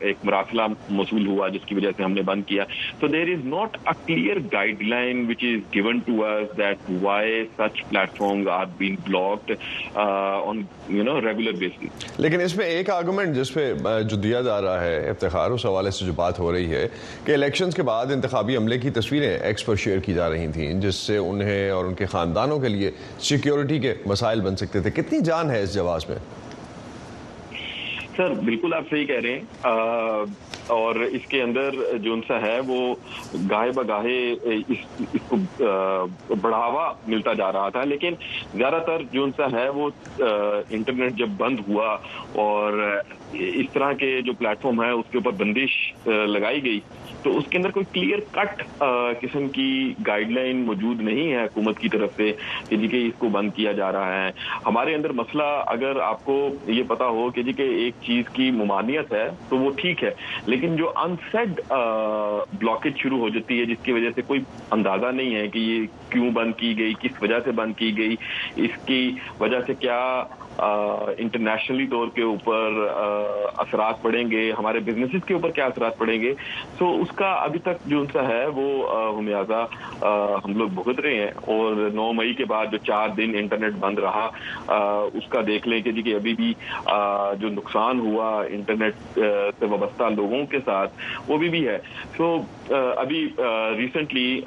ایک 0.00 0.24
مراسلہ 0.24 0.62
موصول 0.90 1.26
ہوا 1.26 1.48
جس 1.48 1.64
کی 1.66 1.74
وجہ 1.74 1.90
سے 1.96 2.02
ہم 2.02 2.12
نے 2.12 2.22
بند 2.22 2.42
کیا۔ 2.46 2.64
تو 3.00 3.06
there 3.06 3.28
is 3.28 3.44
not 3.44 3.76
a 3.86 3.92
clear 4.06 4.38
guideline 4.52 5.24
which 5.28 5.44
is 5.44 5.74
given 5.74 5.98
to 6.06 6.24
us 6.24 6.56
that 6.58 6.90
why 7.02 7.44
such 7.58 7.82
platform 7.88 8.20
are 8.22 8.64
been 8.78 8.94
blocked 9.06 9.52
on 9.94 10.60
you 10.88 11.04
know 11.04 11.20
regular 11.20 11.58
basis 11.58 12.20
لیکن 12.20 12.40
اس 12.40 12.56
میں 12.56 12.66
ایک 12.66 12.90
argument 12.90 13.36
جس 13.36 13.52
پہ 13.54 13.72
جو 14.10 14.16
دیا 14.16 14.40
جا 14.40 14.60
رہا 14.62 14.84
ہے 14.84 15.08
افتخار، 15.10 15.50
اس 15.50 15.66
حوالے 15.66 15.90
سے 15.90 16.04
جو 16.06 16.12
بات 16.16 16.38
ہو 16.38 16.52
رہی 16.52 16.70
ہے 16.70 16.86
کہ 17.24 17.32
الیکشنز 17.32 17.74
کے 17.74 17.82
بعد 17.82 18.12
انتخابی 18.12 18.56
عملے 18.56 18.78
کی 18.78 18.90
تصویریں 18.90 19.30
ایکس 19.30 19.66
پر 19.66 19.76
share 19.84 19.98
کی 19.98 20.14
جا 20.14 20.28
رہی 20.30 20.46
تھیں، 20.52 20.72
جس 20.80 20.94
سے 20.96 21.16
انہیں 21.16 21.70
اور 21.70 21.84
ان 21.84 21.94
کے 21.94 22.06
خاندانوں 22.06 22.58
کے 22.58 22.68
لیے 22.68 22.90
سیکیورٹی 23.30 23.78
کے 23.78 23.94
مسائل 24.06 24.40
بن 24.40 24.56
سکتے 24.56 24.80
تھے۔ 24.80 24.90
کتنی 24.90 25.20
جان 25.24 25.50
ہے 25.50 25.62
اس 25.62 25.74
جواز 25.74 26.08
میں؟ 26.08 26.18
سر 28.16 28.32
بالکل 28.44 28.74
آپ 28.74 28.84
صحیح 28.90 29.06
کہہ 29.06 29.20
رہے 29.22 29.32
ہیں۔ 29.32 29.42
اور 30.66 30.94
اس 31.12 31.26
کے 31.28 31.42
اندر 31.42 31.74
جونسا 32.02 32.40
ہے 32.42 32.58
وہ 32.66 32.94
گاہے 33.50 33.70
بگاہے 33.70 34.18
اس, 34.68 34.84
اس 35.14 35.20
کو 35.28 35.36
بڑھاوا 36.42 36.92
ملتا 37.06 37.32
جا 37.32 37.50
رہا 37.52 37.68
تھا۔ 37.68 37.84
لیکن 37.84 38.14
زیادہ 38.54 38.78
تر 38.86 39.02
جونسا 39.12 39.46
ہے 39.52 39.68
وہ 39.68 39.88
انٹرنیٹ 40.70 41.12
جب 41.12 41.28
بند 41.36 41.60
ہوا 41.68 41.96
اور 42.42 42.78
اس 43.34 43.66
طرح 43.72 43.92
کے 43.98 44.20
جو 44.22 44.32
پلیٹ 44.38 44.60
فارم 44.62 44.82
ہے 44.82 44.90
اس 44.90 45.10
کے 45.10 45.18
اوپر 45.18 45.32
بندش 45.38 45.72
لگائی 46.06 46.62
گئی۔ 46.64 46.80
تو 47.22 47.36
اس 47.38 47.44
کے 47.50 47.58
اندر 47.58 47.70
کوئی 47.70 47.84
clear 47.92 48.18
cut 48.32 48.62
قسم 49.20 49.48
کی 49.48 49.92
guideline 50.06 50.64
موجود 50.66 51.00
نہیں 51.00 51.32
ہے 51.32 51.42
حکومت 51.44 51.78
کی 51.78 51.88
طرف 51.88 52.16
سے 52.16 52.32
کہ 52.68 52.76
جی 52.76 52.88
کہ 52.88 53.04
اس 53.06 53.12
کو 53.18 53.28
بند 53.32 53.50
کیا 53.56 53.72
جا 53.72 53.90
رہا 53.92 54.14
ہے۔ 54.14 54.30
ہمارے 54.66 54.94
اندر 54.94 55.12
مسئلہ 55.12 55.42
اگر 55.66 56.00
آپ 56.00 56.24
کو 56.24 56.36
یہ 56.66 56.82
پتا 56.88 57.06
ہو 57.08 57.30
کہ 57.30 57.42
جی 57.42 57.52
کہ 57.52 57.62
ایک 57.74 57.94
چیز 58.02 58.28
کی 58.32 58.50
ممانعت 58.52 59.12
ہے 59.12 59.28
تو 59.48 59.58
وہ 59.58 59.70
ٹھیک 59.76 60.04
ہے، 60.04 60.10
لیکن 60.46 60.76
جو 60.76 60.92
unsaid 60.96 61.60
blockage 61.70 62.98
شروع 63.02 63.18
ہو 63.18 63.28
جاتی 63.28 63.60
ہے، 63.60 63.64
جس 63.66 63.84
کی 63.84 63.92
وجہ 63.92 64.10
سے 64.14 64.22
کوئی 64.26 64.40
اندازہ 64.70 65.12
نہیں 65.12 65.34
ہے 65.34 65.46
کہ 65.48 65.58
یہ 65.58 65.86
کیوں 66.12 66.30
بند 66.30 66.52
کی 66.56 66.76
گئی، 66.78 66.94
کس 67.00 67.22
وجہ 67.22 67.38
سے 67.44 67.52
بند 67.52 67.78
کی 67.78 67.96
گئی، 67.98 68.16
اس 68.64 68.84
کی 68.86 69.10
وجہ 69.40 69.60
سے 69.66 69.74
کیا 69.80 70.00
internationally 70.58 71.86
طور 71.90 72.08
کے 72.14 72.22
اوپر 72.22 72.86
اثرات 73.58 74.02
پڑیں 74.02 74.30
گے، 74.30 74.50
ہمارے 74.58 74.78
businesses 74.84 75.24
کے 75.26 75.34
اوپر 75.34 75.50
کیا 75.50 75.66
اثرات 75.66 75.98
پڑیں 75.98 76.20
گے؟ 76.20 76.32
so 76.78 76.90
اس 77.00 77.16
کا 77.16 77.30
ابھی 77.42 77.58
تک 77.64 77.86
جونسا 77.86 78.26
ہے، 78.28 78.44
وہ 78.54 78.66
خمیازہ 79.18 79.66
ہم 80.44 80.56
لوگ 80.58 80.68
بھگت 80.74 81.00
رہے 81.00 81.14
ہیں 81.14 81.30
اور 81.46 81.90
نو 81.94 82.12
مئی 82.12 82.34
کے 82.34 82.44
بعد 82.48 82.72
جو 82.72 82.78
چار 82.86 83.08
دن 83.16 83.34
انٹرنیٹ 83.38 83.74
بند 83.80 83.98
رہا 83.98 84.28
اس 85.14 85.28
کا 85.28 85.40
دیکھ 85.46 85.68
لیں 85.68 85.80
کہ 85.82 85.92
جی 85.92 86.02
کہ 86.02 86.14
ابھی 86.14 86.34
بھی 86.34 86.52
جو 87.40 87.48
نقصان 87.50 88.00
ہوا 88.00 88.30
انٹرنیٹ 88.50 89.18
سے 89.58 89.66
وابستہ 89.66 90.08
لوگوں 90.16 90.44
کے 90.50 90.58
ساتھ، 90.64 90.92
وہ 91.28 91.38
ابھی 91.38 91.48
بھی 91.48 91.66
ہے۔ 91.68 91.78
so 92.16 92.36
ابھی 92.70 93.26
recently 93.78 94.40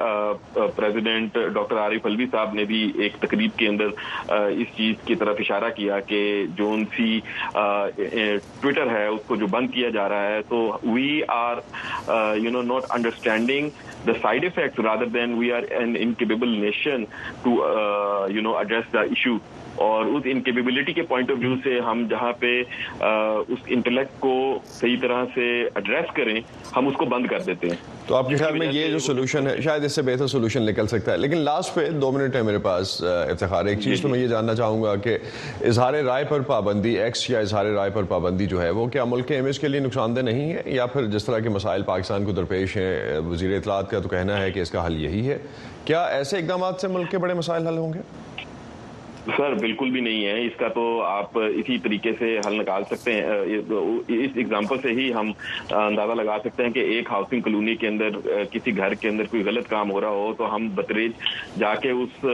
پریزیڈنٹ 0.75 1.37
ڈاکٹر 1.53 1.77
عارف 1.79 2.05
علوی 2.05 2.25
صاحب 2.31 2.53
نے 2.53 2.63
بھی 2.65 2.81
ایک 2.95 3.15
تقریب 3.21 3.57
کے 3.57 3.67
اندر 3.67 3.89
اس 4.29 4.75
چیز 4.77 4.95
کی 5.05 5.15
طرف 5.15 5.35
اشارہ 5.39 5.69
کیا 5.75 5.94
کہ 6.07 6.21
جونسی 6.57 7.19
ٹویٹر 7.53 8.89
ہے، 8.91 9.05
اس 9.07 9.21
کو 9.27 9.35
جو 9.35 9.47
بند 9.47 9.71
کیا 9.73 9.89
جا 9.89 10.07
رہا 10.09 10.27
ہے، 10.27 10.41
تو 10.49 10.57
we 10.83 11.21
are 11.27 11.57
you 12.37 12.51
know 12.51 12.61
not 12.61 12.85
understanding 12.89 13.69
the 14.07 14.13
side 14.21 14.45
effect 14.45 14.79
rather 14.79 15.05
than 15.13 15.33
we 15.37 15.51
are 15.51 15.63
an 15.79 15.95
incapable 15.99 16.57
nation 16.59 17.03
to 17.43 17.51
you 18.29 18.41
know 18.41 18.55
address 18.57 18.93
the 18.93 19.01
issue 19.01 19.37
اور 19.75 20.05
اس 20.05 20.21
incapability 20.25 20.93
کے 20.93 21.01
point 21.01 21.31
of 21.31 21.37
view 21.39 21.55
سے 21.63 21.79
ہم 21.79 22.07
جہاں 22.09 22.31
پہ 22.31 22.61
اس 23.47 23.59
intellect 23.67 24.19
کو 24.19 24.59
صحیح 24.65 24.97
طرح 25.01 25.25
سے 25.35 25.63
ایڈریس 25.75 26.05
کریں 26.13 26.41
ہم 26.75 26.87
اس 26.87 26.93
کو 26.93 27.05
بند 27.05 27.25
کر 27.25 27.39
دیتے 27.39 27.67
ہیں۔ 27.67 27.75
تو 28.07 28.15
آپ 28.15 28.29
کے 28.29 28.35
خیال 28.35 28.57
میں 28.57 28.67
یہ 28.71 28.87
جو 28.87 28.99
solution 28.99 29.47
ہے 29.47 29.61
شاید 29.61 29.85
اس 29.85 29.95
سے 29.95 30.01
بہتر 30.01 30.27
solution 30.27 30.65
نکل 30.65 30.87
سکتا 30.87 31.11
ہے۔ 31.11 31.17
لیکن 31.17 31.37
last 31.37 31.75
پہ 31.75 31.89
دو 31.89 32.11
منٹ 32.11 32.35
ہے 32.35 32.41
میرے 32.41 32.57
پاس 32.57 33.03
افتخار۔ 33.03 33.65
ایک 33.65 33.77
جی، 33.77 33.89
چیز 33.89 34.01
تو 34.01 34.07
جی۔ 34.07 34.11
میں 34.11 34.21
یہ 34.21 34.27
جاننا 34.27 34.55
چاہوں 34.55 34.83
گا 34.83 34.95
کہ 34.95 35.17
اظہار 35.61 35.93
رائے 35.93 36.25
پر 36.25 36.41
پابندی 36.41 36.99
ایکس 36.99 37.29
یا 37.29 37.39
اظہار 37.39 37.65
رائے 37.65 37.89
پر 37.89 38.03
پابندی 38.03 38.45
جو 38.45 38.61
ہے 38.61 38.69
وہ 38.69 38.85
کیا 38.85 39.05
ملک 39.05 39.27
کے 39.27 39.37
image 39.37 39.59
کے 39.59 39.67
لیے 39.67 39.79
نقصان 39.79 40.15
دہ 40.15 40.21
نہیں 40.21 40.53
ہے؟ 40.53 40.61
یا 40.65 40.85
پھر 40.85 41.05
جس 41.05 41.25
طرح 41.25 41.39
کے 41.39 41.49
مسائل 41.49 41.81
پاکستان 41.81 42.25
کو 42.25 42.31
درپیش 42.31 42.77
ہیں 42.77 43.19
وزیر 43.19 43.57
اطلاعات 43.57 43.91
کا 43.91 43.99
تو 43.99 44.09
کہنا 44.09 44.41
ہے 44.41 44.51
کہ 44.51 44.59
اس 44.59 44.71
کا 44.71 44.87
حل 44.87 45.05
یہی 45.05 45.29
ہے۔ 45.29 45.37
کیا 45.85 46.05
ایسے 46.05 46.37
اقدامات 46.37 46.81
سے 46.81 46.87
ملک 46.87 47.11
کے 47.11 47.17
بڑے 47.17 47.33
مسائل 47.33 47.67
حل 47.67 47.77
ہوں 47.77 47.93
گے؟ 47.93 47.99
سر، 49.25 49.53
بالکل 49.53 49.89
بھی 49.89 50.01
نہیں 50.01 50.25
ہے۔ 50.25 50.45
اس 50.45 50.55
کا 50.57 50.67
تو 50.67 51.01
آپ 51.01 51.37
اسی 51.39 51.77
طریقے 51.77 52.11
سے 52.19 52.39
حل 52.47 52.59
نکال 52.59 52.83
سکتے 52.83 53.13
ہیں۔ 53.13 53.23
اس 54.07 54.29
example 54.35 54.77
سے 54.81 54.89
ہی 54.91 55.13
ہم 55.13 55.31
اندازہ 55.71 56.11
لگا 56.11 56.37
سکتے 56.43 56.63
ہیں 56.63 56.71
کہ 56.71 56.79
ایک 56.79 57.09
housing 57.11 57.41
colony 57.41 57.75
کے 57.75 57.87
اندر 57.87 58.09
کسی 58.51 58.77
گھر 58.77 58.93
کے 58.93 59.09
اندر 59.09 59.23
کوئی 59.23 59.43
غلط 59.43 59.69
کام 59.69 59.91
ہو 59.91 60.01
رہا 60.01 60.09
ہو 60.09 60.33
تو 60.37 60.55
ہم 60.55 60.69
بتدریج 60.75 61.11
جا 61.59 61.75
کے 61.75 61.89
اس 61.89 62.25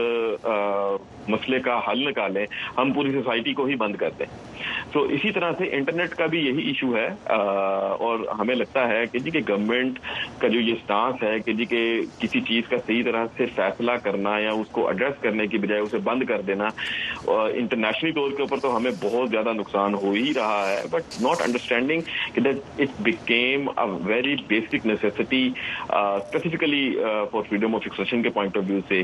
مسئلے 1.28 1.60
کا 1.60 1.80
حل 1.88 2.08
نکالیں۔ 2.08 2.46
ہم 2.78 2.92
پوری 2.92 3.12
سوسائٹی 3.12 3.52
کو 3.52 3.64
ہی 3.64 3.74
بند 3.74 3.96
کر 3.96 4.10
دیں۔ 4.18 4.26
تو 4.92 5.02
اسی 5.02 5.30
طرح 5.30 5.52
سے 5.58 5.64
انٹرنیٹ 5.64 6.10
کا 6.10 6.26
بھی 6.26 6.38
یہی 6.38 6.66
issue 6.66 6.96
ہے۔ 6.96 7.08
اور 8.02 8.18
ہمیں 8.40 8.54
لگتا 8.54 8.88
ہے 8.88 9.06
کہ 9.12 9.18
جی 9.18 9.30
کہ 9.30 9.40
گورنمنٹ 9.48 9.98
کا 10.38 10.48
جو 10.48 10.60
یہ 10.60 10.74
stance 10.84 11.22
ہے 11.22 11.38
کہ 11.38 11.52
جی 11.52 11.64
کہ 11.64 12.00
کسی 12.18 12.40
چیز 12.40 12.68
کا 12.68 12.76
صحیح 12.86 13.02
طرح 13.04 13.26
سے 13.36 13.46
فیصلہ 13.46 13.92
کرنا 13.92 14.38
یا 14.38 14.52
اس 14.52 14.66
کو 14.72 14.88
ایڈریس 14.88 15.22
کرنے 15.22 15.46
کی 15.46 15.58
بجائے 15.58 15.80
اسے 15.80 15.98
بند 15.98 16.22
کر 16.22 16.40
دینا 16.40 16.64
international 17.26 18.12
طور 18.12 18.30
کے 18.30 18.42
اوپر 18.42 18.58
تو 18.58 18.76
ہمیں 18.76 18.90
بہت 19.02 19.30
زیادہ 19.30 19.52
نقصان 19.52 19.94
ہو 19.94 20.12
ہی 20.12 20.34
رہا 20.34 20.70
ہے 20.70 20.82
but 20.90 21.20
not 21.20 21.42
understanding 21.42 22.02
that 22.36 22.80
it 22.80 23.00
became 23.00 23.68
a 23.68 23.84
very 24.04 24.36
basic 24.46 24.86
necessity 24.86 25.50
specifically 25.88 26.98
for 27.30 27.42
freedom 27.48 27.74
of 27.74 27.80
expression 27.84 28.22
کے 28.22 28.30
point 28.30 28.56
of 28.56 28.64
view 28.68 28.80
سے 28.88 29.02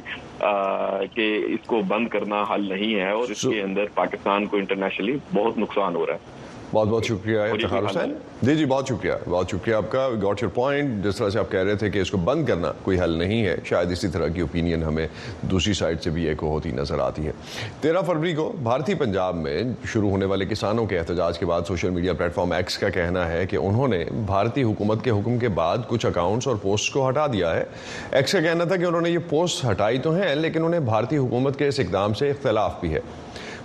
کہ 1.14 1.44
اس 1.46 1.66
کو 1.66 1.80
بند 1.88 2.08
کرنا 2.08 2.44
حل 2.54 2.68
نہیں 2.68 2.94
ہے 2.94 3.10
اور 3.10 3.28
اس 3.28 3.42
کے 3.42 3.62
اندر 3.62 3.84
پاکستان 3.94 4.46
کو 4.46 4.56
internationally 4.56 5.16
بہت 5.34 5.58
نقصان 5.58 5.94
ہو 5.94 6.06
رہا 6.06 6.14
ہے۔ 6.14 6.46
بہت 6.72 6.88
بہت 6.88 7.04
شکریہ 7.04 7.40
افتخار 7.40 7.82
حسین۔ 7.82 8.14
جی 8.42 8.56
جی 8.56 8.64
بہت 8.64 8.88
شکریہ 8.88 9.12
بہت 9.28 9.50
شکریہ۔ 9.50 9.74
آپ 9.74 9.90
کا 9.90 10.08
got 10.22 10.42
your 10.42 10.50
point 10.54 11.04
جس 11.04 11.16
طرح 11.16 11.30
سے 11.30 11.38
آپ 11.38 11.50
کہہ 11.50 11.60
رہے 11.60 11.74
تھے 11.74 11.90
کہ 11.90 11.98
اس 11.98 12.10
کو 12.10 12.16
بند 12.16 12.46
کرنا 12.46 12.72
کوئی 12.82 13.00
حل 13.00 13.10
نہیں 13.10 13.46
ہے 13.46 13.56
شاید 13.64 13.92
اسی 13.92 14.08
طرح 14.08 14.28
کی 14.28 14.40
opinion 14.40 14.82
ہمیں 14.82 15.06
دوسری 15.42 15.72
side 15.72 16.02
سے 16.02 16.10
بھی 16.10 16.26
ایک 16.28 16.38
ہوتی 16.42 16.70
نظر 16.70 16.98
آتی 16.98 17.26
ہے۔ 17.26 17.32
تیرہ 17.80 18.02
فروری 18.02 18.34
کو 18.34 18.52
بھارتی 18.62 18.94
پنجاب 18.94 19.36
میں 19.36 19.62
شروع 19.84 20.10
ہونے 20.10 20.24
والے 20.24 20.44
کسانوں 20.44 20.86
کے 20.86 20.98
احتجاج 20.98 21.38
کے 21.38 21.46
بعد 21.46 21.60
سوشل 21.68 21.90
میڈیا 21.90 22.12
پلیٹ 22.12 22.34
فارم 22.34 22.52
ایکس 22.52 22.78
کا 22.78 22.88
کہنا 22.88 23.28
ہے 23.28 23.46
کہ 23.46 23.56
انہوں 23.56 23.88
نے 23.88 24.04
بھارتی 24.26 24.62
حکومت 24.62 25.04
کے 25.04 25.10
حکم 25.10 25.38
کے 25.38 25.48
بعد 25.48 25.78
کچھ 25.88 26.06
اکاؤنٹس 26.06 26.46
اور 26.46 26.56
پوسٹ 26.56 26.92
کو 26.92 27.08
ہٹا 27.08 27.26
دیا 27.26 27.56
ہے۔ 27.56 27.64
ایکس 28.10 28.32
کا 28.32 28.40
کہنا 28.40 28.64
تھا 28.64 28.76
کہ 28.76 28.84
انہوں 28.84 29.00
نے 29.00 29.10
یہ 29.10 29.18
پوسٹ 29.28 29.64
ہٹائی 29.70 29.98
تو 29.98 30.14
ہیں 30.14 30.34
لیکن 30.34 30.64
انہیں 30.64 30.80
بھارتی 30.80 31.16
حکومت 31.16 31.58
کے 31.58 31.68
اس 31.68 31.80
اقدام 31.80 32.14
سے 32.14 32.30
اختلاف 32.30 32.80
بھی 32.80 32.94
ہے۔ 32.94 33.00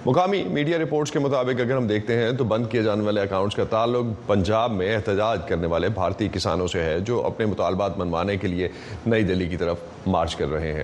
مقامی 0.05 0.43
میڈیا 0.43 0.77
رپورٹس 0.77 1.11
کے 1.11 1.19
مطابق 1.19 1.61
اگر 1.61 1.77
ہم 1.77 1.87
دیکھتے 1.87 2.17
ہیں 2.17 2.31
تو 2.31 2.43
بند 2.43 2.65
کیے 2.71 2.83
جانے 2.83 3.03
والے 3.03 3.21
اکاؤنٹس 3.21 3.55
کا 3.55 3.63
تعلق 3.63 4.27
پنجاب 4.27 4.71
میں 4.71 4.95
احتجاج 4.95 5.39
کرنے 5.47 5.67
والے 5.67 5.89
بھارتی 5.89 6.27
کسانوں 6.33 6.67
سے 6.67 6.83
ہے 6.83 6.99
جو 6.99 7.25
اپنے 7.25 7.45
مطالبات 7.45 7.97
منوانے 7.97 8.37
کے 8.37 8.47
لیے 8.47 8.67
نئی 9.05 9.23
دلی 9.23 9.47
کی 9.47 9.57
طرف 9.57 9.77
مارچ 10.07 10.35
کر 10.35 10.47
رہے 10.47 10.73
ہیں۔ 10.73 10.83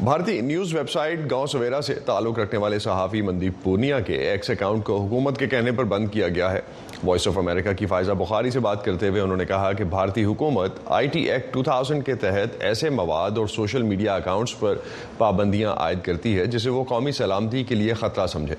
بھارتی 0.00 0.40
نیوز 0.40 0.74
ویب 0.74 0.90
سائٹ 0.90 1.18
گاؤں 1.30 1.46
سویرا 1.46 1.82
سے 1.82 1.94
تعلق 1.94 2.38
رکھنے 2.38 2.60
والے 2.60 2.78
صحافی 2.78 3.22
مندیپ 3.22 3.52
پونیا 3.62 4.00
کے 4.00 4.14
ایکس 4.14 4.50
اکاؤنٹ 4.50 4.84
کو 4.84 4.96
حکومت 4.96 5.38
کے 5.38 5.46
کہنے 5.46 5.72
پر 5.72 5.84
بند 5.84 6.08
کیا 6.12 6.28
گیا 6.28 6.52
ہے۔ 6.52 6.60
وائس 7.04 7.26
آف 7.28 7.36
امریکہ 7.38 7.72
کی 7.72 7.86
فائزہ 7.86 8.12
بخاری 8.12 8.50
سے 8.50 8.60
بات 8.60 8.84
کرتے 8.84 9.08
ہوئے 9.08 9.20
انہوں 9.20 9.36
نے 9.36 9.44
کہا 9.44 9.72
کہ 9.72 9.84
بھارتی 9.84 10.24
حکومت 10.24 10.78
آئی 10.86 11.08
ٹی 11.08 11.20
ایکٹ 11.30 11.56
2000 11.56 12.00
کے 12.02 12.14
تحت 12.14 12.62
ایسے 12.62 12.90
مواد 12.90 13.38
اور 13.38 13.46
سوشل 13.46 13.82
میڈیا 13.82 14.14
اکاؤنٹس 14.14 14.58
پر 14.60 14.78
پابندیاں 15.18 15.72
عائد 15.72 16.02
کرتی 16.02 16.38
ہے 16.38 16.46
جسے 16.46 16.70
وہ 16.70 16.84
قومی 16.84 17.12
سلامتی 17.12 17.62
کے 17.64 17.74
لیے 17.74 17.94
خطرہ 17.94 18.26
سمجھے۔ 18.26 18.54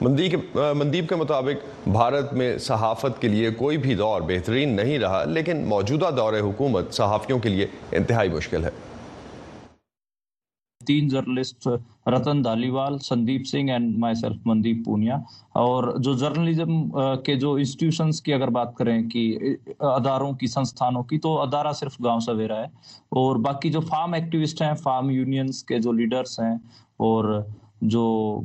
مندیپ 0.00 1.08
کے 1.08 1.14
مطابق 1.14 1.88
بھارت 1.88 2.32
میں 2.32 2.56
صحافت 2.58 3.20
کے 3.20 3.28
لیے 3.28 3.50
کوئی 3.50 3.76
بھی 3.78 3.94
دور 3.94 4.20
بہترین 4.28 4.74
نہیں 4.76 4.98
رہا، 4.98 5.24
لیکن 5.24 5.64
موجودہ 5.68 6.10
دور 6.16 6.38
حکومت 6.40 6.92
صحافیوں 6.94 7.38
کے 7.38 7.48
لیے 7.48 7.66
انتہائی 7.92 8.28
مشکل 8.28 8.64
ہے۔ 8.64 8.70
تین 10.80 11.08
journalist 11.08 11.68
رتن 12.06 12.44
دالیوال، 12.44 12.98
سندیپ 12.98 13.46
سنگھ 13.46 13.70
and 13.70 13.96
myself 13.98 14.36
مندیپ 14.44 14.84
پونیا۔ 14.84 15.16
اور 15.54 15.96
جو 15.98 16.12
journalism 16.14 16.88
کے 17.24 17.34
جو 17.34 17.52
institutions 17.54 18.20
کی 18.22 18.32
اگر 18.34 18.48
بات 18.50 18.74
کریں 18.76 19.02
کہ 19.10 19.36
اداروں 19.80 20.32
کی، 20.32 20.46
سنستھانوں 20.46 21.02
کی، 21.02 21.18
تو 21.18 21.40
ادارہ 21.42 21.72
صرف 21.72 21.96
گاؤں 22.04 22.20
سویرا 22.20 22.60
ہے۔ 22.60 22.66
اور 23.12 23.36
باقی 23.36 23.70
جو 23.70 23.80
farm 23.80 24.12
activist 24.12 24.62
ہیں 24.62 24.74
farm 24.74 25.10
unions 25.10 25.62
کے 25.64 25.78
جو 25.78 25.92
leaders 25.92 26.38
ہیں، 26.40 26.54
اور 26.96 27.42
جو 27.84 28.40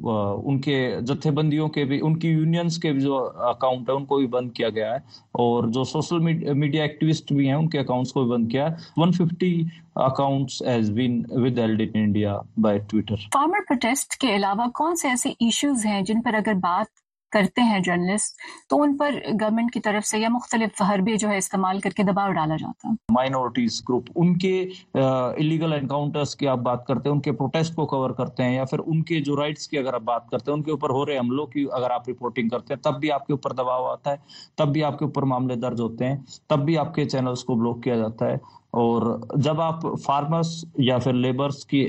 ان 0.45 0.59
کے 0.61 0.97
جتھہ 1.07 1.31
بندیوں 1.31 1.67
کے 1.69 1.85
بھی، 1.85 1.99
ان 2.03 2.19
کی 2.19 2.27
یونینز 2.27 2.77
کے 2.77 2.91
بھی 2.91 3.01
جو 3.01 3.29
اکاؤنٹ 3.35 3.89
ہے 3.89 3.95
ان 3.95 4.05
کو 4.05 4.17
بھی 4.17 4.27
بند 4.27 4.51
کیا 4.51 4.69
گیا 4.69 4.91
ہے۔ 4.91 4.99
اور 5.31 5.67
جو 5.67 5.83
سوشل 5.83 6.19
میڈیا 6.53 6.81
activist 6.83 7.33
بھی 7.33 7.47
ہیں، 7.47 7.55
ان 7.55 7.69
کے 7.69 7.79
اکاؤنٹس 7.79 8.13
کو 8.13 8.23
بھی 8.23 8.31
بند 8.31 8.51
کیا 8.51 8.67
ہے۔ 8.67 9.01
150 9.01 9.63
اکاؤنٹس 9.95 10.61
ایز 10.61 10.91
بین 10.91 11.23
ود 11.29 11.59
ایلڈ 11.59 11.81
انڈیا 11.93 12.37
بائی 12.57 12.79
ٹویٹر 12.79 13.15
فارمر 13.15 13.59
پروٹیسٹ 13.67 14.15
کے 14.15 14.35
علاوہ 14.35 14.65
کون 14.73 14.95
سے 14.95 15.09
ایسے 15.09 15.29
ایشوز 15.29 15.85
ہیں 15.85 16.01
جن 16.01 16.21
پر 16.21 16.33
اگر 16.33 16.53
بات 16.53 16.98
کرتے 17.31 17.61
ہیں 17.61 17.79
جرنلسٹ 17.79 18.37
تو 18.69 18.81
ان 18.81 18.95
پر 18.97 19.15
گورنمنٹ 19.41 19.71
کی 19.73 19.79
طرف 19.79 20.05
سے 20.05 20.19
یا 20.19 20.29
مختلف 20.29 20.81
حربے 20.89 21.15
جو 21.17 21.29
ہے 21.29 21.37
استعمال 21.37 21.79
کر 21.79 21.89
کے 21.89 22.03
دباؤ 22.03 22.31
ڈالا 22.31 22.55
جاتا 22.55 22.89
ہے۔ 22.89 22.93
مائنورٹیز 23.13 23.81
گروپ 23.89 24.09
ان 24.15 24.37
کے 24.37 24.61
الیگل 24.93 25.73
انکاؤنٹرس 25.73 26.35
کی 26.35 26.47
آپ 26.47 26.59
بات 26.59 26.85
کرتے 26.87 27.09
ہیں، 27.09 27.15
ان 27.15 27.21
کے 27.21 27.31
پروٹیسٹ 27.31 27.75
کو 27.75 27.85
کور 27.87 28.09
کرتے 28.11 28.43
ہیں 28.43 28.55
یا 28.55 28.65
پھر 28.65 28.79
ان 28.85 29.03
کے 29.03 29.19
جو 29.21 29.35
رائٹس 29.35 29.67
کی 29.67 29.77
اگر 29.77 29.93
آپ 29.93 30.01
بات 30.03 30.29
کرتے 30.29 30.51
ہیں، 30.51 30.57
ان 30.57 30.63
کے 30.63 30.71
اوپر 30.71 30.89
ہو 30.89 31.05
رہے 31.05 31.17
حملوں 31.17 31.45
کی 31.47 31.65
اگر 31.71 31.91
آپ 31.91 32.09
رپورٹنگ 32.09 32.49
کرتے 32.49 32.73
ہیں، 32.73 32.81
تب 32.81 32.99
بھی 32.99 33.11
آپ 33.11 33.27
کے 33.27 33.33
اوپر 33.33 33.53
دباؤ 33.53 33.85
آتا 33.85 34.11
ہے، 34.11 34.17
تب 34.55 34.73
بھی 34.73 34.83
آپ 34.83 34.99
کے 34.99 35.05
اوپر 35.05 35.23
معاملے 35.23 35.55
درج 35.57 35.81
ہوتے 35.81 36.05
ہیں، 36.05 36.15
تب 36.47 36.65
بھی 36.65 36.77
آپ 36.77 36.93
کے 36.95 37.05
چینلس 37.05 37.43
کو 37.43 37.55
بلاک 37.55 37.83
کیا 37.83 37.95
جاتا 37.95 38.25
ہے۔ 38.25 38.37
اور 38.73 39.01
جب 39.35 39.61
آپ 39.61 39.81
فارمرس 40.03 40.47
یا 40.77 40.97
پھر 40.97 41.13
لیبرس 41.13 41.65
کی 41.65 41.81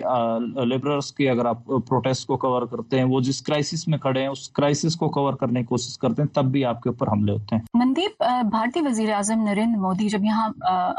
لیبررس 0.65 1.13
کی 1.13 1.29
اگر 1.29 1.47
آپ 1.47 1.65
پروٹیسٹ 1.89 2.27
کو 2.27 2.37
کور 2.37 2.63
کرتے 2.63 2.99
ہیں، 2.99 3.05
وہ 3.05 3.21
جس 3.21 3.41
کرائسس 3.43 3.87
میں 3.89 3.99
کھڑے 3.99 4.21
ہیں، 4.21 4.29
اس 4.29 4.49
کرائسس 4.49 4.97
کو 4.97 5.09
کور 5.09 5.35
کرنے 5.35 5.61
کی 5.61 5.67
کوشش 5.67 5.99
کرتے 5.99 6.23
ہیں، 6.23 6.29
تب 6.29 6.45
بھی 6.45 6.65
آپ 6.65 6.81
کے 6.83 6.89
اوپر 6.89 7.09
حملے 7.09 7.33
ہوتے 7.33 7.57
ہیں۔ 7.57 7.63
مندیپ 7.75 8.23
بھارتی 8.51 8.81
وزیر 8.81 9.13
اعظم 9.13 9.43
نریندر 9.43 9.79
مودی 9.79 10.09
جب 10.09 10.25
یہاں 10.25 10.49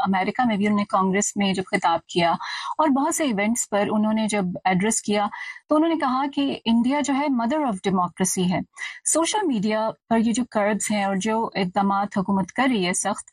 امریکہ 0.06 0.46
میں 0.46 0.56
بھی 0.56 0.66
انہوں 0.66 0.78
نے 0.78 0.84
کانگریس 0.84 1.32
میں 1.36 1.52
جب 1.52 1.62
خطاب 1.70 2.06
کیا 2.06 2.32
اور 2.78 2.88
بہت 2.88 3.14
سے 3.14 3.24
ایونٹس 3.24 3.68
پر 3.70 3.88
انہوں 3.90 4.12
نے 4.12 4.26
جب 4.26 4.44
ایڈریس 4.64 5.00
کیا 5.02 5.26
تو 5.68 5.76
انہوں 5.76 5.88
نے 5.88 5.96
کہا 6.00 6.24
کہ 6.34 6.58
انڈیا 6.64 7.00
جو 7.00 7.14
ہے 7.14 7.26
mother 7.30 7.64
of 7.66 7.82
democracy 7.84 8.50
ہے۔ 8.52 8.60
سوشل 9.04 9.46
میڈیا 9.46 9.88
پر 10.10 10.18
یہ 10.18 10.32
جو 10.32 10.42
curbs 10.50 10.90
ہیں 10.90 11.04
اور 11.04 11.16
جو 11.16 11.44
اقدامات 11.54 12.18
حکومت 12.18 12.52
کر 12.52 12.66
رہی 12.70 12.86
ہے 12.86 12.92
سخت، 12.92 13.30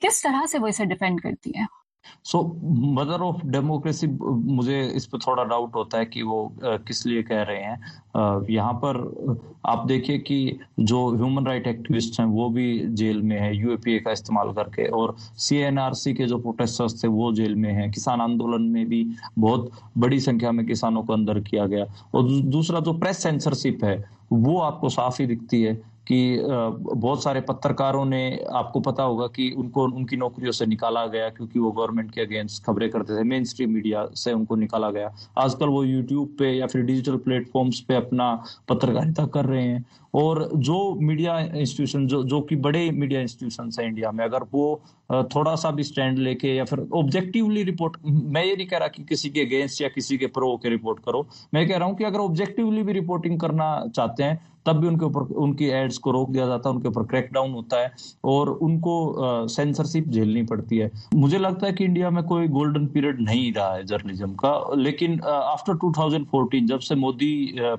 کس 0.00 0.20
طرح 0.22 0.46
سے 0.50 0.58
وہ 0.58 0.66
اسے 0.66 0.84
defend 0.84 1.20
کرتی 1.20 1.50
ہے 1.50 1.64
so 2.24 2.42
mother 2.94 3.20
of 3.20 3.40
democracy 3.52 4.06
مجھے 4.44 4.80
اس 4.94 5.10
پہ 5.10 5.16
تھوڑا 5.16 5.44
ڈاؤٹ 5.44 5.76
ہوتا 5.76 5.98
ہے 5.98 6.04
کہ 6.06 6.22
وہ 6.22 6.48
کس 6.84 7.04
لیے 7.06 7.22
کہہ 7.22 7.44
رہے 7.48 7.62
ہیں۔ 7.64 7.76
یہاں 8.48 8.72
پر 8.72 8.96
آپ 9.62 9.88
دیکھیے 9.88 10.18
کہ 10.18 10.38
جو 10.78 11.14
human 11.16 11.46
right 11.46 11.66
activist 11.66 12.20
ہیں، 12.20 12.26
وہ 12.26 12.48
بھی 12.48 12.66
جیل 12.96 13.20
میں 13.22 13.38
ہے 13.40 13.50
UAPA 13.54 13.98
کا 13.98 14.10
استعمال 14.10 14.52
کر 14.54 14.68
کے 14.68 14.86
اور 14.88 15.10
CA 15.38 15.56
NRC 15.56 16.14
کے 16.14 16.26
جو 16.26 16.38
پروٹیسٹرس 16.38 17.00
تھے، 17.00 17.08
وہ 17.08 17.30
جیل 17.32 17.54
میں 17.54 17.72
ہیں۔ 17.72 17.90
کسان 17.92 18.20
آندولن 18.20 18.72
میں 18.72 18.84
بھی 18.84 19.04
بہت 19.40 19.68
بڑی 19.96 20.18
سنکھیا 20.18 20.50
میں 20.50 20.64
کسانوں 20.64 21.02
کو 21.02 21.12
اندر 21.12 21.40
کیا 21.40 21.66
گیا۔ 21.66 21.84
اور 22.10 22.28
دوسرا 22.52 22.78
جو 22.78 22.92
پریس 22.92 23.22
سینسرشپ 23.22 23.84
ہے، 23.84 23.96
وہ 24.30 24.62
آپ 24.64 24.80
کو 24.80 24.88
صاف 24.88 25.20
ہی 25.20 25.26
دکھتی 25.26 25.66
ہے۔ 25.66 25.72
کہ 26.06 26.18
بہت 26.94 27.18
سارے 27.18 27.40
پترکاروں 27.40 28.04
نے 28.04 28.22
آپ 28.52 28.72
کو 28.72 28.80
پتا 28.80 29.04
ہوگا 29.04 29.26
کہ 29.26 29.50
ان 29.56 29.68
کو 29.70 29.84
ان 29.84 30.06
کی 30.06 30.16
نوکریوں 30.16 30.52
سے 30.52 30.66
نکالا 30.66 31.06
گیا 31.06 31.28
کیونکہ 31.28 31.60
وہ 31.60 31.72
گورنمنٹ 31.76 32.12
کے 32.12 32.20
against 32.20 32.64
خبریں 32.66 32.88
کرتے 32.90 33.14
تھے 33.14 33.22
mainstream 33.24 33.72
media 33.72 34.04
سے 34.14 34.32
ان 34.32 34.44
کو 34.44 34.56
نکالا 34.56 34.90
گیا۔ 34.90 35.08
آج 35.36 35.56
کل 35.58 35.68
وہ 35.68 35.86
یوٹیوب 35.88 36.28
پہ 36.38 36.50
یا 36.50 36.66
پھر 36.66 36.80
ڈیجیٹل 36.82 37.18
پلیٹ 37.18 37.48
فارمس 37.52 37.86
پہ 37.86 37.96
اپنا 37.96 38.34
پترکارتا 38.66 39.26
کر 39.32 39.44
رہے 39.44 39.62
ہیں۔ 39.62 39.78
اور 40.12 40.36
جو 40.54 40.78
میڈیا 41.00 41.36
انسٹیٹیوشن 41.36 42.06
جو 42.06 42.22
جو 42.22 42.40
کہ 42.42 42.56
بڑے 42.64 42.90
میڈیا 42.92 43.20
انسٹیٹیوشنس 43.20 43.78
ہیں 43.78 43.86
انڈیا 43.86 44.10
میں، 44.10 44.24
اگر 44.24 44.42
وہ 44.52 44.74
تھوڑا 45.30 45.54
سا 45.56 45.70
بھی 45.70 45.82
stand 45.82 46.18
لے 46.18 46.34
کے 46.34 46.54
یا 46.54 46.64
پھر 46.64 46.78
objectively 46.92 47.64
report 47.64 47.96
میں 48.04 48.44
یہ 48.44 48.54
نہیں 48.56 48.66
کہہ 48.66 48.78
رہا 48.78 48.86
کہ 48.88 49.02
کسی 49.04 49.30
کے 49.30 49.42
against 49.42 49.80
یا 49.80 49.88
کسی 49.96 50.16
کے 50.16 50.26
pro 50.28 50.56
کے 50.56 50.70
رپورٹ 50.70 51.00
کرو۔ 51.04 51.22
میں 51.52 51.64
کہہ 51.66 51.78
رہا 51.78 51.86
ہوں 51.86 51.96
کہ 51.96 52.04
اگر 52.04 52.20
objectively 52.20 52.82
بھی 52.82 52.94
رپورٹنگ 52.94 53.38
کرنا 53.38 53.76
چاہتے 53.94 54.24
ہیں، 54.24 54.34
تب 54.64 54.76
بھی 54.80 54.88
ان 54.88 54.98
کے 54.98 55.04
اوپر 55.04 55.34
ان 55.36 55.54
کی 55.56 55.64
ایڈز 55.74 55.98
کو 56.00 56.12
روک 56.12 56.32
دیا 56.34 56.46
جاتا 56.46 56.68
ہے، 56.68 56.74
ان 56.74 56.80
کے 56.80 56.88
اوپر 56.88 57.02
crackdown 57.04 57.54
ہوتا 57.54 57.80
ہے 57.80 57.86
اور 58.32 58.48
ان 58.60 58.78
کو 58.80 58.94
سینسرشپ 59.50 60.10
جھیلنی 60.12 60.42
پڑتی 60.46 60.80
ہے۔ 60.82 60.88
مجھے 61.12 61.38
لگتا 61.38 61.66
ہے 61.66 61.72
کہ 61.72 61.84
انڈیا 61.84 62.08
میں 62.08 62.22
کوئی 62.22 62.48
golden 62.48 62.86
period 62.86 63.20
نہیں 63.20 63.50
رہا 63.56 63.76
ہے 63.76 63.82
جرنلزم 63.82 64.34
کا۔ 64.34 64.52
لیکن 64.76 65.16
after 65.24 65.72
two 65.72 65.92
thousand 65.92 66.26
fourteen 66.30 66.66
جب 66.66 66.82
سے 66.82 66.94
مودی 66.94 67.34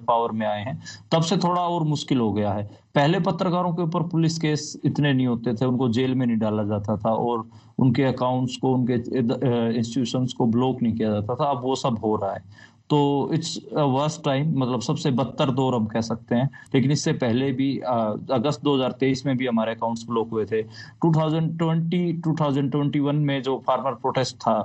power 0.06 0.30
میں 0.30 0.48
آئے 0.48 0.64
ہیں، 0.64 0.74
تب 1.10 1.26
سے 1.26 1.36
تھوڑا 1.42 1.62
اور 1.62 1.82
مشکل 1.88 2.20
ہو 2.24 2.36
گیا 2.38 2.56
ہے۔ 2.56 2.68
پہلے 2.94 3.20
پترکاروں 3.20 3.72
کے 3.72 3.82
اوپر 3.82 4.02
پولیس 4.02 4.40
کیس 4.40 4.78
اتنے 4.84 5.14
نہیں 5.14 5.28
ہوتے 5.28 5.54
تھے، 5.54 5.66
ان 5.66 5.78
کو 5.78 5.88
جیل 5.88 6.14
میں 6.14 6.26
نہیں 6.26 6.38
ڈالا 6.38 6.64
جاتا 6.64 6.96
تھا 6.96 7.10
اور 7.10 7.40
ان 7.78 7.94
کے 7.94 8.08
اکاؤنٹس 8.08 8.58
کو، 8.58 8.74
ان 8.74 8.86
کے 8.86 8.94
انسٹیٹیوشنس 8.94 10.34
کو 10.34 10.46
بلاک 10.46 10.84
نہیں 10.84 10.96
کیا 10.96 11.10
جاتا 11.10 11.34
تھا۔ 11.34 11.44
اب 11.44 11.66
وہ 11.66 11.76
سب 11.76 12.04
ہو 12.04 12.18
رہا 12.18 12.36
ہے۔ 12.36 12.74
تو 12.94 13.00
it's 13.34 13.58
worst 13.72 14.24
time 14.24 14.50
مطلب 14.60 14.84
سب 14.84 15.00
سے 15.00 15.12
بدتر 15.12 15.50
دور 15.52 15.74
ہم 15.74 15.86
کہہ 15.86 16.02
سکتے 16.02 16.36
ہیں۔ 16.36 16.44
لیکن 16.74 16.92
اس 16.92 17.04
سے 17.04 17.14
پہلے 17.14 17.52
بھی 17.52 17.70
اگست 17.84 18.62
دو 18.62 18.76
ہزار 18.76 18.92
تیئیس 19.00 19.24
میں 19.26 19.34
بھی 19.34 19.48
ہمارے 19.48 19.72
اکاؤنٹس 19.72 20.04
بلاک 20.08 20.28
ہوئے 20.32 20.46
تھے۔ 20.46 20.62
two 21.02 21.12
thousand 21.14 21.58
twenty 21.60 22.12
two 22.24 22.36
thousand 22.36 22.72
twenty 22.72 23.00
one 23.00 23.26
میں 23.26 23.40
جو 23.40 23.60
فارمر 23.66 23.94
پروٹیسٹ 23.94 24.40
تھا 24.42 24.62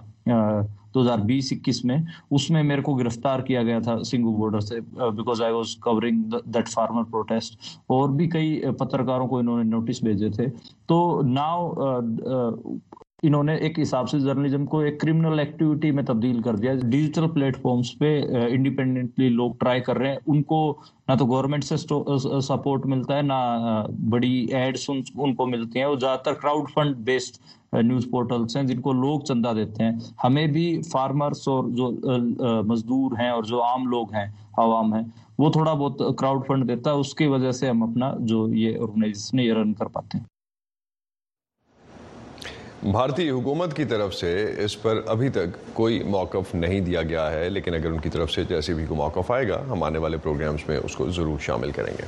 دو 0.94 1.00
ہزار 1.00 1.18
بیس، 1.26 1.52
اکیس 1.52 1.84
میں، 1.84 1.96
اس 2.30 2.50
میں 2.50 2.62
میرے 2.62 2.82
کو 2.82 2.94
گرفتار 2.94 3.40
کیا 3.40 3.62
گیا 3.62 3.78
تھا 3.78 3.96
سنگھو 4.04 4.32
بورڈر 4.36 4.60
سے 4.60 4.80
because 4.90 5.42
I 5.42 5.52
was 5.52 5.76
covering 5.80 6.22
that 6.46 6.68
farmer 6.68 7.02
protest 7.10 7.58
اور 7.88 8.08
بھی 8.08 8.28
کئی 8.30 8.60
پترکاروں 8.78 9.26
کو 9.28 9.38
انہوں 9.38 9.62
نے 9.62 9.70
نوٹس 9.70 10.02
بھیجے 10.02 10.30
تھے۔ 10.30 10.46
تو 10.86 11.00
now 11.26 11.72
انہوں 13.22 13.42
نے 13.44 13.54
ایک 13.56 13.78
حساب 13.80 14.08
سے 14.08 14.18
جرنلزم 14.20 14.66
کو 14.66 14.78
ایک 14.78 15.00
criminal 15.00 15.38
activity 15.38 15.90
میں 15.90 16.02
تبدیل 16.06 16.40
کر 16.42 16.56
دیا۔ 16.56 16.72
ڈیجیٹل 16.90 17.26
پلیٹ 17.30 17.56
فارمز 17.62 17.90
پہ 17.98 18.10
independently 18.50 19.28
لوگ 19.28 19.52
try 19.60 19.80
کر 19.80 19.98
رہے 19.98 20.10
ہیں۔ 20.10 20.18
ان 20.26 20.42
کو 20.42 20.60
نہ 21.08 21.14
تو 21.18 21.26
گورنمنٹ 21.26 21.64
سے 21.64 21.76
سپورٹ 21.76 22.86
ملتا 22.86 23.16
ہے، 23.16 23.22
نہ 23.22 23.86
بڑی 24.10 24.36
ایڈس 24.52 24.88
ان 24.90 25.34
کو 25.34 25.46
ملتی 25.46 25.78
ہیں۔ 25.78 25.86
وہ 25.86 25.96
زیادہ 26.00 26.18
تر 26.24 26.34
crowdfund 26.42 26.96
based 27.06 27.36
news 27.82 28.06
portals 28.10 28.56
ہیں 28.56 28.64
جن 28.64 28.80
کو 28.80 28.92
لوگ 28.92 29.20
چندہ 29.28 29.52
دیتے 29.56 29.84
ہیں۔ 29.84 29.92
ہمیں 30.24 30.46
بھی 30.46 30.80
فارمرس 30.92 31.46
اور 31.48 31.64
جو 31.76 31.90
مزدور 32.68 33.18
ہیں 33.20 33.28
اور 33.28 33.42
جو 33.42 33.62
عام 33.64 33.86
لوگ 33.88 34.14
ہیں، 34.14 34.26
عوام 34.58 34.94
ہیں، 34.94 35.02
وہ 35.38 35.50
تھوڑا 35.52 35.74
بہت 35.74 36.02
crowdfund 36.18 36.68
دیتا 36.68 36.90
ہے۔ 36.90 36.96
اس 36.96 37.14
کی 37.14 37.26
وجہ 37.26 37.52
سے 37.52 37.68
ہم 37.68 37.82
اپنا 37.82 38.14
جو 38.20 38.48
یہ 38.54 38.78
آرگنائزیشن 38.80 39.38
یہ 39.40 39.52
run 39.52 39.72
کر 39.72 39.86
پاتے 39.86 40.18
ہیں۔ 40.18 40.24
بھارتی 42.82 43.30
حکومت 43.30 43.76
کی 43.76 43.84
طرف 43.84 44.14
سے 44.14 44.54
اس 44.58 44.82
پر 44.82 45.00
ابھی 45.06 45.28
تک 45.28 45.56
کوئی 45.72 46.02
موقف 46.02 46.54
نہیں 46.54 46.80
دیا 46.80 47.02
گیا 47.02 47.32
ہے، 47.32 47.48
لیکن 47.48 47.74
اگر 47.74 47.86
ان 47.86 47.98
کی 47.98 48.08
طرف 48.08 48.30
سے 48.30 48.44
جیسے 48.48 48.74
بھی 48.74 48.86
کوئی 48.88 48.98
موقف 48.98 49.30
آئے 49.30 49.48
گا، 49.48 49.62
ہم 49.70 49.82
آنے 49.82 49.98
والے 49.98 50.16
پروگرامز 50.16 50.68
میں 50.68 50.76
اس 50.76 50.96
کو 50.96 51.10
ضرور 51.10 51.38
شامل 51.40 51.70
کریں 51.70 51.92
گے۔ 51.98 52.04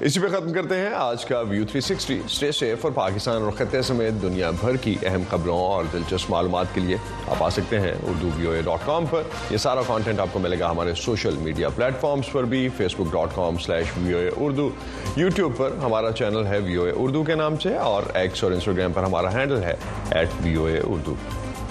اسی 0.00 0.20
پہ 0.20 0.26
ختم 0.28 0.52
کرتے 0.52 0.76
ہیں۔ 0.76 0.92
آج 0.94 1.24
کا 1.24 1.40
View 1.40 1.64
360 1.72 2.20
stay 2.28 2.52
safe 2.52 2.78
اور 2.82 2.92
پاکستان 2.92 3.42
اور 3.42 3.52
خطے 3.52 3.82
سمیت 3.82 4.22
دنیا 4.22 4.50
بھر 4.50 4.76
کی 4.76 4.96
اہم 5.02 5.22
خبروں 5.30 5.58
اور 5.58 5.84
دلچسپ 5.92 6.30
معلومات 6.30 6.66
کے 6.74 6.80
لیے 6.80 6.96
آپ 7.28 7.42
آ 7.44 7.50
سکتے 7.50 7.80
ہیں 7.80 7.92
اردو 8.02 8.30
VOA 8.36 8.50
dot 8.50 8.86
com 8.86 9.06
پر۔ 9.06 9.22
یہ 9.50 9.56
سارا 9.56 9.80
کانٹینٹ 9.86 10.20
آپ 10.20 10.28
کو 10.32 10.38
ملے 10.38 10.58
گا 10.58 10.70
ہمارے 10.70 10.94
سوشل 10.94 11.36
میڈیا 11.36 11.68
پلیٹ 11.68 12.00
فارمز 12.00 12.32
پر 12.32 12.44
بھی 12.44 12.68
فیس 12.76 12.94
بک 12.94 13.12
dot 13.12 13.28
com 13.34 13.58
slash 13.58 13.86
VOA 13.96 14.30
اردو۔ 14.36 14.70
یوٹیوب 15.16 15.56
پر 15.56 15.70
ہمارا 15.82 16.12
چینل 16.12 16.46
ہے 16.46 16.58
VOA 16.58 16.92
اردو 16.96 17.22
کے 17.22 17.34
نام 17.34 17.56
سے 17.56 17.76
اور 17.76 18.02
ایکس 18.14 18.44
اور 18.44 18.52
انسٹاگرام 18.52 18.92
پر 18.92 19.02
ہمارا 19.02 19.32
ہینڈل 19.32 19.62
ہے 19.62 19.74
at 20.10 20.28
VOA 20.42 20.80
اردو۔ 20.84 21.14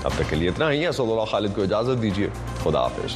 اب 0.03 0.11
تک 0.15 0.23
کے 0.29 0.35
لیے 0.35 0.49
اتنا 0.49 0.71
ہی۔ 0.71 0.81
ہے 0.81 0.87
اللہ 0.87 1.25
خالد 1.25 1.55
کو 1.55 1.61
اجازت 1.61 2.01
دیجیے۔ 2.01 2.27
خدا 2.63 2.79
حافظ۔ 2.79 3.15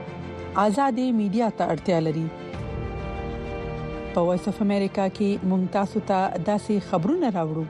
آزادې 0.59 1.11
میډیا 1.17 1.47
ته 1.57 1.65
اړتیا 1.73 1.99
لري 2.05 2.27
په 4.15 4.23
وایس 4.29 4.47
اف 4.51 4.57
امریکا 4.63 5.05
کې 5.19 5.51
ممتاز 5.51 5.93
ته 6.09 6.17
داسې 6.49 6.87
خبرونه 6.87 7.29
راوړو 7.35 7.63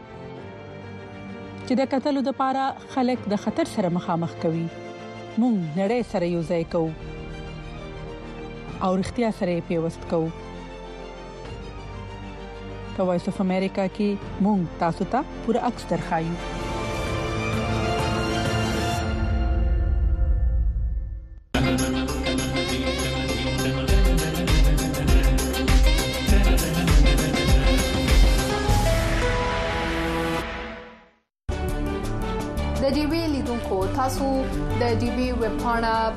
چې 1.67 1.73
د 1.79 1.91
قتل 1.91 2.17
لپاره 2.29 2.63
خلک 2.95 3.27
د 3.33 3.41
خطر 3.43 3.69
سره 3.73 3.91
مخامخ 3.97 4.33
کوي 4.45 4.63
مونږ 5.37 5.57
نړۍ 5.81 6.01
سره 6.13 6.31
یو 6.31 6.41
ځای 6.47 6.63
کوو 6.71 6.89
او 8.81 8.91
اړتیا 8.97 9.29
سره 9.41 9.67
پیوست 9.67 10.09
کوو 10.15 10.33
په 12.97 13.07
وایس 13.11 13.29
اف 13.33 13.45
امریکا 13.45 13.87
کې 13.99 14.41
مونږ 14.47 14.81
تاسو 14.83 15.09
ته 15.13 15.23
پوره 15.45 15.63
عکس 15.69 15.89
درخایو 15.93 16.61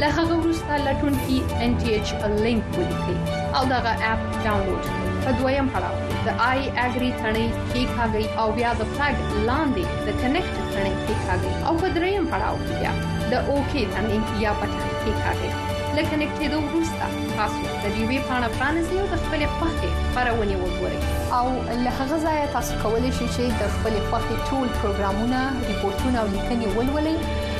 له 0.00 0.08
هغه 0.16 0.34
وروسته 0.42 0.72
لټون 0.86 1.14
کې 1.24 1.38
ان 1.62 1.70
ټي 1.80 1.88
ایچ 1.94 2.08
لینک 2.44 2.62
ولیکئ. 2.78 3.16
او 3.56 3.62
دغه 3.74 3.92
اپ 4.10 4.20
ډاونلوډ 4.44 4.82
کړئ. 4.92 5.02
په 5.24 5.30
دویم 5.38 5.66
پړاو 5.72 5.96
د 6.26 6.28
آی 6.50 6.60
اګری 6.84 7.10
ثنې 7.20 7.46
کې 7.70 7.82
ښاګي 7.94 8.26
او 8.40 8.46
بیا 8.58 8.70
د 8.80 8.82
فلګ 8.96 9.18
لاندې 9.48 9.84
د 10.06 10.08
کنیکټ 10.20 10.56
ثنې 10.74 10.94
کې 11.04 11.14
ښاګي 11.24 11.52
او 11.66 11.74
په 11.82 11.88
دریم 11.96 12.24
پړاو 12.32 12.56
کې 12.64 12.74
بیا 12.80 12.92
د 13.32 13.34
اوکی 13.52 13.84
ثنې 13.94 14.18
یا 14.44 14.52
بټن 14.60 14.82
کې 15.02 15.12
ښاګي 15.22 15.50
لکه 15.96 16.14
نکټېدو 16.22 16.58
وروسته 16.66 17.04
تاسو 17.38 17.60
د 17.82 17.84
دې 17.94 18.02
وی 18.08 18.18
پاڼه 18.28 18.48
پرانیزئ 18.58 18.98
او 19.00 19.08
د 19.14 19.24
خپل 19.24 19.42
خوښې 19.56 19.90
خبرونه 20.14 20.54
وګورئ. 20.62 20.98
او 21.38 21.46
له 21.84 21.90
هغه 21.98 22.16
ځای 22.26 22.38
تاسو 22.54 22.78
کولی 22.84 23.10
شئ 23.18 23.26
چې 23.34 23.44
د 23.60 23.62
خپل 23.74 23.94
خوښې 24.08 24.36
ټول 24.48 24.68
پروګرامونه 24.80 25.40
ریپورتونه 25.70 26.16
او 26.22 26.28
لیکنې 26.34 26.66
ولولئ 26.76 27.16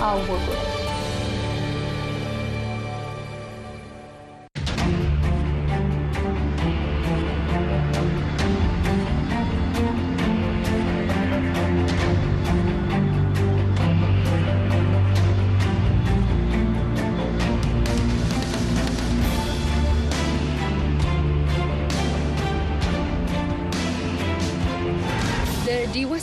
او 0.07 0.16
وګورئ 0.31 0.82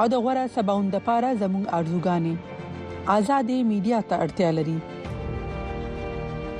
او 0.00 0.06
د 0.12 0.14
غوړه 0.24 0.44
سباوند 0.56 0.94
لپاره 0.96 1.28
زموږ 1.42 1.64
ارزوګانې. 1.78 2.34
آزادې 3.16 3.58
میډیا 3.70 3.98
ته 4.08 4.14
اړتیا 4.24 4.50
لري. 4.58 4.78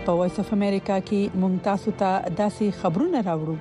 په 0.04 0.12
وایس 0.18 0.36
اف 0.42 0.50
امریکا 0.56 0.96
کې 1.08 1.40
ممتاز 1.44 1.86
ته 2.02 2.10
داسې 2.40 2.66
خبرونه 2.80 3.22
راوړو 3.28 3.56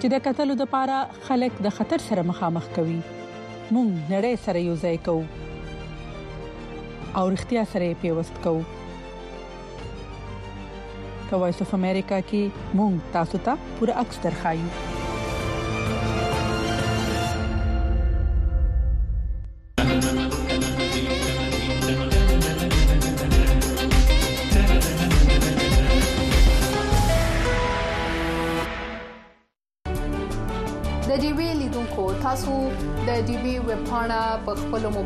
چې 0.00 0.06
د 0.14 0.22
قتل 0.26 0.54
لپاره 0.62 0.96
خلک 1.30 1.64
د 1.66 1.74
خطر 1.78 2.06
سره 2.10 2.28
مخامخ 2.30 2.70
کوي. 2.76 3.00
مونږ 3.74 3.90
نړۍ 4.12 4.34
سره 4.46 4.58
یو 4.68 4.76
ځای 4.84 4.96
کوو. 5.08 5.24
او 7.16 7.24
اړتیا 7.30 7.62
سره 7.74 8.00
پیوست 8.06 8.46
کوو. 8.46 8.62
په 11.28 11.36
Voice 11.42 11.60
of 11.66 11.76
America 11.82 12.18
کې 12.30 12.42
مونږ 12.80 13.12
تاسو 13.12 13.46
ته 13.46 13.60
پوره 13.78 14.02
عکس 14.02 14.16
درخایو 14.24 14.91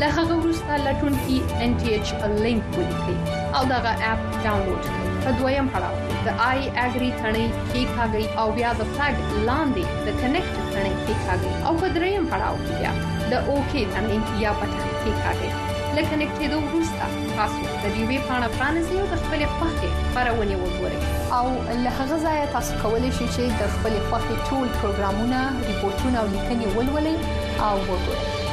له 0.00 0.06
هغه 0.16 0.34
وروسته 0.40 0.72
لټون 0.86 1.14
کې 1.24 1.36
nth 1.64 1.88
Link 1.96 2.64
ولیکئ 2.78 3.18
او 3.56 3.62
دغه 3.74 3.92
اپ 4.10 4.20
ډاونلوډ 4.44 4.82
کړئ 4.88 5.06
په 5.24 5.30
دویم 5.38 5.68
پړاو 5.74 5.94
د 6.26 6.42
I 6.48 6.60
agree 6.84 7.10
تڼۍ 7.20 7.46
کې 7.70 7.82
ښاګي 7.94 8.26
او 8.40 8.46
بیا 8.58 8.70
د 8.80 8.90
flag 8.96 9.18
لاندې 9.48 9.84
د 10.06 10.08
connect 10.20 10.56
تڼۍ 10.74 10.92
کې 11.04 11.14
ښاګي 11.24 11.52
او 11.66 11.72
په 11.80 11.88
دریم 11.96 12.28
پړاو 12.32 12.56
کې 12.64 12.72
بیا 12.80 12.92
د 13.32 13.34
OK 13.52 13.82
تڼۍ 13.94 14.18
یا 14.44 14.52
button 14.60 14.86
کې 15.00 15.12
ښاګي 15.22 15.50
لکه 15.96 16.14
نکټېدو 16.22 16.56
وروسته 16.66 17.04
تاسو 17.36 17.60
ډيوې 17.82 18.18
پاڼه 18.28 18.48
پرانیزئ 18.56 18.96
او 19.02 19.10
د 19.12 19.22
خپل 19.22 19.44
خوښې 19.56 19.90
خبرونه 20.14 20.56
وګورئ 20.62 20.98
او 21.38 21.46
له 21.84 21.90
هغه 21.98 22.16
ځای 22.24 22.48
تاسو 22.56 22.80
کولی 22.82 23.12
شئ 23.18 23.28
چې 23.34 23.44
د 23.60 23.62
خپل 23.76 23.94
خوښې 24.08 24.36
ټول 24.48 24.66
پروګرامونه 24.80 25.38
ریپورتونه 25.68 26.16
او 26.24 26.26
لیکنې 26.34 26.66
ولولئ 26.76 27.16
او 27.68 27.76
وګورئ 27.90 28.45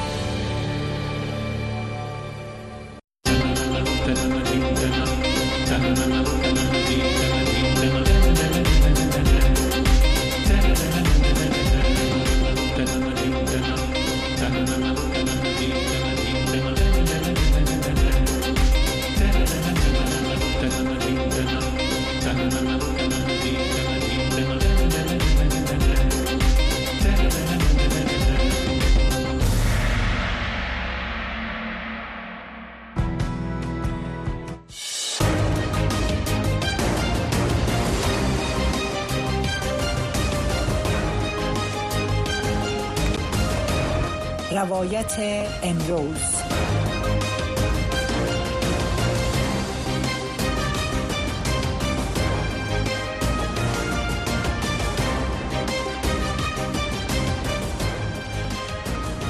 روایت 44.63 45.15
امروز. 45.63 46.17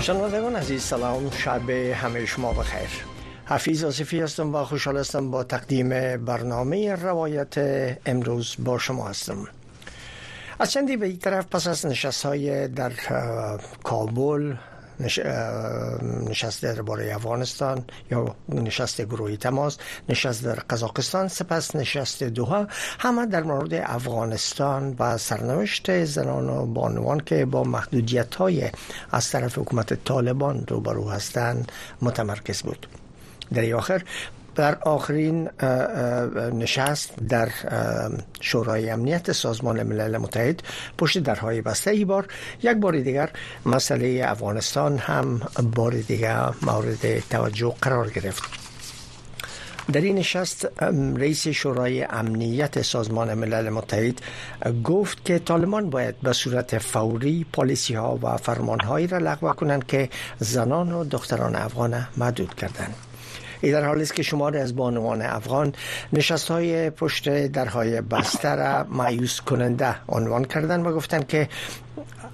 شنوندگان 0.02 0.56
عزیز 0.56 0.82
سلام. 0.82 1.32
شب 1.32 1.70
همه 1.70 2.26
شما 2.26 2.54
بخیر. 2.54 2.90
حفیظ 3.46 3.84
آصفی 3.84 4.20
هستم 4.20 4.56
و 4.56 4.64
خوشحال 4.64 4.98
هستم 4.98 5.32
با 5.32 5.44
تقدیم 5.44 5.90
برنامه 6.18 6.96
روایت 6.96 7.54
امروز 8.06 8.56
با 8.60 8.78
شما 8.78 9.08
هستم. 9.08 9.48
از 10.60 10.72
چندی 10.72 10.98
به 10.98 11.06
این 11.06 11.18
طرف 11.18 11.46
پس 11.46 11.68
از 11.68 11.86
نشست 11.86 12.26
های 12.26 12.68
در 12.68 12.92
کابل 13.84 14.56
نشست 16.30 16.64
درباره 16.64 17.16
افغانستان 17.16 17.86
یا 18.12 18.36
نشست 18.50 19.02
گروهی 19.02 19.38
تماس 19.38 19.78
نشست 20.10 20.44
در 20.44 20.56
قزاقستان 20.56 21.28
سپس 21.28 21.76
نشست 21.76 22.24
دوها. 22.24 22.68
همه 23.00 23.26
در 23.26 23.44
مورد 23.44 23.74
افغانستان 23.74 24.96
و 25.00 25.18
سرنوشت 25.18 26.06
زنان 26.06 26.50
و 26.50 26.66
بانوان 26.66 27.20
که 27.20 27.46
با 27.46 27.64
محدودیت 27.64 28.36
های 28.36 28.70
از 29.12 29.30
طرف 29.30 29.58
حکومت 29.58 30.04
طالبان 30.04 30.66
روبرو 30.68 31.10
هستند 31.10 31.72
متمرکز 32.02 32.62
بود. 32.62 32.88
در 33.54 33.74
آخر 33.74 34.04
در 34.56 34.78
آخرین 34.82 35.50
نشست 36.54 37.16
در 37.30 37.50
شورای 38.42 38.90
امنیت 38.90 39.32
سازمان 39.32 39.84
ملل 39.84 40.18
متحد 40.18 40.64
پشت 40.98 41.18
درهای 41.18 41.62
بسته 41.62 41.92
ای 41.92 42.06
بار. 42.06 42.28
یک 42.64 42.78
بار 42.78 43.00
دیگر 43.00 43.30
مسئله 43.66 44.22
افغانستان 44.26 44.98
هم 44.98 45.42
بار 45.76 45.92
دیگر 45.92 46.50
مورد 46.62 47.20
توجه 47.20 47.76
قرار 47.82 48.10
گرفت. 48.10 48.44
در 49.92 50.02
این 50.02 50.16
نشست 50.16 50.82
رئیس 51.16 51.48
شورای 51.48 52.04
امنیت 52.04 52.82
سازمان 52.82 53.34
ملل 53.34 53.70
متحد 53.70 54.22
گفت 54.84 55.26
که 55.26 55.40
طالبان 55.40 55.90
باید 55.90 56.20
به 56.22 56.34
صورت 56.34 56.78
فوری 56.78 57.46
پالیسی 57.54 57.94
ها 57.94 58.20
و 58.22 58.38
فرمان 58.38 58.80
هایی 58.80 59.08
را 59.08 59.18
لغو 59.18 59.54
کنند 59.54 59.88
که 59.88 60.10
زنان 60.40 60.92
و 60.92 61.04
دختران 61.04 61.56
افغان 61.56 62.08
محدود 62.18 62.56
کردند. 62.56 62.96
ای 63.64 63.72
در 63.72 63.86
حالی 63.86 64.02
است 64.02 64.16
که 64.16 64.24
شماری 64.24 64.58
از 64.58 64.76
بانوان 64.76 65.22
افغان 65.22 65.74
نشست 66.14 66.52
های 66.52 66.90
پشت 66.90 67.48
درهای 67.48 68.02
بسته 68.02 68.56
را 68.56 68.84
معیوس 68.90 69.42
کننده 69.42 69.96
عنوان 70.10 70.46
کردن 70.46 70.82
و 70.82 70.96
گفتند 70.96 71.28
که 71.28 71.50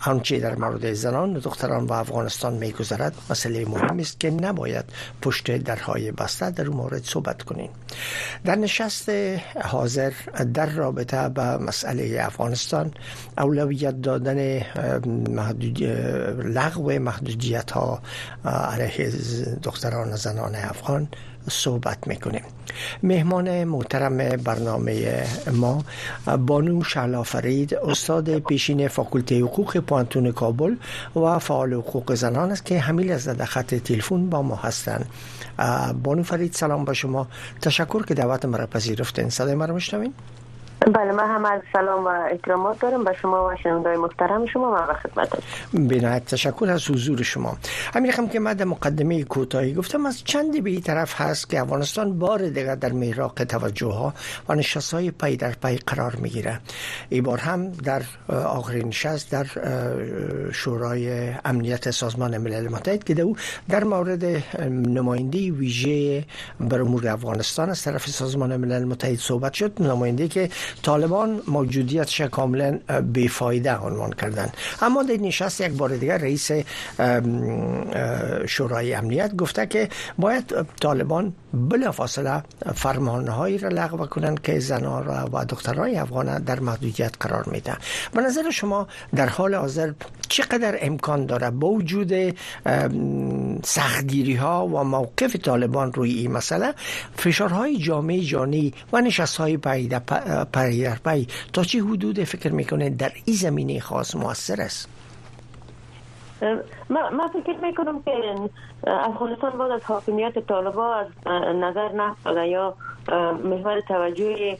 آنچه 0.05 0.39
در 0.39 0.55
مورد 0.55 0.93
زنان 0.93 1.33
دختران 1.33 1.85
و 1.85 1.93
افغانستان 1.93 2.53
میگذرد 2.53 3.13
مسئله 3.29 3.65
مهمی 3.65 4.01
است 4.01 4.19
که 4.19 4.31
نباید 4.31 4.85
پشت 5.21 5.57
درهای 5.57 6.11
بسته 6.11 6.51
در 6.51 6.67
اون 6.67 6.77
مورد 6.77 7.03
صحبت 7.03 7.43
کنیم. 7.43 7.69
در 8.45 8.55
نشست 8.55 9.11
حاضر 9.63 10.11
در 10.53 10.65
رابطه 10.65 11.29
به 11.29 11.57
مسئله 11.57 12.17
افغانستان 12.21 12.93
اولویت 13.37 14.01
دادن 14.01 14.61
محدود 15.29 15.83
لغو 16.43 16.99
محدودیت 16.99 17.71
ها 17.71 18.01
علیه 18.45 19.11
دختران 19.63 20.13
و 20.13 20.17
زنان 20.17 20.55
افغان 20.55 21.07
صحبت 21.49 22.07
می‌کنیم. 22.07 22.43
مهمان 23.03 23.63
محترم 23.63 24.17
برنامه 24.17 25.23
ما 25.51 25.83
بانو 26.37 26.83
شعلا 26.83 27.23
فرید 27.23 27.75
استاد 27.75 28.39
پیشین 28.39 28.87
فاکولته 28.87 29.39
حقوق 29.39 29.77
پانتون 29.77 30.31
کابل 30.31 30.75
و 31.15 31.39
فعال 31.39 31.73
حقوق 31.73 32.13
زنان 32.13 32.51
است 32.51 32.65
که 32.65 32.79
همیل 32.79 33.11
از 33.11 33.27
در 33.27 33.45
خط 33.45 33.75
تلفن 33.75 34.29
با 34.29 34.41
ما 34.41 34.55
هستند. 34.55 35.05
بانو 36.03 36.23
فرید 36.23 36.53
سلام 36.53 36.85
با 36.85 36.93
شما. 36.93 37.27
تشکر 37.61 38.05
که 38.05 38.13
دعوت 38.13 38.45
مرا 38.45 38.67
پذیرفتین. 38.67 39.29
صدای 39.29 39.55
مرا 39.55 39.79
بله 40.79 41.11
من 41.11 41.27
هم 41.35 41.45
از 41.45 41.61
سلام 41.73 42.05
و 42.05 42.07
اکرامات 42.31 42.79
دارم. 42.79 43.03
به 43.03 43.13
شما 43.21 43.47
و 43.47 43.55
شنوندای 43.63 43.97
محترم 43.97 44.45
شما 44.45 44.87
و 44.89 44.93
خدمت 44.93 45.29
بنایت 45.73 46.25
تشکر 46.25 46.69
از 46.69 46.89
حضور 46.89 47.23
شما. 47.23 47.57
همین 47.93 48.11
رقم 48.11 48.27
که 48.27 48.39
من 48.39 48.53
در 48.53 48.65
مقدمه 48.65 49.23
کوتاهی 49.23 49.73
گفتم 49.73 50.05
از 50.05 50.23
چندی 50.23 50.61
به 50.61 50.69
این 50.69 50.81
طرف 50.81 51.21
هست 51.21 51.49
که 51.49 51.61
افغانستان 51.61 52.19
بار 52.19 52.49
دیگر 52.49 52.75
در 52.75 52.91
میراق 52.91 53.33
توجه 53.33 53.87
ها 53.87 54.13
و 54.49 54.55
نشست 54.55 54.93
های 54.93 55.11
پای 55.11 55.35
در 55.35 55.51
پای 55.51 55.75
قرار 55.75 56.15
می‌گیره. 56.15 56.59
این 57.09 57.23
بار 57.23 57.37
هم 57.37 57.71
در 57.71 58.01
آخرین 58.29 58.87
نشست 58.87 59.31
در 59.31 59.45
شورای 60.51 61.33
امنیت 61.45 61.91
سازمان 61.91 62.37
ملل 62.37 62.67
متحد 62.67 63.03
که 63.03 63.21
او 63.21 63.35
در 63.69 63.83
مورد 63.83 64.25
نماینده 64.69 65.51
ویژه 65.51 66.25
بر 66.59 66.81
امور 66.81 67.07
افغانستان 67.07 67.69
از 67.69 67.83
طرف 67.83 68.07
سازمان 68.07 68.57
ملل 68.57 68.83
متحد 68.83 69.15
صحبت 69.15 69.53
شد. 69.53 69.81
نماینده 69.81 70.27
که 70.27 70.49
طالبان 70.83 71.41
موجودیتش 71.47 72.21
کاملا 72.21 72.79
بیفایده 73.13 73.77
عنوان 73.77 74.11
کردن 74.13 74.49
اما 74.81 75.03
در 75.03 75.13
نشست 75.13 75.61
یک 75.61 75.71
بار 75.71 75.89
دیگر 75.89 76.17
رئیس 76.17 76.51
شورای 78.47 78.93
امنیت 78.93 79.35
گفته 79.35 79.65
که 79.65 79.89
باید 80.17 80.53
طالبان 80.81 81.33
بلافاصله 81.53 82.43
فرمانهایی 82.75 83.57
را 83.57 83.69
لغو 83.69 84.05
کنند 84.05 84.41
که 84.41 84.59
زنان 84.59 85.05
را 85.05 85.29
و 85.33 85.45
دخترای 85.45 85.97
افغان 85.97 86.39
در 86.39 86.59
محدودیت 86.59 87.13
قرار 87.19 87.49
میده 87.49 87.73
به 88.13 88.21
نظر 88.21 88.51
شما 88.51 88.87
در 89.15 89.29
حال 89.29 89.55
حاضر 89.55 89.91
چقدر 90.29 90.77
امکان 90.81 91.25
داره 91.25 91.49
با 91.49 91.67
وجود 91.67 92.13
سختگیری 93.63 94.35
ها 94.35 94.67
و 94.67 94.83
موقف 94.83 95.35
طالبان 95.35 95.93
روی 95.93 96.13
این 96.13 96.31
مسئله 96.31 96.73
فشارهای 97.17 97.77
جامعه 97.77 98.21
جانی 98.21 98.73
و 98.93 99.01
نشست 99.01 99.37
های 99.37 99.57
پیدا 99.57 99.99
پی 100.59 100.83
در 100.83 100.95
پی 100.95 101.27
تا 101.53 101.63
چه 101.63 101.79
حدود 101.83 102.23
فکر 102.23 102.51
می‌کنه 102.51 102.89
در 102.89 103.11
این 103.25 103.35
زمینه 103.35 103.79
خاص 103.79 104.15
موثر 104.15 104.61
است؟ 104.61 104.89
ما 106.89 107.27
فکر 107.33 107.57
می‌کنم 107.61 108.01
که 108.03 108.11
افغانستان 108.87 109.57
بعد 109.57 109.71
از 109.71 109.83
حاکمیت 109.83 110.39
طالبان 110.39 111.05
از 111.25 111.55
نظر 111.55 111.91
نفتاده 111.91 112.47
یا 112.47 112.73
محور 113.43 113.79
توجه 113.79 114.57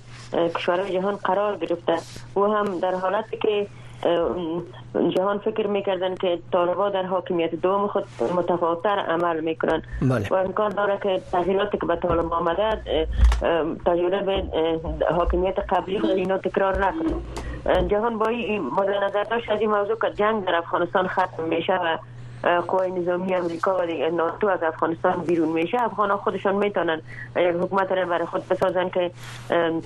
کشورهای 0.56 0.94
جهان 0.94 1.16
قرار 1.16 1.58
گرفته. 1.58 1.98
و 2.36 2.42
هم 2.42 2.80
در 2.80 2.96
حالتی 2.96 3.38
که 3.38 3.68
جهان 5.16 5.38
فکر 5.38 5.68
می‌کردن 5.68 6.16
که 6.16 6.40
طالبا 6.52 6.90
در 6.90 7.04
حاکمیت 7.04 7.56
دوم 7.56 7.88
خود 7.88 8.04
متفاوتتر 8.36 9.00
عمل 9.00 9.40
می‌کنن 9.40 9.82
بله. 10.02 10.28
و 10.30 10.34
امکان 10.34 10.72
داره 10.72 10.98
که 11.04 11.22
تغییراتی 11.32 11.78
که 11.78 11.86
به 11.86 11.96
طالب 11.96 12.34
آمده 12.34 12.82
تجربه 13.86 14.44
حاکمیت 15.16 15.60
قبلی 15.60 16.00
خود 16.00 16.10
اینا 16.10 16.38
تکرار 16.38 16.86
نکنه 16.86 17.14
جهان 17.88 18.18
با 18.18 18.28
این 18.28 18.62
مورد 18.62 19.04
نظر 19.04 19.24
داشت 19.24 19.50
از 19.50 19.60
این 19.62 19.72
موضوع 19.72 19.96
که 19.96 20.14
جنگ 20.16 20.46
در 20.46 20.56
افغانستان 20.56 21.08
ختم 21.08 21.44
میشه 21.44 21.74
و 21.74 21.98
قوای 22.44 22.92
نظامی 22.92 23.36
امریکا 23.36 23.78
و 23.78 23.82
ناتو 24.16 24.48
از 24.48 24.64
افغانستان 24.64 25.22
بیرون 25.28 25.50
میشه. 25.50 25.82
افغان 25.82 26.16
خودشان 26.16 26.56
می‌تونن 26.56 27.02
یک 27.36 27.56
حکومت 27.56 27.92
را 27.92 28.06
برای 28.06 28.26
خود 28.26 28.48
بسازن 28.48 28.90
که 28.90 29.12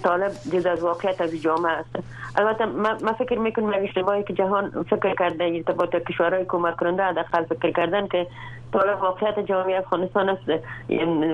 طالب 0.03 0.31
جز 0.53 0.65
از 0.65 0.83
واقعیت 0.83 1.21
از 1.21 1.41
جامعه 1.41 1.71
است. 1.71 1.99
البته 2.35 2.65
ما 3.05 3.13
فکر 3.13 3.39
می‌کنم 3.39 3.73
اشتباهی 3.75 4.23
که 4.23 4.33
جهان 4.33 4.85
فکر 4.89 5.15
کرده 5.15 5.43
ارتباط 5.43 5.95
کشورهای 5.95 6.45
کمک 6.45 6.75
کننده 6.77 7.03
حداقل 7.03 7.43
فکر 7.43 7.71
کردن 7.71 8.07
که 8.07 8.27
طالب 8.73 9.01
واقعیت 9.01 9.39
جامعه 9.39 9.77
افغانستان 9.77 10.29
است. 10.29 10.61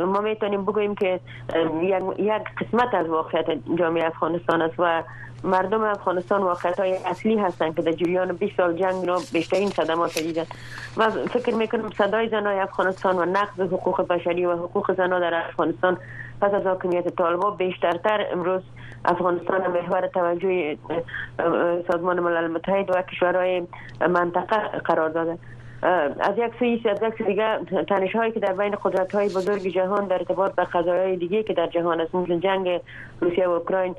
ما 0.05 0.21
می‌تونیم 0.21 0.65
بگوییم 0.65 0.95
که 0.95 1.19
یک 2.17 2.43
قسمت 2.57 2.93
از 2.93 3.07
واقعیت 3.07 3.45
جامعه 3.75 4.05
افغانستان 4.05 4.61
است 4.61 4.75
و 4.77 5.03
مردم 5.43 5.83
افغانستان 5.83 6.41
واقعیت 6.41 6.79
های 6.79 6.97
اصلی 7.05 7.37
هستند 7.37 7.75
که 7.75 7.81
در 7.81 7.91
جریان 7.91 8.35
20 8.35 8.57
سال 8.57 8.73
جنگ 8.77 9.07
را 9.07 9.21
بیشترین 9.33 9.69
صدمات 9.69 10.19
دیدن. 10.19 10.45
و 10.97 11.09
فکر 11.09 11.53
می‌کنم 11.55 11.89
صدای 11.97 12.29
زنای 12.29 12.59
افغانستان 12.59 13.17
و 13.17 13.25
نقض 13.25 13.59
حقوق 13.59 14.07
بشری 14.07 14.45
و 14.45 14.51
حقوق 14.51 14.95
زنان 14.97 15.21
در 15.21 15.33
افغانستان 15.49 15.97
پس 16.41 16.53
از 16.53 16.63
حاکمیت 16.63 17.15
طالبان 17.15 17.55
بیشترتر 17.55 18.25
امروز 18.31 18.61
افغانستان 19.05 19.67
محور 19.67 20.07
توجه 20.07 20.77
سازمان 21.87 22.19
ملل 22.19 22.47
متحد 22.47 22.89
و 22.89 23.01
کشورهای 23.01 23.63
منطقه 24.09 24.57
قرار 24.85 25.09
داده. 25.09 25.37
از 25.81 26.37
یک 26.37 26.53
سوی 26.59 26.81
از 26.89 27.01
یک 27.01 27.27
دیگه 27.27 27.59
تنش 27.87 28.15
هایی 28.15 28.31
که 28.31 28.39
در 28.39 28.53
بین 28.53 28.75
قدرت 28.83 29.15
های 29.15 29.25
بزرگ 29.25 29.61
جهان 29.61 30.07
در 30.07 30.13
ارتباط 30.13 30.55
به 30.55 30.63
قضایای 30.63 31.17
دیگه 31.17 31.43
که 31.43 31.53
در 31.53 31.67
جهان 31.67 32.01
است 32.01 32.15
مثل 32.15 32.39
جنگ 32.39 32.81
روسیه 33.21 33.47
و 33.47 33.51
اوکراین 33.51 33.95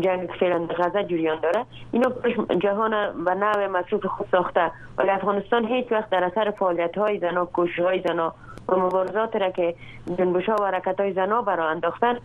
جنگ 0.00 0.30
فعلا 0.40 0.66
غزه 0.66 1.04
جریان 1.04 1.40
داره. 1.40 1.64
اینا 1.92 2.12
جهان 2.58 3.24
به 3.24 3.34
نوع 3.34 3.66
مصروف 3.66 4.06
خود 4.06 4.26
ساخته. 4.32 4.70
ولی 4.98 5.10
افغانستان 5.10 5.64
هیچ 5.64 5.92
وقت 5.92 6.10
در 6.10 6.24
اثر 6.24 6.50
فعالیت 6.50 6.98
های 6.98 7.18
زنا 7.18 7.44
کوشش 7.44 7.78
های 7.78 8.00
زنا 8.00 8.34
و 8.68 8.76
مبارزات 8.76 9.36
را 9.36 9.50
که 9.50 9.74
جنبش 10.18 10.48
ها 10.48 10.56
و 10.60 10.64
حرکت 10.64 11.00
های 11.00 11.12
زنا 11.12 11.42
برای 11.42 11.66
انداختن 11.66 12.18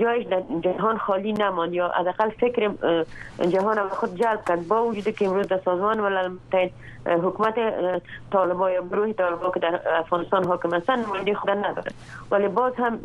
جایش 0.00 0.26
در 0.26 0.42
جهان 0.60 0.98
خالی 0.98 1.32
نماند 1.32 1.72
یا 1.72 1.88
حداقل 1.88 2.30
فکر 2.30 2.70
جهان 3.48 3.88
خود 3.88 4.14
جلب 4.14 4.44
کرد. 4.48 4.68
با 4.68 4.84
وجود 4.84 5.14
که 5.14 5.26
امروز 5.26 5.48
در 5.48 5.60
سازمان 5.64 6.00
ملل 6.00 6.28
متحد 6.28 6.70
حکومت 7.06 7.54
طالبان 8.32 8.72
یا 8.72 8.82
گروه 8.82 9.12
طالبان 9.12 9.50
که 9.52 9.60
در 9.60 9.80
افغانستان 9.98 10.44
حاکم 10.44 10.74
هستند 10.74 11.06
نماینده 11.06 11.34
خود 11.34 11.50
نداره 11.50 11.92
ولی 12.30 12.48
باز 12.48 12.72
هم 12.78 13.00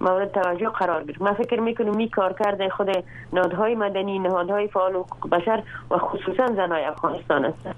مورد 0.00 0.32
توجه 0.32 0.68
قرار 0.68 1.04
گرفت. 1.04 1.22
من 1.22 1.32
فکر 1.32 1.60
می‌کنم 1.60 1.96
می 1.96 2.08
کار 2.08 2.32
کرده 2.32 2.68
خود 2.68 3.04
نهادهای 3.32 3.74
مدنی 3.74 4.18
نهادهای 4.18 4.68
فعال 4.68 4.94
حقوق 4.94 5.30
بشر 5.30 5.62
و 5.90 5.98
خصوصا 5.98 6.46
زنای 6.46 6.84
افغانستان 6.84 7.44
است 7.44 7.68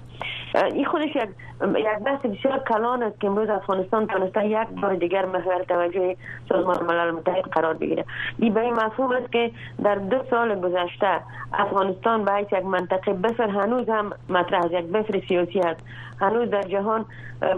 این 0.55 0.85
خودش 0.85 1.15
یک 1.15 1.29
یک 1.77 2.03
بحث 2.05 2.25
بسیار 2.25 2.59
کلان 2.59 3.03
است 3.03 3.19
که 3.19 3.27
امروز 3.27 3.49
افغانستان 3.49 4.07
تونسته 4.07 4.47
یک 4.47 4.67
بار 4.81 4.95
دیگر 4.95 5.25
محور 5.25 5.63
توجه 5.63 6.15
سازمان 6.49 6.85
ملل 6.85 7.11
متحد 7.11 7.43
قرار 7.43 7.73
بگیره 7.73 8.05
این 8.41 8.53
به 8.53 8.61
این 8.61 8.73
مفهوم 8.73 9.11
است 9.11 9.31
که 9.31 9.51
در 9.83 9.95
دو 9.95 10.17
سال 10.29 10.61
گذشته 10.61 11.19
افغانستان 11.53 12.25
به 12.25 12.41
یک 12.41 12.65
منطقه 12.65 13.13
بفر 13.13 13.49
هنوز 13.49 13.89
هم 13.89 14.13
مطرح 14.29 14.59
است 14.65 14.73
یک 14.73 14.85
بفر 14.85 15.21
سیاسی 15.27 15.59
هست 15.59 15.79
هنوز 16.21 16.49
در 16.49 16.61
جهان 16.61 17.05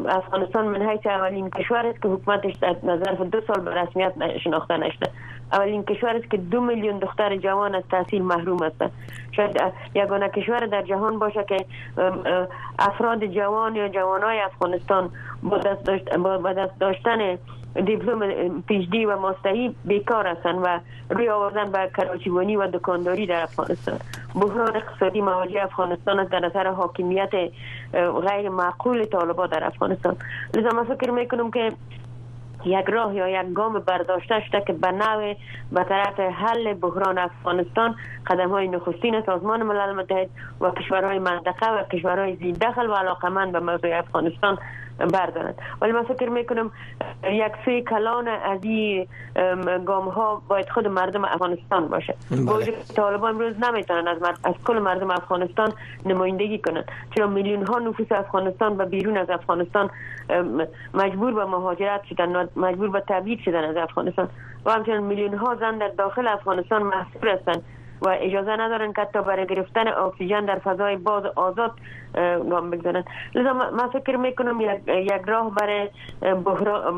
افغانستان 0.10 0.68
من 0.68 0.90
حیث 0.90 1.06
اولین 1.06 1.50
کشور 1.50 1.86
است 1.86 2.02
که 2.02 2.08
حکومتش 2.08 2.54
در 2.56 2.76
ظرف 2.84 3.22
دو 3.22 3.42
سال 3.42 3.60
به 3.60 3.82
رسمیت 3.82 4.14
شناخته 4.44 4.78
نشده. 4.78 5.10
اولین 5.54 5.84
کشور 5.84 6.10
است 6.10 6.32
که 6.32 6.38
دو 6.38 6.62
میلیون 6.62 7.00
دختر 7.00 7.38
جوان 7.38 7.76
از 7.76 7.84
تحصیل 7.92 8.22
محروم 8.22 8.64
است 8.64 8.94
شاید 9.32 9.62
یگانه 9.96 10.30
کشور 10.30 10.60
در 10.60 10.82
جهان 10.82 11.20
باشه 11.20 11.44
که 11.44 11.66
افراد 12.80 13.26
جوان 13.26 13.76
یا 13.76 13.88
جوانای 13.88 14.40
افغانستان 14.40 15.10
با 15.44 15.58
دست, 15.58 15.84
داشت 15.84 16.18
با 16.18 16.54
دست 16.54 16.80
داشتن 16.80 17.38
دیپلم 17.76 18.62
پیشدی 18.62 19.06
و 19.06 19.20
ماستری 19.20 19.76
بیکار 19.86 20.28
هستند 20.28 20.60
و 20.64 20.80
روی 21.10 21.30
آوردن 21.30 21.72
به 21.72 21.90
کراچیوانی 21.98 22.56
و 22.56 22.68
دکانداری 22.68 23.26
در 23.26 23.44
افغانستان. 23.44 24.00
بحران 24.36 24.76
اقتصادی 24.76 25.22
مواجه 25.22 25.64
افغانستان 25.64 26.20
است 26.20 26.32
در 26.32 26.46
اثر 26.46 26.68
حاکمیت 26.68 27.32
غیر 28.28 28.50
معقول 28.50 29.06
طالبان 29.06 29.50
در 29.50 29.64
افغانستان. 29.64 30.16
لذا 30.56 30.70
من 30.70 30.84
فکر 30.84 31.12
می‌کنم 31.12 31.52
که 31.52 31.72
یک 32.66 32.86
راه 32.86 33.16
یا 33.16 33.28
یک 33.42 33.54
گام 33.54 33.80
برداشته 33.80 34.44
شده 34.48 34.62
که 34.68 34.74
به 34.74 34.92
نوع 34.92 35.34
به 35.72 35.84
طرف 35.84 36.20
حل 36.20 36.74
بحران 36.74 37.18
افغانستان 37.18 37.96
قدم 38.28 38.50
های 38.50 38.68
نخستین 38.68 39.22
سازمان 39.26 39.64
ملل 39.64 39.96
متحد 39.96 40.30
و 40.62 40.72
کشورهای 40.72 41.20
منطقه 41.20 41.72
و 41.72 41.84
کشورهای 41.84 42.36
زیر 42.36 42.56
دخل 42.56 42.90
و 42.90 42.94
علاقمند 42.94 43.52
به 43.52 43.60
موضوع 43.60 43.98
افغانستان 43.98 44.58
بردارند. 45.00 45.56
ولی 45.82 45.92
من 45.92 46.04
فکر 46.04 46.30
می‌کنم 46.30 46.72
یک 47.24 47.52
سوی 47.66 47.82
کلان 47.82 48.28
از 48.28 48.64
این 48.64 49.08
گام 49.86 50.10
ها 50.10 50.42
باید 50.48 50.70
خود 50.70 50.88
مردم 50.88 51.26
افغانستان 51.26 51.88
باشه. 51.88 52.16
بله. 52.32 52.74
طالبان 52.96 53.34
امروز 53.34 53.56
نمی‌تونن 53.64 54.08
از, 54.08 54.18
از 54.44 54.54
کل 54.66 54.80
مردم 54.80 55.12
افغانستان 55.12 55.74
نمایندگی 56.06 56.60
کنند. 56.60 56.86
چرا 57.16 57.28
میلیون 57.28 57.66
ها 57.66 57.80
نفوس 57.80 58.12
افغانستان 58.12 58.78
و 58.78 58.86
بیرون 58.86 59.18
از 59.18 59.30
افغانستان 59.30 59.90
مجبور 60.94 61.34
به 61.34 61.46
مهاجرت 61.46 62.04
شدن 62.04 62.50
مجبور 62.56 62.90
به 62.90 63.04
تبعید 63.08 63.40
شدن 63.40 63.64
از 63.64 63.76
افغانستان. 63.76 64.30
و 64.66 64.72
همچنین 64.72 64.98
میلیون 64.98 65.34
ها 65.34 65.56
زن 65.56 65.78
در 65.78 65.88
داخل 65.88 66.28
افغانستان 66.28 66.84
محصور 66.84 67.30
هستند. 67.30 67.64
و 68.02 68.18
اجازه 68.22 68.52
ندارن 68.52 68.94
که 68.94 69.08
تا 69.14 69.22
برای 69.22 69.48
گرفتن 69.48 69.88
اکسیژن 69.88 70.46
در 70.46 70.60
فضای 70.60 70.96
باز 70.96 71.24
آزاد 71.26 71.72
گام 72.50 72.70
بگذارن 72.70 73.04
لذا 73.36 73.54
من 73.54 73.88
فکر 73.88 74.16
می‌کنم 74.16 74.62
یک, 74.62 74.88
یک 74.88 75.22
راه 75.28 75.56
برای 75.56 75.90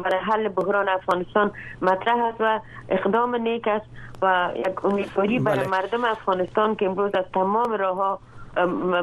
برای 0.03 0.19
حل 0.21 0.47
بحران 0.47 0.89
افغانستان 0.89 1.51
مطرح 1.81 2.23
است 2.23 2.37
و 2.41 2.59
اقدام 2.89 3.35
نیک 3.35 3.67
است 3.67 3.85
و 4.21 4.49
یک 4.55 4.85
امیدواری 4.85 5.39
برای 5.39 5.59
بله. 5.59 5.67
مردم 5.67 6.05
افغانستان 6.05 6.75
که 6.75 6.85
امروز 6.85 7.15
از 7.15 7.25
تمام 7.33 7.73
راه 7.73 7.97
ها 7.97 8.19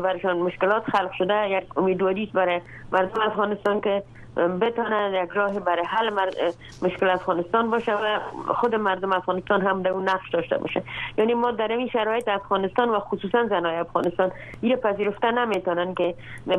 برایشان 0.03 0.37
مشکلات 0.37 0.83
خلق 0.91 1.13
شده 1.13 1.51
یک 1.51 1.79
امیدواری 1.79 2.31
برای 2.35 2.61
مردم 2.93 3.21
افغانستان 3.21 3.81
که 3.81 4.03
بتونه 4.61 5.21
یک 5.25 5.31
راه 5.31 5.61
برای 5.61 5.85
حل 5.85 6.11
مشکل 6.83 7.11
افغانستان 7.11 7.71
باشه 7.71 7.93
و 7.93 8.19
خود 8.55 8.75
مردم 8.75 9.13
افغانستان 9.13 9.61
هم 9.61 9.83
در 9.83 9.91
اون 9.91 10.09
نقش 10.09 10.31
داشته 10.31 10.59
باشه. 10.59 10.83
یعنی 11.19 11.35
ما 11.35 11.51
در 11.51 11.69
این 11.69 11.89
شرایط 11.89 12.29
افغانستان 12.29 12.89
و 12.89 12.99
خصوصا 12.99 13.47
زنای 13.47 13.77
افغانستان 13.77 14.33
این 14.61 14.77
پذیرفته 14.77 15.31
نمی‌تونن 15.31 15.95
که 15.95 16.15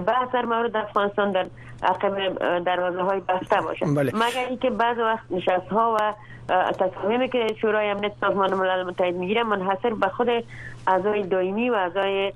بحث 0.07 0.31
در 0.33 0.45
مورد 0.45 0.77
افغانستان 0.77 1.31
در 1.31 1.45
عقب 1.83 2.37
دروازه 2.59 3.01
های 3.01 3.19
بسته 3.19 3.61
باشه. 3.61 3.85
بله. 3.85 4.11
مگر 4.15 4.45
اینکه 4.49 4.69
بعض 4.69 4.97
وقت 4.97 5.31
نشست 5.31 5.67
ها 5.71 5.97
و 5.99 6.13
تصمیمی 6.79 7.29
که 7.29 7.47
شورای 7.61 7.89
امنیت 7.89 8.11
سازمان 8.21 8.53
ملل 8.53 8.83
متحد 8.83 9.15
می‌گیره 9.15 9.43
منحصر 9.43 9.93
به 9.93 10.07
خود 10.07 10.29
اعضای 10.87 11.23
دائمی 11.23 11.69
و 11.69 11.73
اعضای 11.73 12.33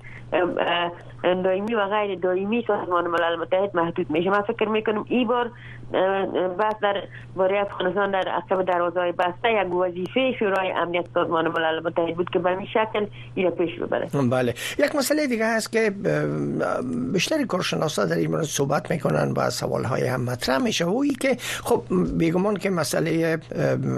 دائمی 1.22 1.74
و 1.74 1.86
غیر 1.86 2.18
دائمی 2.18 2.64
سازمان 2.66 3.06
ملل 3.06 3.36
متحد 3.36 3.76
محدود 3.76 4.10
میشه. 4.10 4.30
من 4.30 4.40
فکر 4.40 4.68
می‌کنم 4.68 5.04
این 5.08 5.28
بار 5.36 5.50
بس 6.58 6.74
در 6.82 7.02
برای 7.36 7.58
افغانستان 7.58 8.10
در 8.10 8.28
عقب 8.28 8.64
دروازه 8.64 9.12
بسته 9.12 9.52
یک 9.52 9.74
وظیفه 9.74 10.32
شورای 10.38 10.72
امنیت 10.72 11.06
سازمان 11.14 11.48
ملل 11.48 11.80
متحد 11.84 12.16
بود 12.16 12.30
که 12.30 12.38
به 12.38 12.50
این 12.50 12.66
شکل 12.66 13.06
پیش 13.50 13.78
ببره 13.78 14.08
بله. 14.30 14.54
یک 14.78 14.96
مسئله 14.96 15.26
دیگه 15.26 15.46
هست 15.46 15.72
که 15.72 15.94
بیشتر 17.12 17.44
کارشناسا 17.44 18.04
در 18.04 18.16
این 18.16 18.30
مورد 18.30 18.44
صحبت 18.44 18.90
می‌کنن 18.90 19.32
و 19.36 19.50
سوال 19.50 19.84
های 19.84 20.06
هم 20.06 20.20
مطرح 20.20 20.58
میشه. 20.58 20.84
و 20.84 21.04
که 21.20 21.36
خب 21.40 21.82
بیگمان 22.18 22.56
که 22.56 22.70
مسئله 22.70 23.38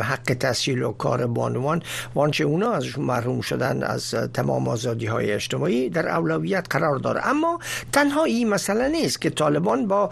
حق 0.03 0.35
تحصیل 0.41 0.83
و 0.83 0.93
کار 0.93 1.27
بانوان 1.27 1.83
وانچه 2.15 2.45
اونا 2.45 2.73
از 2.73 2.99
محروم 2.99 3.41
شدن 3.41 3.83
از 3.83 4.15
تمام 4.35 4.69
آزادی 4.69 5.07
های 5.07 5.33
اجتماعی 5.33 5.91
در 5.91 6.09
اولویت 6.09 6.67
قرار 6.71 6.97
داره. 6.97 7.29
اما 7.29 7.59
تنها 7.93 8.25
این 8.25 8.49
مسئله 8.49 8.89
نیست 8.89 9.21
که 9.21 9.31
طالبان 9.31 9.87
با 9.89 10.11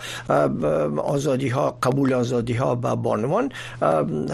آزادی 1.07 1.49
ها 1.49 1.71
قبول 1.83 2.13
آزادی 2.13 2.53
ها 2.53 2.75
با 2.75 2.97
بانوان 2.97 3.53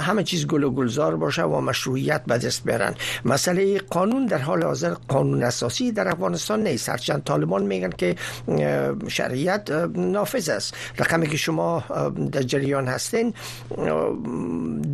همه 0.00 0.22
چیز 0.22 0.46
گل 0.46 0.64
و 0.64 0.70
گلزار 0.70 1.16
باشه 1.16 1.42
و 1.42 1.60
مشروعیت 1.60 2.22
به 2.26 2.38
دست 2.38 2.64
برن 2.64 2.94
مسئله 3.24 3.78
قانون 3.78 4.26
در 4.26 4.38
حال 4.38 4.62
حاضر 4.62 4.94
قانون 5.08 5.42
اساسی 5.42 5.92
در 5.92 6.08
افغانستان 6.08 6.62
نیست. 6.62 6.88
هرچند 6.88 7.24
طالبان 7.24 7.62
میگن 7.62 7.90
که 7.90 8.16
شریعت 9.08 9.70
نافذ 9.94 10.48
است. 10.48 10.74
رقمی 10.98 11.26
که 11.26 11.36
شما 11.36 11.84
در 12.32 12.42
جریان 12.42 12.88
هستین 12.88 13.34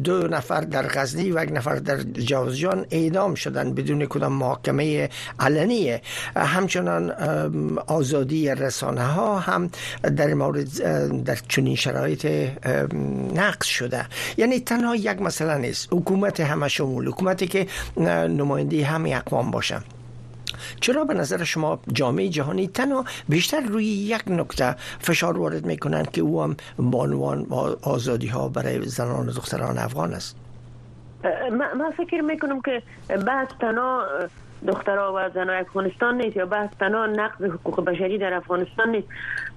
دو 0.05 0.29
نفر 0.29 0.61
در 0.61 0.87
غزنی 0.89 1.33
و 1.33 1.45
یک 1.45 1.53
نفر 1.53 1.77
در 1.77 1.97
جوزجان 2.03 2.87
اعدام 2.91 3.35
شدن 3.35 3.75
بدون 3.75 4.07
کدام 4.07 4.33
محاکمه 4.33 5.09
علنیه 5.41 6.03
همچنان 6.37 7.11
آزادی 7.87 8.49
رسانه 8.49 9.03
ها 9.03 9.39
هم 9.39 9.71
در 10.17 10.35
مورد 10.35 10.69
در 11.25 11.39
چنین 11.49 11.68
شرایط 11.77 12.27
نقص 13.35 13.67
شده. 13.67 14.07
یعنی 14.37 14.61
تنها 14.61 14.97
یک 14.97 15.23
مسئله 15.23 15.59
نیست. 15.59 15.89
حکومت 15.93 16.41
همه 16.41 16.69
شمول. 16.69 17.09
حکومتی 17.09 17.47
که 17.47 17.67
نماینده 18.29 18.85
همه 18.85 19.17
اقوام 19.17 19.51
باشه. 19.51 19.81
چرا 20.81 21.05
به 21.05 21.15
نظر 21.15 21.45
شما 21.45 21.81
جامعه 21.93 22.29
جهانی 22.29 22.69
تنها 22.69 23.05
بیشتر 23.29 23.61
روی 23.61 23.85
یک 23.85 24.23
نکته 24.27 24.77
فشار 25.01 25.39
وارد 25.39 25.67
می‌کنند 25.67 26.11
که 26.11 26.21
او 26.21 26.43
هم 26.43 26.57
بانوان 26.79 27.47
آزادی 27.83 28.27
ها 28.27 28.49
برای 28.49 28.89
زنان 28.89 29.29
و 29.29 29.33
دختران 29.33 29.79
افغان 29.79 30.15
است؟ 30.15 30.37
من 31.53 31.91
فکر 31.97 32.21
می‌کنم 32.21 32.61
که 32.61 32.83
بحث 33.27 33.49
تنها 33.61 34.05
دخترها 34.67 35.13
و 35.17 35.31
زنای 35.35 35.61
افغانستان 35.61 36.17
نیست 36.17 36.37
یا 36.37 36.47
بحث 36.47 36.71
تنها 36.81 37.07
نقض 37.07 37.45
حقوق 37.45 37.85
بشری 37.85 38.19
در 38.19 38.35
افغانستان 38.35 38.91
نیست 38.91 39.09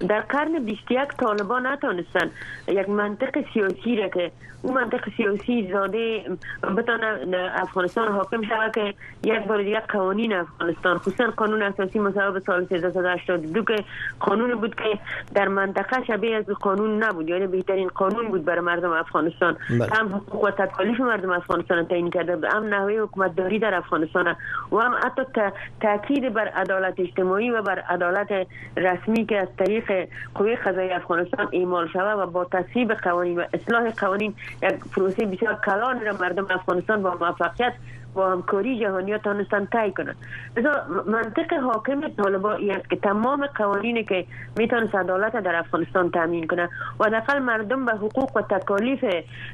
در 0.08 0.20
قرن 0.20 0.64
21 0.64 1.08
طالبان 1.08 1.66
نتونستن 1.66 2.30
یک 2.68 2.88
منطق 2.88 3.44
سیاسی 3.54 3.96
را 3.96 4.08
که 4.08 4.32
اون 4.62 4.74
منطق 4.74 5.08
سیاسی 5.16 5.72
زاده 5.72 6.24
بتانه 6.76 7.50
افغانستان 7.54 8.12
حاکم 8.12 8.42
شود 8.42 8.74
که 8.74 8.94
یک 9.24 9.44
بار 9.44 9.62
دیگه 9.62 9.80
قوانین 9.80 10.32
افغانستان 10.32 10.98
خصوصا 10.98 11.26
قانون 11.36 11.62
اساسی 11.62 11.98
مصوب 11.98 12.38
سال 12.38 12.66
1382 12.70 13.64
که 13.64 13.84
قانون 14.20 14.54
بود 14.54 14.74
که 14.74 14.98
در 15.34 15.48
منطقه 15.48 16.04
شبیه 16.04 16.36
از 16.36 16.44
قانون 16.44 17.02
نبود 17.02 17.28
یعنی 17.28 17.46
بهترین 17.46 17.88
قانون 17.88 18.28
بود 18.28 18.44
برای 18.44 18.60
مردم 18.60 18.92
افغانستان 18.92 19.56
بله. 19.70 19.86
هم 19.92 20.08
حقوق 20.08 20.44
و 20.44 20.50
تکالیف 20.50 21.00
مردم 21.00 21.30
افغانستان 21.30 21.86
تعیین 21.86 22.10
کرده 22.10 22.48
هم 22.48 22.74
نحوه 22.74 22.92
حکومت 22.92 23.36
داری 23.36 23.58
در 23.58 23.74
افغانستان 23.74 24.36
و 24.72 24.76
هم 24.76 24.91
هم 24.92 25.00
حتی 25.04 25.22
تاکید 25.80 26.32
بر 26.32 26.48
عدالت 26.48 27.00
اجتماعی 27.00 27.50
و 27.50 27.62
بر 27.62 27.78
عدالت 27.78 28.46
رسمی 28.76 29.26
که 29.26 29.38
از 29.38 29.48
طریق 29.58 30.08
قوه 30.34 30.54
قضایی 30.54 30.90
افغانستان 30.90 31.48
اعمال 31.52 31.88
شود 31.88 32.18
و 32.18 32.30
با 32.30 32.44
تصویب 32.44 32.94
قوانین 32.94 33.38
و 33.38 33.44
اصلاح 33.54 33.90
قوانین 33.90 34.34
یک 34.62 34.74
پروسه 34.96 35.26
بسیار 35.26 35.60
کلان 35.66 36.00
را 36.00 36.12
مردم 36.20 36.46
افغانستان 36.50 37.02
با 37.02 37.16
موفقیت 37.20 37.72
با 38.14 38.30
همکاری 38.30 38.80
جهانی 38.80 39.18
تانستن 39.18 39.64
تای 39.64 39.92
کنند 39.92 40.16
لذا 40.56 40.70
منطق 41.06 41.52
حاکم 41.52 42.08
طالبا 42.08 42.52
ای 42.52 42.70
است 42.70 42.90
که 42.90 42.96
تمام 42.96 43.46
قوانین 43.46 44.04
که 44.04 44.26
می‌تونست 44.58 44.94
عدالت 44.94 45.36
در 45.36 45.56
افغانستان 45.56 46.10
تامین 46.10 46.46
کنه 46.46 46.68
و 47.00 47.10
دقل 47.10 47.38
مردم 47.38 47.84
به 47.84 47.92
حقوق 47.92 48.36
و 48.36 48.42
تکالیف 48.42 49.04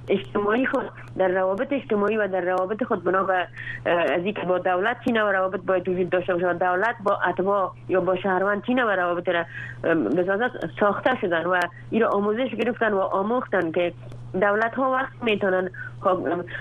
اجتماعی 0.09 0.67
خود 0.67 0.91
در 1.19 1.29
روابط 1.29 1.73
اجتماعی 1.73 2.17
و 2.17 2.29
در 2.29 2.41
روابط 2.41 2.85
خود 2.85 3.05
بنا 3.05 3.23
به 3.23 3.49
از 3.87 4.25
که 4.25 4.47
با 4.49 4.59
دولت 4.59 4.97
چینه 5.05 5.23
و 5.23 5.27
روابط 5.27 5.61
باید 5.61 5.89
وجود 5.89 6.11
داشته 6.11 6.35
باشه؟ 6.35 6.53
دولت 6.53 6.97
با 7.05 7.19
اتباع 7.29 7.73
یا 7.89 8.01
با 8.01 8.17
شهروند 8.17 8.65
چینه 8.65 8.85
و 8.85 8.89
روابط 8.89 9.29
را 9.29 9.45
ساخته 10.81 11.11
شدن 11.21 11.45
و 11.47 11.61
این 11.91 12.05
آموزش 12.05 12.55
گرفتن 12.55 12.93
و 12.93 13.01
آموختن 13.01 13.73
که 13.73 13.93
دولت 14.33 14.75
ها 14.75 14.91
وقت 14.91 15.23
می‌تونن 15.23 15.71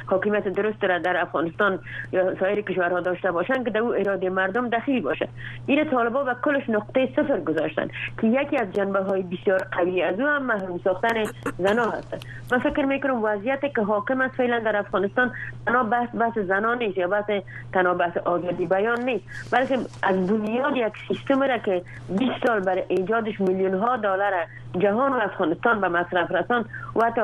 حاکمیت 0.05 0.47
درست 0.47 0.83
را 0.83 0.99
در 0.99 1.17
افغانستان 1.21 1.79
یا 2.11 2.35
سایر 2.39 2.61
کشورها 2.61 2.99
داشته 2.99 3.31
باشند 3.31 3.65
که 3.65 3.71
در 3.71 3.79
او 3.79 3.93
اراده 3.93 4.29
مردم 4.29 4.69
دخیل 4.69 5.01
باشه 5.01 5.27
این 5.65 5.89
طالبا 5.89 6.25
و 6.25 6.35
کلش 6.43 6.69
نقطه 6.69 7.09
صفر 7.15 7.39
گذاشتن 7.39 7.87
که 8.21 8.27
یکی 8.27 8.57
از 8.57 8.73
جنبه 8.73 8.99
های 8.99 9.21
بسیار 9.21 9.59
قوی 9.71 10.01
از 10.01 10.19
او 10.19 10.27
هم 10.27 10.43
محروم 10.43 10.79
ساختن 10.83 11.23
زنا 11.57 11.91
هست 11.91 12.27
من 12.51 12.59
فکر 12.59 12.85
می‌کنم 12.85 13.23
وضعیت 13.23 13.75
که 13.75 13.81
حاکم 13.81 14.21
است 14.21 14.35
فعلا 14.35 14.59
در 14.59 14.75
افغانستان 14.75 15.31
تنها 15.65 15.83
بحث 15.83 16.09
بحث 16.15 16.37
زنا 16.37 16.73
نیست 16.73 16.97
یا 16.97 17.07
بحث 17.07 17.29
تنها 17.73 17.93
بحث 17.93 18.17
آزادی 18.17 18.65
بیان 18.65 19.01
نیست. 19.01 19.25
بلکه 19.51 19.77
از 20.03 20.27
بنیاد 20.27 20.75
یک 20.75 20.93
سیستم 21.07 21.43
را 21.43 21.57
که 21.57 21.81
20 22.09 22.31
سال 22.47 22.59
برای 22.59 22.83
ایجادش 22.87 23.41
میلیون 23.41 23.73
ها 23.73 23.97
دلار 23.97 24.33
جهان 24.77 25.13
و 25.13 25.15
افغانستان 25.15 25.81
به 25.81 25.89
مصرف 25.89 26.31
رسان 26.31 26.65
و 26.95 27.05
حتی 27.05 27.21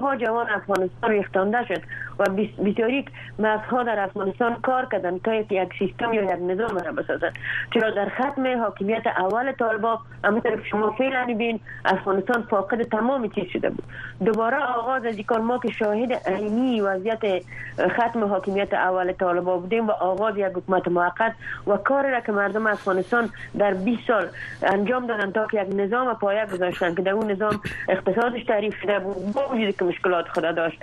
ها 0.00 0.16
جوان 0.16 0.50
افغانستان 0.50 1.01
ریختانده 1.08 1.66
شد 1.66 1.82
و 2.18 2.24
بسیاری 2.64 3.04
مغزها 3.38 3.82
در 3.82 4.00
افغانستان 4.00 4.54
کار 4.54 4.88
کردن 4.92 5.18
تا 5.18 5.34
یک 5.34 5.72
سیستم 5.78 6.12
یا 6.12 6.22
یک 6.22 6.30
نظام 6.30 6.78
را 6.78 6.92
بسازند. 6.92 7.32
چرا 7.74 7.90
در 7.90 8.08
ختم 8.08 8.60
حاکمیت 8.60 9.06
اول 9.06 9.52
طالبا 9.52 10.00
که 10.42 10.58
شما 10.70 10.90
فعلا 10.90 11.34
بین 11.38 11.60
افغانستان 11.84 12.42
فاقد 12.42 12.82
تمام 12.82 13.28
چیز 13.28 13.44
شده 13.52 13.70
بود. 13.70 13.84
دوباره 14.24 14.56
آغاز 14.56 15.04
از 15.04 15.16
ما 15.40 15.58
که 15.58 15.70
شاهد 15.70 16.12
عینی 16.12 16.80
وضعیت 16.80 17.42
ختم 17.80 18.24
حاکمیت 18.24 18.74
اول 18.74 19.12
طالبا 19.12 19.58
بودیم 19.58 19.88
و 19.88 19.90
آغاز 19.90 20.36
یک 20.36 20.44
حکومت 20.44 20.88
موقت 20.88 21.32
و 21.66 21.76
کار 21.76 22.10
را 22.10 22.20
که 22.20 22.32
مردم 22.32 22.66
افغانستان 22.66 23.30
در 23.58 23.74
20 23.74 24.06
سال 24.06 24.28
انجام 24.62 25.06
دادن 25.06 25.32
تا 25.32 25.46
که 25.46 25.62
یک 25.62 25.68
نظام 25.76 26.14
پایه 26.14 26.46
گذاشتن 26.46 26.94
که 26.94 27.02
در 27.02 27.12
اون 27.12 27.30
نظام 27.30 27.60
اقتصادش 27.88 28.44
تعریف 28.44 28.74
شده 28.82 28.98
بود 28.98 29.32
با 29.32 29.48
وجود 29.48 29.76
که 29.76 29.84
مشکلات 29.84 30.28
خدا 30.28 30.52
داشت. 30.52 30.78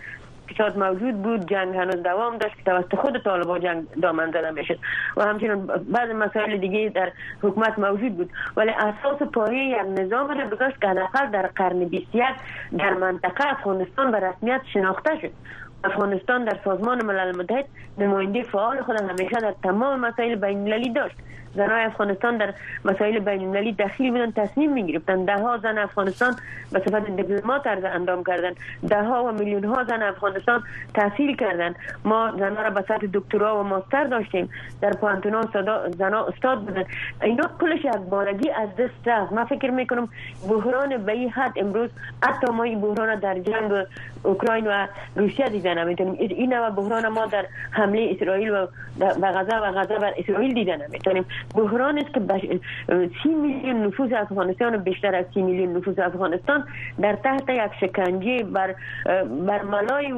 اقتصاد 0.50 0.78
موجود 0.78 1.22
بود 1.22 1.50
جنگ 1.50 1.76
هنوز 1.76 2.04
دوام 2.04 2.38
داشت 2.38 2.56
که 2.56 2.64
توسط 2.64 2.95
خود 2.95 3.24
طالبان 3.24 3.62
جنگ 3.62 3.88
دامن 4.02 4.32
زده 4.32 4.52
می‌شد 4.52 4.80
و 5.18 5.24
همچنین 5.24 5.66
بعض 5.66 6.10
مسائل 6.10 6.58
دیگه 6.58 6.91
در 6.95 7.12
حکومت 7.41 7.80
موجود 7.80 8.18
بود. 8.18 8.30
ولی 8.58 8.70
اساس 8.70 9.22
پایه 9.22 9.64
یک 9.64 10.00
نظام 10.00 10.28
را 10.28 10.45
بگذاشت 10.45 10.82
که 10.82 10.88
حداقل 10.88 11.32
در 11.32 11.47
قرن 11.47 11.86
21 11.86 12.26
در 12.78 12.93
منطقه 12.93 13.52
افغانستان 13.52 14.12
به 14.12 14.20
رسمیت 14.20 14.62
شناخته 14.74 15.20
شد. 15.22 15.32
افغانستان 15.84 16.45
در 16.45 16.58
سازمان 16.64 17.06
ملل 17.06 17.38
متحد 17.38 17.66
نماینده 17.97 18.43
فعال 18.43 18.82
خود 18.82 19.02
همیشه 19.02 19.39
در 19.41 19.54
تمام 19.64 20.00
مسائل 20.00 20.36
بین 20.36 20.93
داشت. 20.93 21.16
زنای 21.56 21.84
افغانستان 21.84 22.38
در 22.38 22.54
مسائل 22.86 23.20
بین 23.20 23.41
المللی 23.41 23.72
دخیل 23.74 24.12
بودن 24.12 24.32
تصمیم 24.32 24.74
می 24.74 24.86
گرفتن 24.86 25.26
ده 25.26 25.38
ها 25.38 25.58
زن 25.58 25.78
افغانستان 25.78 26.36
به 26.72 26.80
صفت 26.80 27.12
دیپلمات 27.12 27.68
عرض 27.68 27.84
اندام 27.84 28.24
کردن. 28.24 28.52
ده 28.89 29.04
ها 29.04 29.24
و 29.24 29.32
میلیون 29.32 29.64
ها 29.64 29.84
زن 29.84 30.04
افغانستان 30.04 30.64
تحصیل 30.93 31.36
کردن. 31.36 31.76
ما 32.06 32.32
زنها 32.39 32.64
را 32.64 32.70
به 32.70 32.82
سطح 32.82 33.08
دکترا 33.14 33.60
و 33.60 33.64
ماستر 33.64 34.04
داشتیم. 34.04 34.50
در 34.82 34.93
پانتونا 34.93 35.41
زنا 35.97 36.26
استاد 36.26 36.60
بودن. 36.60 36.84
اینا 37.24 37.50
کلش 37.62 37.86
از 37.86 38.10
بارگی 38.10 38.50
از 38.50 38.70
دست 38.76 39.08
رفت. 39.08 39.34
من 39.34 39.45
فکر 39.45 39.72
می‌کنم 39.72 40.10
بحران 40.50 40.97
به 40.97 41.12
این 41.12 41.30
حد 41.30 41.54
امروز 41.56 41.89
حتی 42.24 42.47
ما 42.52 42.64
این 42.64 42.82
بحران 42.82 43.20
در 43.20 43.39
جنگ 43.39 43.72
اوکراین 44.24 44.68
و 44.68 44.88
روسیه 45.16 45.50
دیدن 45.50 45.84
نمی‌تونیم. 45.84 46.16
این 46.20 46.54
نوع 46.54 46.70
بحران 46.70 47.08
ما 47.08 47.26
در 47.26 47.45
حمله 47.72 48.16
اسرائیل 48.16 48.50
و 48.50 48.68
غزه 49.02 49.56
و 49.56 49.72
غزه 49.72 50.00
بر 50.00 50.14
اسرائیل 50.18 50.54
دیدن 50.54 50.86
نمی‌تونیم. 50.86 51.26
بحران 51.55 51.97
است 51.97 52.13
که 52.13 52.21
سی 53.23 53.29
میلیون 53.29 53.85
نفوس 53.85 54.11
افغانستان 54.13 54.75
و 54.75 54.77
بیشتر 54.77 55.15
از 55.15 55.25
سی 55.33 55.41
میلیون 55.41 55.77
نفوس 55.77 55.99
افغانستان 55.99 56.63
در 57.01 57.15
تحت 57.15 57.49
یک 57.49 57.71
شکنجه 57.81 58.43
بر 58.43 58.75
بر 59.47 59.61
ملای 59.61 60.13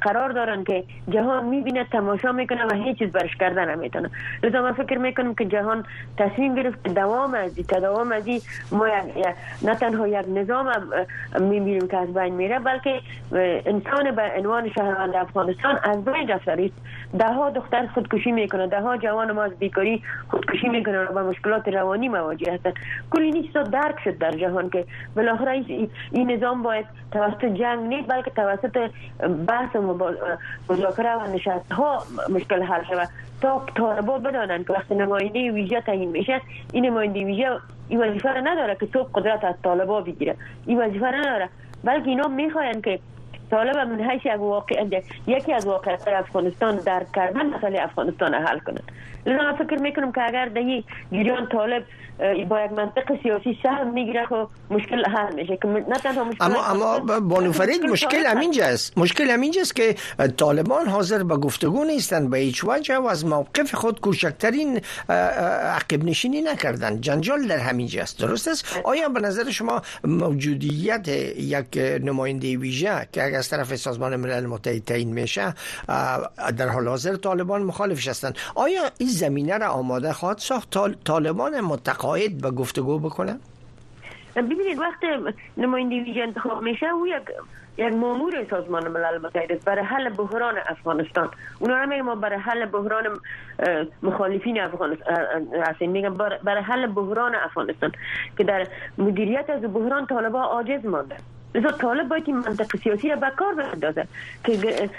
قرار 0.00 0.28
دارن 0.28 0.64
که 0.64 0.84
جهان 1.08 1.44
می‌بینه 1.44 1.84
تماشا 1.84 2.32
می‌کنه 2.32 2.66
و 2.66 2.74
هیچ 2.74 2.98
چیز 2.98 3.12
برش 3.12 3.36
کردن 3.36 3.74
نمی‌تونه. 3.74 4.10
لذا 4.42 4.62
من 4.62 4.72
فکر 4.72 4.98
می‌کنم 4.98 5.34
که 5.34 5.44
جهان 5.44 5.84
تصمیم 6.16 6.54
گرفت 6.54 6.88
دوام 6.88 7.34
از 7.34 7.54
دوام 7.54 8.12
از 8.12 8.24
ما 8.72 8.86
نه 9.62 9.74
تنها 9.74 10.08
یک 10.08 10.24
نظام 10.34 10.66
می‌بینیم 11.40 11.88
که 11.88 11.96
از 11.96 12.14
بین 12.14 12.34
میره 12.34 12.58
بلکه 12.58 13.00
انسان 13.66 14.10
به 14.10 14.22
عنوان 14.38 14.68
شهروند 14.68 15.14
افغانستان 15.14 15.78
از 15.82 16.04
بین 16.04 16.28
رفته 16.28 16.70
ده 17.18 17.32
ها 17.32 17.50
دختر 17.50 17.86
خودکشی 17.86 18.32
می‌کنه. 18.32 18.66
ده 18.66 18.80
ها 18.80 18.96
جوان 18.96 19.32
ما 19.32 19.42
از 19.42 19.58
بیکاری 19.58 20.02
خودکشی 20.28 20.59
می‌کنن 20.68 21.06
و 21.14 21.24
مشکلات 21.24 21.68
روانی 21.68 22.08
مواجه 22.08 22.54
هستن. 22.54 22.72
کل 23.10 23.42
چیزا 23.42 23.62
درک 23.62 24.00
شد 24.04 24.18
در 24.18 24.30
جهان 24.30 24.70
که 24.70 24.84
بالاخره 25.16 25.64
این 26.12 26.30
نظام 26.30 26.62
باید 26.62 26.86
توسط 27.12 27.44
جنگ 27.44 27.80
نیست 27.80 28.08
بلکه 28.08 28.30
توسط 28.30 28.90
بحث 29.46 29.76
و 29.76 30.14
مذاکره 30.70 31.14
و 31.14 31.34
نشست 31.34 31.72
ها 31.72 32.02
مشکل 32.28 32.62
حل 32.62 32.84
شود. 32.84 33.08
تا 33.40 33.62
طالبا 33.74 34.18
بدانند 34.18 34.66
که 34.66 34.72
وقتی 34.72 34.94
نماینده 34.94 35.50
ویژه 35.52 35.80
تعیین 35.80 36.10
میشه 36.10 36.40
این 36.72 36.86
نماینده 36.86 37.24
ویژه 37.24 37.50
این 37.88 38.00
وظیفه 38.00 38.28
نداره 38.28 38.76
که 38.80 38.86
صبح 38.92 39.08
قدرت 39.14 39.44
از 39.44 39.54
طالبا 39.62 40.00
بگیره. 40.00 40.36
این 40.66 40.80
وظیفه 40.80 41.06
نداره. 41.06 41.48
بلکه 41.84 42.08
اینا 42.08 42.28
می‌خواین 42.28 42.82
که 42.82 42.98
طالب 43.50 43.76
من 43.76 44.10
حیث 44.10 44.20
یک 44.24 44.40
واقع 44.40 44.84
یکی 45.26 45.52
از 45.52 45.66
واقعیت 45.66 46.08
افغانستان 46.08 46.76
در 46.76 47.06
کردن 47.14 47.46
مسئله 47.46 47.82
افغانستان 47.82 48.34
حل 48.34 48.58
کنند 48.58 48.92
لذا 49.26 49.52
فکر 49.58 49.76
می‌کنم 49.76 50.12
که 50.12 50.22
اگر 50.22 50.46
در 50.46 50.58
این 50.58 50.84
جریان 51.12 51.48
طالب 51.48 51.82
با 52.48 52.60
یک 52.64 52.72
منطق 52.72 53.22
سیاسی 53.22 53.58
سهم 53.62 53.92
می‌گیره 53.92 54.26
خب 54.26 54.48
مشکل 54.70 55.04
حل 55.04 55.34
میشه. 55.34 55.56
که 55.56 55.68
نه 55.68 55.98
تنها 56.02 56.24
مشکل 56.24 56.44
اما 56.44 56.64
اما 56.64 57.20
بانو 57.20 57.52
فرید 57.52 57.84
مشکل 57.84 58.26
همینجاست 58.26 58.98
مشکل 58.98 59.30
همینجاست 59.30 59.76
که 59.76 59.94
طالبان 60.36 60.86
حاضر 60.86 61.22
به 61.22 61.36
گفتگو 61.36 61.84
نیستند 61.84 62.30
به 62.30 62.38
هیچ 62.38 62.64
وجه 62.64 62.96
و 62.98 63.06
از 63.06 63.26
موقف 63.26 63.74
خود 63.74 64.00
کوچکترین 64.00 64.80
عقب 65.08 66.04
نشینی 66.04 66.42
نکردن 66.42 67.00
جنجال 67.00 67.46
در 67.46 67.58
همینجاست 67.58 68.20
درست 68.20 68.48
است؟ 68.48 68.80
آیا 68.84 69.08
به 69.08 69.20
نظر 69.20 69.50
شما 69.50 69.82
موجودیت 70.04 71.08
یک 71.08 71.78
نماینده 72.04 72.56
ویژه 72.56 73.08
که 73.12 73.24
اگر 73.24 73.39
از 73.40 73.48
طرف 73.48 73.76
سازمان 73.76 74.16
ملل 74.16 74.46
متحد 74.46 74.84
تعیین 74.84 75.12
میشه 75.12 75.54
در 76.56 76.68
حال 76.68 76.88
حاضر 76.88 77.16
طالبان 77.16 77.62
مخالفش 77.62 78.08
هستند 78.08 78.38
آیا 78.54 78.82
این 78.98 79.08
زمینه 79.08 79.58
را 79.58 79.68
آماده 79.68 80.12
خواهد 80.12 80.38
ساخت 80.38 80.78
طالبان 81.04 81.60
متقاعد 81.60 82.44
و 82.44 82.50
گفتگو 82.50 82.98
بکنن 82.98 83.40
ببینید 84.36 84.78
وقت 84.78 85.00
نماینده 85.56 86.04
ویژه 86.04 86.20
انتخاب 86.20 86.62
میشه 86.62 86.86
او 86.86 87.06
یک 87.06 87.22
یک 87.78 87.92
مامور 87.92 88.46
سازمان 88.50 88.88
ملل 88.88 89.18
متحد 89.18 89.64
برای 89.64 89.84
حل 89.84 90.08
بحران 90.08 90.54
افغانستان. 90.68 91.30
اونا 91.58 91.76
هم 91.76 92.00
ما 92.00 92.14
برای 92.14 92.38
حل 92.38 92.66
بحران 92.66 93.20
مخالفین 94.02 94.60
افغانستان 94.60 95.16
هستیم. 95.62 95.90
میگم 95.90 96.14
برای 96.44 96.62
حل 96.62 96.86
بحران 96.86 97.34
افغانستان 97.34 97.92
که 98.38 98.44
در 98.44 98.66
مدیریت 98.98 99.50
از 99.50 99.62
بحران 99.62 100.06
طالبا 100.06 100.42
عاجز 100.42 100.86
مانده. 100.86 101.16
لذا 101.54 101.70
طالب 101.70 102.08
باید 102.08 102.24
این 102.26 102.36
منطق 102.36 102.76
سیاسی 102.76 103.08
را 103.08 103.16
به 103.16 103.30
کار 103.36 103.54
بندازه 103.54 104.06
که 104.44 104.90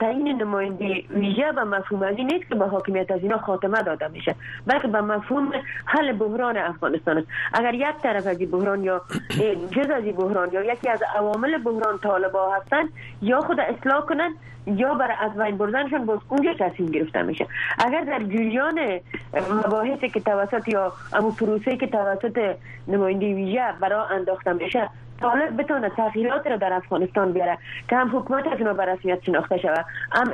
تعیین 0.00 0.42
نماینده 0.42 1.02
ویژه 1.10 1.52
به 1.52 1.64
مفهوم 1.64 2.02
از 2.02 2.16
این 2.16 2.26
نیست 2.32 2.48
که 2.48 2.54
به 2.54 2.66
حاکمیت 2.66 3.10
از 3.10 3.22
اینا 3.22 3.38
خاتمه 3.38 3.82
داده 3.82 4.08
میشه 4.08 4.34
بلکه 4.66 4.88
به 4.88 5.00
مفهوم 5.00 5.52
حل 5.84 6.12
بحران 6.12 6.56
افغانستان 6.56 7.18
است 7.18 7.28
اگر 7.52 7.74
یک 7.74 7.96
طرف 8.02 8.26
از 8.26 8.38
بحران 8.50 8.84
یا 8.84 9.02
جز 9.70 9.90
از 9.90 10.04
بحران 10.04 10.52
یا 10.52 10.64
یکی 10.64 10.88
از 10.88 11.00
عوامل 11.16 11.58
بحران 11.58 11.98
طالبا 11.98 12.54
هستند 12.54 12.88
یا 13.22 13.40
خود 13.40 13.60
اصلاح 13.60 14.00
کنن 14.00 14.34
یا 14.66 14.94
برای 14.94 15.16
از 15.20 15.36
بین 15.36 15.56
بردنشان 15.56 16.06
باز 16.06 16.18
اونجا 16.28 16.54
تصمیم 16.54 16.90
گرفته 16.90 17.22
میشه 17.22 17.46
اگر 17.78 18.00
در 18.00 18.18
جریان 18.18 19.00
مباحثی 19.50 20.08
که 20.08 20.20
توسط 20.20 20.68
یا 20.68 20.92
امو 21.12 21.30
پروسه 21.30 21.76
که 21.76 21.86
توسط 21.86 22.56
نماینده 22.88 23.34
ویژه 23.34 23.72
برای 23.80 24.14
انداخته 24.14 24.52
میشه 24.52 24.88
طالب 25.20 25.56
بتونه 25.56 25.88
تغییرات 25.88 26.46
رو 26.46 26.56
در 26.56 26.72
افغانستان 26.72 27.32
بیاره 27.32 27.58
که 27.88 27.96
هم 27.96 28.18
حکومت 28.18 28.46
از 28.46 28.58
به 28.58 28.84
رسمیت 28.84 29.24
شناخته 29.24 29.58
شود 29.58 29.84
هم 30.12 30.32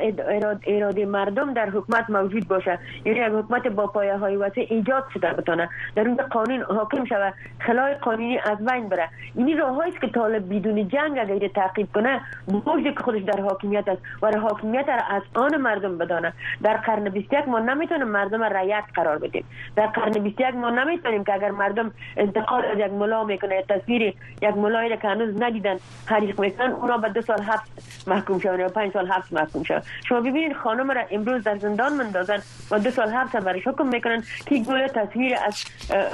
اراده 0.67 1.07
مردم 1.07 1.55
در 1.55 1.71
حکومت 1.71 2.11
موجود 2.11 2.49
باشه. 2.49 2.79
یعنی 3.05 3.19
یک 3.19 3.33
حکومت 3.33 3.67
با 3.67 3.87
پایه 3.87 4.17
های 4.17 4.37
وسیع 4.37 4.67
ایجاد 4.71 5.05
شده 5.15 5.33
بتونه 5.33 5.69
در 5.97 6.09
اون 6.09 6.17
قانون 6.17 6.63
حاکم 6.63 7.05
شود 7.05 7.35
خلای 7.59 7.95
قانونی 7.95 8.39
از 8.39 8.65
بین 8.65 8.89
بره. 8.89 9.09
این 9.35 9.59
راه 9.59 9.91
که 10.01 10.09
طالب 10.09 10.55
بدون 10.55 10.89
جنگ 10.89 11.19
اگر 11.19 11.49
تعقیب 11.49 11.89
کنه 11.95 12.21
موجود 12.49 12.95
که 12.95 13.03
خودش 13.05 13.23
در 13.23 13.41
حاکمیت 13.41 13.89
است 13.89 14.03
و 14.23 14.39
حاکمیت 14.39 14.89
را 14.89 15.17
از 15.17 15.23
آن 15.35 15.57
مردم 15.57 15.99
بدانه. 15.99 16.33
در 16.63 16.77
قرن 16.77 17.09
21 17.09 17.49
ما 17.49 17.59
نمی‌تونیم 17.59 18.09
مردم 18.09 18.43
رعیت 18.43 18.85
قرار 18.95 19.19
بدیم. 19.19 19.45
در 19.77 19.87
قرن 19.87 20.13
21 20.13 20.55
ما 20.55 20.71
نمی‌تونیم 20.71 21.25
که 21.25 21.35
اگر 21.35 21.51
مردم 21.51 21.93
انتقاد 22.17 22.65
از 22.65 22.79
یک 22.79 22.93
ملا 22.93 23.25
می‌کنه 23.25 23.63
تصویر 23.69 24.03
یک 24.43 24.57
ملایی 24.73 24.97
که 24.97 25.09
هنوز 25.09 25.43
ندیدن 25.43 25.77
حریق 26.07 26.41
می‌کنن 26.41 26.71
اونا 26.71 26.97
به 26.97 27.09
دو 27.09 27.23
سال 27.23 27.43
حبس 27.43 27.69
محکوم 28.07 28.39
شون 28.39 28.61
یا 28.61 28.69
پنج 28.69 28.93
سال 28.93 29.07
حبس 29.07 29.33
محکوم 29.33 29.63
شون 29.63 29.83
شما 30.09 30.21
ببینید 30.21 30.57
خانم 30.57 30.91
را 30.91 31.03
امروز 31.11 31.43
در 31.43 31.59
زندان 31.59 31.93
مندازن 31.93 32.43
و 32.71 32.79
دو 32.79 32.91
سال 32.91 33.09
حبس 33.09 33.37
برش 33.37 33.67
حکم 33.67 33.87
می‌کنن 33.87 34.25
که 34.47 34.59
گل 34.59 34.87
تصویر 34.87 35.37
از 35.47 35.65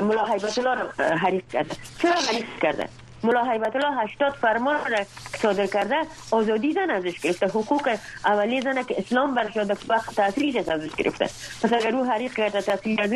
ملا 0.03 0.25
حیبت 0.25 0.59
الله 0.59 0.75
را 0.75 1.07
حریق 1.17 1.49
کرده. 1.53 1.77
چرا 2.03 2.13
حریق 2.13 2.47
کرده؟ 2.63 2.89
ملا 3.25 3.45
حیبت 3.45 3.77
الله 3.77 4.03
80 4.03 4.33
فرمان 4.33 4.77
را 4.91 5.05
صادر 5.37 5.67
کرده 5.67 5.97
آزادی 6.31 6.73
زن 6.73 6.91
ازش 6.91 7.21
گرفته. 7.21 7.47
حقوق 7.47 7.89
اولی 8.25 8.61
زن 8.61 8.83
که 8.83 8.95
اسلام 8.99 9.35
برش 9.35 9.53
داده 9.57 9.75
وقت 9.89 10.15
تاثیرش 10.15 10.69
ازش 10.69 10.95
گرفته. 10.95 11.25
پس 11.63 11.73
اگر 11.73 11.97
او 11.97 12.05
حریق 12.05 12.33
کرده 12.33 12.61
تاثیر 12.61 13.03
از 13.03 13.11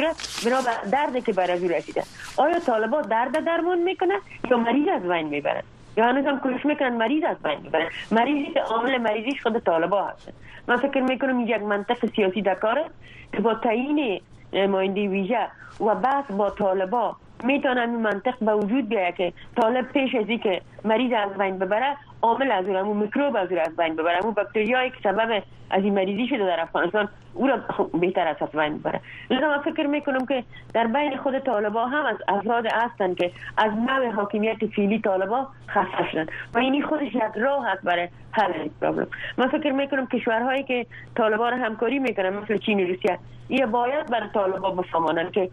بنا 0.46 0.60
به 0.60 0.90
دردی 0.90 1.20
که 1.20 1.32
بر 1.32 1.50
از 1.50 1.64
رسیده. 1.64 2.02
آیا 2.36 2.58
طالبا 2.58 3.02
درد 3.02 3.44
درمان 3.44 3.78
می‌کنه 3.78 4.14
یا 4.50 4.56
مریض 4.56 4.88
از 4.88 5.02
بین 5.02 5.28
می‌برن؟ 5.28 5.62
یا 5.96 6.04
هنوز 6.04 6.26
هم 6.26 6.40
کلش 6.40 6.66
می‌کنن 6.66 6.96
مریض 6.96 7.24
از 7.24 7.36
بین 7.42 7.60
می‌برن 7.62 7.88
مریضی 8.10 8.52
که 8.52 8.60
عامل 8.60 8.98
مریضیش 8.98 9.42
خود 9.42 9.58
طالبا 9.58 10.04
هستن. 10.04 10.32
من 10.68 10.76
فکر 10.76 11.00
می‌کنم 11.00 11.40
یک 11.40 11.62
منطق 11.62 12.14
سیاسی 12.16 12.42
دکاره 12.42 12.84
که 13.32 13.40
با 13.40 13.54
تعیین 13.54 14.20
نماینده 14.52 15.08
ویژه 15.08 15.48
و 15.80 15.94
بحث 15.94 16.24
با 16.30 16.50
طالبا 16.50 17.16
می‌تونم 17.44 17.90
این 17.90 18.00
منطق 18.00 18.34
به 18.40 18.54
وجود 18.54 18.88
بیاید 18.88 19.14
که 19.14 19.32
طالب 19.56 19.92
پیش 19.92 20.14
از 20.14 20.38
که 20.38 20.62
مریض 20.84 21.12
از 21.12 21.38
بین 21.38 21.58
ببره 21.58 21.96
عامل 22.22 22.50
از 22.50 22.68
اون 22.68 22.96
میکروب 22.96 23.36
از 23.36 23.52
از 23.52 23.76
بین 23.76 23.96
ببره. 23.96 24.24
اون 24.24 24.34
باکتریایی 24.34 24.90
که 24.90 24.96
سبب 25.02 25.42
از 25.70 25.84
این 25.84 25.94
مریضی 25.94 26.28
شده 26.28 26.46
در 26.46 26.60
افغانستان 26.60 27.08
او 27.34 27.46
را 27.46 27.58
بهتر 28.00 28.28
از 28.28 28.50
بین 28.54 28.78
ببره. 28.78 29.00
لذا 29.30 29.48
من 29.48 29.58
فکر 29.58 29.86
می‌کنم 29.86 30.26
که 30.26 30.44
در 30.74 30.86
بین 30.86 31.16
خود 31.16 31.38
طالبا 31.38 31.86
هم 31.86 32.06
از 32.06 32.16
افراد 32.28 32.66
هستند 32.66 33.16
که 33.16 33.30
از 33.58 33.72
نوع 33.72 34.10
حاکمیت 34.10 34.66
فیلی 34.66 34.98
طالبا 34.98 35.46
خسته 35.68 36.10
شدن. 36.12 36.26
و 36.54 36.58
اینی 36.58 36.82
خودش 36.82 37.14
یک 37.14 37.22
راه 37.36 37.66
هست 37.68 37.82
برای 37.82 38.08
حل 38.32 38.52
این 38.52 38.70
پرابلم. 38.80 39.06
من 39.38 39.48
فکر 39.48 39.72
می‌کنم 39.72 40.06
کشورهایی 40.06 40.62
که 40.62 40.86
طالبا 41.16 41.48
را 41.48 41.56
همکاری 41.56 41.98
می‌کنن 41.98 42.30
مثل 42.30 42.58
چین 42.58 42.80
و 42.80 42.86
روسیه 42.86 43.18
یه 43.48 43.66
باید 43.66 44.06
برای 44.10 44.28
طالبا 44.34 44.70
بفهمانن 44.70 45.30
که 45.30 45.50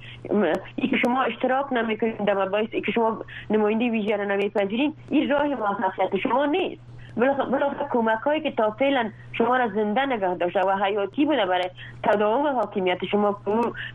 ای 0.76 0.88
که 0.88 0.98
شما 0.98 1.24
اشتراک 1.24 1.74
نمی‌کنید 1.74 2.26
در 2.26 2.46
مباحث 2.46 2.68
ای 2.72 2.82
که 2.82 2.92
شما 2.92 3.18
نماینده 3.50 3.90
ویژه 3.90 4.18
را 4.18 4.24
نمیپذیرین 4.24 4.94
این 5.10 5.30
راه 5.30 5.48
موفقیت 5.48 6.18
شما 6.18 6.46
نیست. 6.60 6.82
بالاخره 7.16 7.88
کمک 7.92 8.20
هایی 8.20 8.42
که 8.42 8.52
تا 8.52 8.72
فعلا 8.72 9.12
شما 9.40 9.58
را 9.58 9.68
زنده 9.68 10.06
نگه 10.06 10.36
داشته 10.36 10.60
و 10.60 10.84
حیاتی 10.84 11.26
بوده 11.26 11.46
برای 11.46 11.70
تداوم 12.04 12.48
حاکمیت. 12.48 13.06
شما 13.12 13.38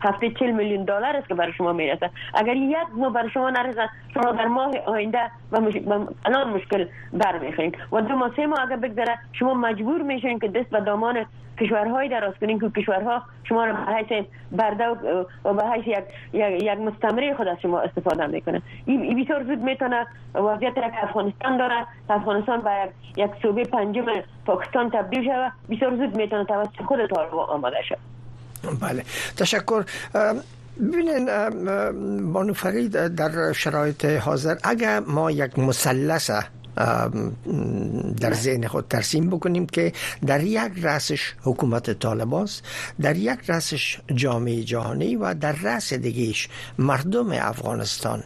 هفته 0.01 0.29
40 0.29 0.51
میلیون 0.51 0.83
دلار 0.83 1.15
است 1.15 1.27
که 1.27 1.33
برای 1.33 1.53
شما 1.53 1.73
می‌رسه. 1.73 2.09
اگر 2.33 2.55
یک 2.55 2.77
ماه 2.95 3.13
برای 3.13 3.29
شما 3.29 3.49
نرسه 3.49 3.89
شما 4.13 4.31
در 4.31 4.47
ماه 4.47 4.71
آینده 4.85 5.31
و 5.51 5.61
الان 6.25 6.49
مشکل 6.49 6.87
برمیخورید 7.13 7.77
و 7.91 8.01
دو 8.01 8.15
ماه 8.15 8.31
سه 8.35 8.47
ماه 8.47 8.61
اگر 8.61 8.75
بگذره 8.75 9.17
شما 9.33 9.53
مجبور 9.53 10.01
میشین 10.01 10.39
که 10.39 10.47
دست 10.47 10.69
به 10.69 10.79
دامان 10.79 11.25
کشورهای 11.59 12.09
دراز 12.09 12.33
کنین 12.41 12.59
که 12.59 12.69
کشورها 12.69 13.21
شما 13.43 13.65
را 13.65 13.73
به 13.73 13.93
حیث 13.93 14.25
برده 14.51 14.87
و 15.45 15.53
به 15.53 15.63
حیث 15.63 15.87
یک, 16.33 16.63
یک, 16.63 16.79
مستمره 16.79 17.33
خود 17.33 17.47
از 17.47 17.57
شما 17.61 17.79
استفاده 17.79 18.27
می‌کنه. 18.27 18.61
این 18.85 19.23
بسیار 19.23 19.43
زود 19.43 19.59
می‌تونه 19.59 20.07
وضعیت 20.35 20.77
را 20.77 20.89
که 20.89 21.03
افغانستان 21.03 21.57
داره 21.57 21.85
افغانستان 22.09 22.61
به 22.61 22.89
یک 23.17 23.31
صوبه 23.41 23.63
پنجم 23.63 24.05
پاکستان 24.45 24.89
تبدیل 24.89 25.23
شود 25.35 25.51
بسیار 25.69 25.97
زود 25.97 26.15
می‌تونه 26.15 26.45
توسط 26.45 26.81
خود 26.87 26.99
طالب 27.09 27.35
آماده 27.35 27.77
شد 27.89 27.97
بله. 28.79 29.03
تشکر. 29.37 29.83
ببینین 30.79 31.25
بانو 32.33 32.53
فرید 32.53 33.07
در 33.07 33.53
شرایط 33.53 34.05
حاضر 34.05 34.55
اگر 34.63 34.99
ما 34.99 35.31
یک 35.31 35.59
مثلث 35.59 36.31
در 38.21 38.33
ذهن 38.33 38.67
خود 38.67 38.87
ترسیم 38.87 39.29
بکنیم 39.29 39.65
که 39.65 39.93
در 40.25 40.43
یک 40.43 40.71
رأسش 40.81 41.33
حکومت 41.41 41.99
طالباست 41.99 42.63
در 43.01 43.15
یک 43.15 43.39
رأسش 43.47 43.99
جامعه 44.15 44.63
جهانی 44.63 45.15
و 45.15 45.33
در 45.33 45.51
رأس 45.51 45.93
دیگهش 45.93 46.49
مردم 46.79 47.31
افغانستان. 47.31 48.23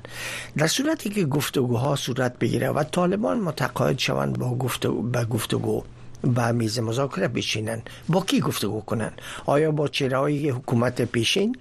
در 0.57 0.67
صورتی 0.67 1.09
که 1.09 1.25
گفتگوها 1.25 1.95
صورت 1.95 2.39
بگیره 2.39 2.69
و 2.69 2.83
طالبان 2.83 3.39
متقاعد 3.39 3.99
شوند 3.99 4.39
با 4.39 4.55
گفتگو, 4.55 5.01
با 5.01 5.25
گفتگو 5.25 5.83
به 6.21 6.51
میز 6.51 6.79
مذاکره 6.79 7.27
بشینن 7.27 7.81
با 8.09 8.21
کی 8.21 8.39
گفتگو 8.39 8.81
کنن؟ 8.81 9.11
آیا 9.45 9.71
با 9.71 9.87
چرای 9.87 10.49
حکومت 10.49 11.01
پیشین؟ 11.01 11.55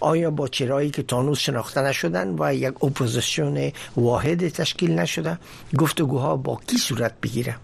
آیا 0.00 0.30
با 0.30 0.48
چرایی 0.48 0.90
که 0.90 1.02
تانوس 1.02 1.38
شناخته 1.38 1.80
نشدن 1.82 2.36
و 2.38 2.54
یک 2.54 2.84
اپوزیسیون 2.84 3.72
واحد 3.96 4.48
تشکیل 4.48 4.98
نشده؟ 4.98 5.38
گفتگوها 5.78 6.36
با 6.36 6.60
کی 6.66 6.78
صورت 6.78 7.20
بگیره؟ 7.22 7.56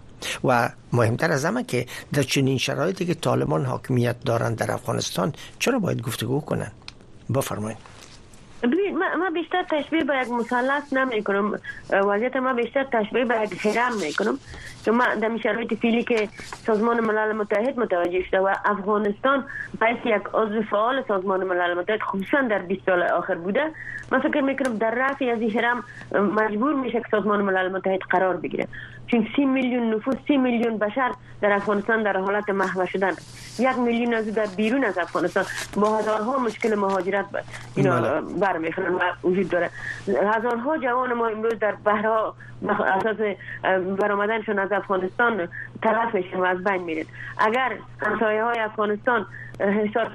و 0.43 0.69
مهمتر 0.93 1.31
از 1.31 1.45
همه 1.45 1.63
که 1.63 1.85
در 2.13 2.23
چنین 2.23 2.57
شرایطی 2.57 3.05
که 3.05 3.13
طالبان 3.13 3.65
حاکمیت 3.65 4.23
دارند 4.23 4.57
در 4.57 4.71
افغانستان 4.71 5.33
چرا 5.59 5.79
باید 5.79 6.01
گفتگو 6.01 6.41
کنن؟ 6.41 6.71
بفرمایید. 7.33 7.77
ما 9.19 9.29
بیشتر 9.33 9.63
تشبیه 9.63 10.03
به 10.03 10.13
یک 10.21 10.29
مثلث 10.29 10.93
نمی 10.93 11.23
کنم 11.23 11.59
وضعیت 11.91 12.35
ما 12.35 12.53
بیشتر 12.53 12.83
تشبیه 12.83 13.25
به 13.25 13.35
یک 13.43 13.65
هرم 13.65 13.97
می 13.97 14.13
کنم 14.13 14.39
ما 14.87 15.05
در 15.21 15.37
شرایط 15.37 15.73
فیلی 15.73 16.03
که 16.03 16.29
سازمان 16.65 16.99
ملل 16.99 17.31
متحد 17.31 17.79
متوجه 17.79 18.23
شده 18.23 18.39
و 18.39 18.55
افغانستان 18.65 19.45
باید 19.81 19.97
یک 20.05 20.23
عضو 20.33 20.61
فعال 20.61 21.03
سازمان 21.07 21.43
ملل 21.43 21.73
متحد 21.73 22.01
خصوصا 22.01 22.41
در 22.41 22.59
20 22.59 22.85
سال 22.85 23.03
آخر 23.03 23.35
بوده 23.35 23.71
من 24.11 24.19
فکر 24.19 24.41
می‌کنم 24.41 24.77
در 24.77 24.93
رفع 24.97 25.25
از 25.25 25.55
هرم 25.55 25.83
مجبور 26.21 26.73
میشه 26.73 26.99
که 26.99 27.05
سازمان 27.11 27.41
ملل 27.41 27.71
متحد 27.71 27.99
قرار 27.99 28.37
بگیره. 28.37 28.67
چون 29.07 29.27
سی 29.35 29.45
میلیون 29.45 29.93
نفوس 29.93 30.15
سی 30.27 30.37
میلیون 30.37 30.77
بشر 30.77 31.11
در 31.41 31.51
افغانستان 31.51 32.03
در 32.03 32.17
حالت 32.17 32.49
محو 32.49 32.85
شدن. 32.85 33.11
یک 33.59 33.77
میلیون 33.77 34.13
از 34.13 34.33
در 34.33 34.45
بیرون 34.57 34.83
از 34.83 34.97
افغانستان. 34.97 35.45
با 35.75 35.97
هزارها 35.97 36.37
مشکل 36.37 36.75
مهاجرت 36.75 37.25
اینا 37.75 38.01
بله. 38.01 38.21
برمیخورن 38.21 38.93
و 38.93 38.99
وجود 39.23 39.49
داره. 39.49 39.69
هزارها 40.07 40.77
جوان 40.77 41.13
ما 41.13 41.27
امروز 41.27 41.59
در 41.59 41.75
بهرها 41.85 42.35
اساس 42.67 43.17
برآمدنشون 43.99 44.59
از 44.59 44.71
افغانستان 44.71 45.47
طرف 45.81 46.15
میشن 46.15 46.37
و 46.37 46.43
از 46.43 46.63
بین 46.63 46.83
میرن. 46.83 47.05
اگر 47.37 47.71
همسایه 48.01 48.43
های 48.43 48.59
افغانستان 48.59 49.25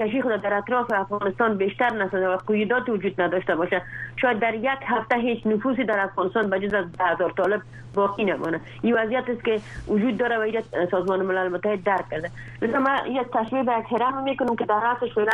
کشی 0.01 0.23
خود 0.23 0.43
در 0.43 0.55
اطراف 0.55 0.91
افغانستان 0.95 1.57
بیشتر 1.57 1.91
نسازه 1.91 2.29
و 2.29 2.37
قیودات 2.37 2.89
وجود 2.89 3.21
نداشته 3.21 3.57
باشه 3.57 3.83
شاید 4.17 4.39
در 4.39 4.55
یک 4.55 4.79
هفته 4.87 5.17
هیچ 5.17 5.47
نفوسی 5.47 5.85
در 5.85 6.01
افغانستان 6.01 6.51
بجز 6.51 6.75
از 6.75 6.93
ده 6.93 7.05
هزار 7.05 7.31
طالب 7.31 7.63
باقی 7.95 8.25
نمانه. 8.25 8.61
این 8.83 8.95
وضعیت 8.95 9.25
است 9.29 9.45
که 9.45 9.61
وجود 9.89 10.17
داره 10.17 10.39
و 10.39 10.63
سازمان 10.91 11.23
ملل 11.23 11.49
متحد 11.49 11.85
درک 11.85 12.11
کرده. 12.11 12.31
مثلا 12.63 12.81
من 12.81 12.99
یک 13.07 13.27
تشبیه 13.33 13.63
به 13.63 13.73
یک 13.79 14.01
هرم 14.01 14.23
می‌کنم 14.23 14.57
که 14.57 14.65
در 14.65 14.81
راسش 14.81 15.15
فعلا 15.15 15.33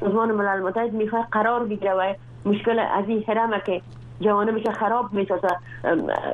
سازمان 0.00 0.32
ملل 0.32 0.62
متحد 0.62 0.92
می‌خواد 0.92 1.24
قرار 1.32 1.64
بگیره 1.64 1.92
و 1.92 2.14
مشکل 2.44 2.78
از 2.78 3.04
این 3.08 3.24
هرم 3.28 3.60
که 3.66 3.80
جوانبش 4.20 4.66
خراب 4.66 5.12
می‌سازه 5.12 5.48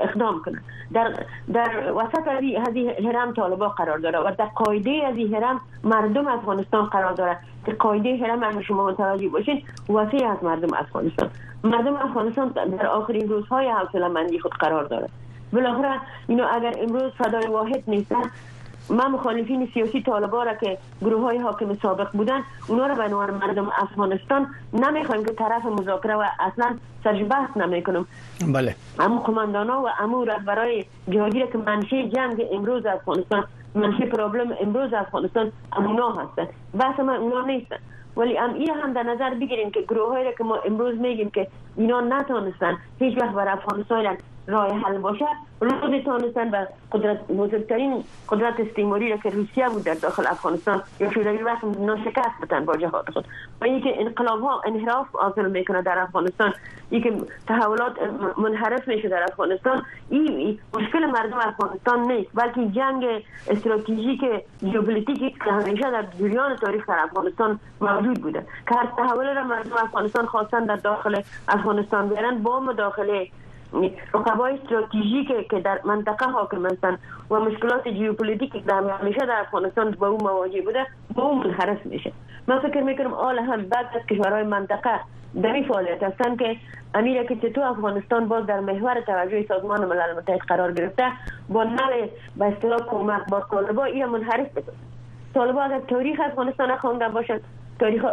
اقدام 0.00 0.42
کنه. 0.44 0.60
در 0.92 1.14
در 1.52 1.92
وسط 1.92 2.28
از 2.28 2.74
این 2.74 2.90
هرم 3.06 3.32
طالبا 3.32 3.68
قرار 3.68 3.98
داره 3.98 4.18
و 4.18 4.32
در 4.38 4.44
قاعده 4.44 4.90
از 5.06 5.16
این 5.16 5.34
هرم 5.34 5.60
مردم 5.84 6.28
افغانستان 6.28 6.84
قرار 6.84 7.12
داره 7.12 7.38
که 7.66 7.72
قاعده 7.72 8.16
هرم 8.16 8.42
اگر 8.42 8.62
شما 8.62 8.86
متوجه 8.86 9.28
باشین 9.28 9.62
وسیع 9.88 10.28
از 10.28 10.44
مردم 10.44 10.74
افغانستان. 10.74 11.30
مردم 11.64 11.96
افغانستان 11.96 12.48
در 12.48 12.86
آخرین 12.86 13.28
روزهای 13.28 13.68
حوصله 13.68 14.08
مندی 14.08 14.38
خود 14.38 14.52
قرار 14.52 14.84
داره. 14.84 15.08
بالاخره 15.52 16.00
اینو 16.28 16.46
اگر 16.52 16.74
امروز 16.82 17.12
صدای 17.18 17.46
واحد 17.46 17.82
نیستن 17.86 18.22
ما 18.90 19.08
مخالفین 19.08 19.68
سیاسی 19.74 20.02
طالبا 20.02 20.42
را 20.42 20.54
که 20.54 20.78
گروه 21.00 21.22
های 21.22 21.38
حاکم 21.38 21.74
سابق 21.74 22.12
بودن 22.12 22.40
اونا 22.68 22.86
را 22.86 22.94
به 22.94 23.02
عنوان 23.02 23.30
مردم 23.30 23.72
افغانستان 23.78 24.46
نمی‌خوایم 24.72 25.24
که 25.24 25.32
طرف 25.32 25.64
مذاکره 25.66 26.14
و 26.14 26.24
اصلا 26.40 26.76
سرش 27.04 27.22
بحث 27.30 27.56
نمی‌کنم. 27.56 28.06
بله. 28.54 28.74
امو 28.98 29.18
قماندان 29.18 29.70
ها 29.70 29.82
و 29.82 29.88
امو 30.02 30.24
رهبرای 30.24 30.84
جهادی 31.10 31.46
که 31.52 31.58
منشه 31.58 32.08
جنگ 32.08 32.42
امروز 32.52 32.86
افغانستان 32.86 33.44
منشه 33.74 34.06
پرابلم 34.06 34.56
امروز 34.60 34.92
افغانستان 34.92 35.52
امونا 35.72 36.12
هستن. 36.12 36.46
بحث 36.78 37.00
ما 37.00 37.14
اونا 37.14 37.40
نیستن. 37.46 37.76
ولی 38.16 38.38
ام 38.38 38.54
این 38.54 38.70
هم 38.70 38.92
در 38.92 39.02
نظر 39.02 39.34
بگیریم 39.34 39.70
که 39.70 39.80
گروه 39.80 40.08
هایی 40.08 40.34
که 40.38 40.44
ما 40.44 40.56
امروز 40.56 40.98
میگیم 40.98 41.30
که 41.30 41.48
اینا 41.76 42.00
نتونستن 42.00 42.76
هیچ 42.98 43.18
وقت 43.18 43.34
بر 43.34 43.48
افغانستان 43.48 44.16
راه 44.46 44.78
حل 44.78 44.98
باشه 44.98 45.26
روزی 45.60 46.02
تانستن 46.02 46.50
و 46.50 46.66
قدرت 46.92 47.26
بزرگترین 47.26 48.04
قدرت 48.28 48.60
استعماری 48.60 49.10
را 49.10 49.16
که 49.16 49.30
روسیه 49.30 49.68
بود 49.68 49.84
در 49.84 49.94
داخل 49.94 50.26
افغانستان 50.26 50.82
یا 51.00 51.12
شوروی 51.12 51.42
وقت 51.42 51.64
ناشکست 51.64 52.40
بتن 52.42 52.64
با 52.64 52.76
جهاد 52.76 53.10
خود. 53.10 53.24
و 53.60 53.64
اینکه 53.64 54.00
انقلاب 54.00 54.40
ها 54.40 54.62
انحراف 54.66 55.06
حاصل 55.12 55.50
می‌کنه 55.50 55.82
در 55.82 55.98
افغانستان 55.98 56.52
اینکه 56.90 57.12
تحولات 57.46 57.92
منحرف 58.38 58.88
میشه 58.88 59.08
در 59.08 59.22
افغانستان 59.22 59.82
این 60.10 60.58
مشکل 60.74 61.06
مردم 61.06 61.38
افغانستان 61.38 62.12
نیست 62.12 62.30
بلکه 62.34 62.66
جنگ 62.66 63.04
استراتژیک 63.50 64.20
ژئوپلیتیکی 64.72 65.30
که 65.30 65.52
همیشه 65.52 65.90
در 65.90 66.06
جریان 66.18 66.56
تاریخ 66.56 66.88
در 66.88 66.98
افغانستان 66.98 67.60
موجود 67.80 68.22
بوده. 68.22 68.46
که 68.68 68.74
هر 68.74 68.86
تحول 68.96 69.34
را 69.34 69.44
مردم 69.44 69.76
افغانستان 69.76 70.26
خواستن 70.26 70.64
در 70.64 70.76
داخل 70.76 71.22
افغانستان 71.48 72.08
بیارن 72.08 72.42
با 72.42 72.60
مداخله 72.60 73.28
رقبای 74.14 74.54
استراتژیک 74.54 75.48
که 75.50 75.60
در 75.60 75.80
منطقه 75.84 76.26
حاکم 76.26 76.66
هستند 76.66 76.98
و 77.30 77.40
مشکلات 77.40 77.90
ژئوپلیتیک 77.90 78.52
که 78.52 78.60
در 78.60 78.90
همیشه 79.00 79.26
در 79.26 79.40
افغانستان 79.40 79.90
با 79.90 80.08
او 80.08 80.18
مواجه 80.22 80.62
بوده 80.62 80.86
با 81.14 81.22
او 81.22 81.34
منحرف 81.34 81.86
میشه. 81.86 82.12
من 82.46 82.58
فکر 82.60 82.80
می‌کنم 82.80 83.14
الان 83.14 83.38
هم 83.38 83.62
بعد 83.62 83.86
از 83.94 84.06
کشورهای 84.06 84.42
منطقه 84.42 85.00
در 85.42 85.52
این 85.52 85.64
فعالیت 85.68 86.02
هستند 86.02 86.38
که 86.38 86.56
امریکا 86.94 87.50
تو 87.50 87.60
افغانستان 87.60 88.28
باز 88.28 88.46
در 88.46 88.60
محور 88.60 89.00
توجه 89.00 89.46
سازمان 89.48 89.84
ملل 89.84 90.16
متحد 90.16 90.38
قرار 90.38 90.72
گرفته 90.72 91.12
با 91.48 91.64
نوع 91.64 92.08
به 92.36 92.44
اصطلاح 92.44 92.80
کمک 92.80 93.26
با 93.30 93.40
طالبا 93.40 93.84
این 93.84 94.06
منحرف 94.06 94.52
بده 94.52 94.72
طالبا 95.34 95.62
اگر 95.62 95.80
تاریخ 95.80 96.20
افغانستان 96.24 96.76
خوانده 96.76 97.08
باشد 97.08 97.40
تاریخ 97.80 98.04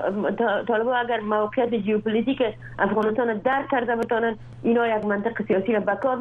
طالبان 0.68 0.95
اگر 0.95 1.20
موقعیت 1.20 1.78
ژئوپلیتیک 1.86 2.41
افغانستان 2.80 3.38
درک 3.38 3.70
کرده 3.72 3.95
بتانند 3.95 4.39
اینا 4.64 4.88
یک 4.88 5.05
منطق 5.05 5.47
سیاسی 5.47 5.74
را 5.74 5.80
به 5.80 5.95
کار 5.95 6.18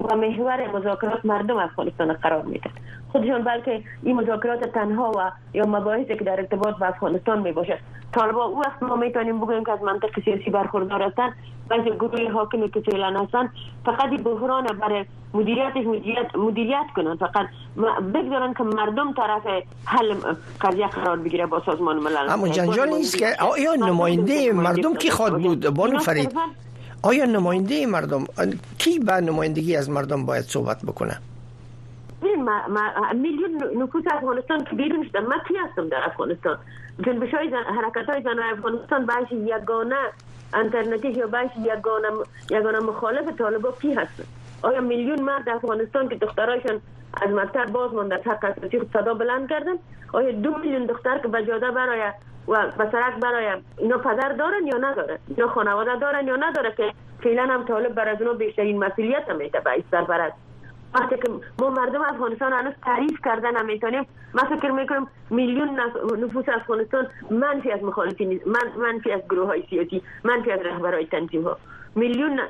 و 0.00 0.16
محور 0.16 0.78
مذاکرات 0.78 1.24
مردم 1.24 1.56
افغانستان 1.56 2.12
قرار 2.12 2.42
میدن. 2.42 2.70
خودشان 3.12 3.42
بلکه 3.42 3.82
این 4.02 4.16
مذاکرات 4.16 4.64
تنها 4.64 5.12
و 5.16 5.30
یا 5.56 5.66
مباحثی 5.66 6.16
که 6.16 6.24
در 6.24 6.32
ارتباط 6.32 6.78
با 6.78 6.86
افغانستان 6.86 7.38
می 7.42 7.52
باشد 7.52 7.78
طالبا 8.12 8.44
او 8.44 8.60
وقت 8.60 8.82
ما 8.82 8.96
می‌تونیم 8.96 9.40
بگوییم 9.40 9.64
که 9.64 9.72
از 9.72 9.82
منطق 9.82 10.20
سیاسی 10.24 10.50
برخوردار 10.50 11.02
هستند. 11.02 11.32
بعضی 11.68 11.90
گروه 11.90 12.30
حاکمی 12.32 12.70
که 12.70 12.80
فعلا 12.80 13.20
هستند. 13.20 13.50
فقط 13.84 14.22
بحران 14.22 14.66
برای 14.66 15.04
مدیریتش 15.34 15.86
مدیریت 15.86 16.36
مدیریت 16.36 16.86
کنن. 16.96 17.16
فقط 17.16 17.46
بگذارن 18.14 18.54
که 18.54 18.62
مردم 18.64 19.12
طرف 19.12 19.42
حل 19.84 20.14
قضیه 20.60 20.86
قرار 20.86 21.16
بگیره 21.16 21.46
با 21.46 21.60
سازمان 21.66 21.96
ملل. 21.96 22.28
جنجال 22.58 22.88
نیست 22.88 23.18
که 23.18 23.36
آیا 23.40 23.74
نماینده 23.74 24.52
مردم 24.52 24.94
کی 24.94 25.10
خواد 25.10 25.42
بود؟ 25.42 25.68
بانو 25.68 25.98
فرید. 25.98 26.32
آیا 27.02 27.24
نماینده 27.24 27.86
مردم 27.86 28.24
کی 28.78 28.98
به 28.98 29.12
نمایندگی 29.12 29.76
از 29.76 29.90
مردم 29.90 30.26
باید 30.26 30.44
صحبت 30.44 30.82
بکنه؟ 30.82 31.18
میلیون 33.14 33.82
نفوس 33.82 34.04
افغانستان 34.10 34.64
که 34.64 34.76
بیرون 34.76 35.08
شدن 35.08 35.20
من 35.20 35.38
کی 35.48 35.54
هستم 35.56 35.88
در 35.88 36.04
افغانستان؟ 36.04 36.58
جنبش 37.06 37.34
های 37.34 37.50
زن... 37.50 37.62
حرکت 37.76 38.08
های 38.10 38.22
زن 38.22 38.38
افغانستان 38.52 39.06
باش 39.06 39.32
یگانه 39.32 39.96
انترنتیش 40.54 41.16
یا 41.16 41.26
باش 41.26 41.50
یگانه 41.58 42.08
یگانه 42.50 42.78
مخالف 42.78 43.38
طالبا 43.38 43.72
کی 43.82 43.92
هستن؟ 43.94 44.24
آیا 44.62 44.80
میلیون 44.80 45.22
مرد 45.22 45.48
افغانستان 45.48 46.08
که 46.08 46.14
دخترایشان 46.14 46.80
از 47.22 47.30
مکتب 47.30 47.72
باز 47.72 47.94
مانده 47.94 48.14
از 48.14 48.20
حق 48.20 48.44
اساسی 48.44 48.80
صدا 48.92 49.14
بلند 49.14 49.48
کردن 49.48 49.74
آیا 50.12 50.32
دو 50.32 50.58
میلیون 50.58 50.86
دختر 50.86 51.18
که 51.18 51.28
به 51.28 51.46
جاده 51.46 51.70
برای 51.70 52.00
و 52.48 52.66
به 52.78 52.90
سرک 52.92 53.14
برای 53.14 53.62
اینا 53.78 53.98
پدر 53.98 54.32
دارن 54.32 54.66
یا 54.66 54.76
ندارن؟ 54.76 55.18
اینا 55.28 55.48
خانواده 55.48 55.96
دارن 55.96 56.26
یا 56.26 56.36
نداره 56.36 56.74
که 56.76 56.92
فعلا 57.22 57.42
هم 57.42 57.64
طالب 57.64 57.94
بر 57.94 58.08
از 58.08 58.18
بیشترین 58.38 58.78
مسئولیت 58.78 59.28
هم 59.28 59.36
میده 59.36 59.60
به 59.60 59.84
سرپرست 59.90 60.36
وقتی 60.94 61.16
که 61.16 61.28
ما 61.58 61.70
مردم 61.70 62.02
افغانستان 62.02 62.52
هنوز 62.52 62.74
تعریف 62.84 63.20
کردن 63.24 63.62
نمی‌تونیم 63.62 64.06
من 64.34 64.56
فکر 64.56 64.70
می‌کنم 64.70 65.06
میلیون 65.30 65.80
نفوس 66.18 66.44
افغانستان 66.48 67.06
منفی 67.30 67.70
از 67.70 67.82
مخالفین 67.82 68.40
من 68.46 68.72
منفی 68.76 69.12
از 69.12 69.20
گروه 69.30 69.46
های 69.46 69.62
سیاسی 69.70 70.02
منفی 70.24 70.50
از 70.50 70.60
رهبرهای 70.60 71.06
تنظیم 71.06 71.42
ها 71.42 71.58
میلیون 71.98 72.40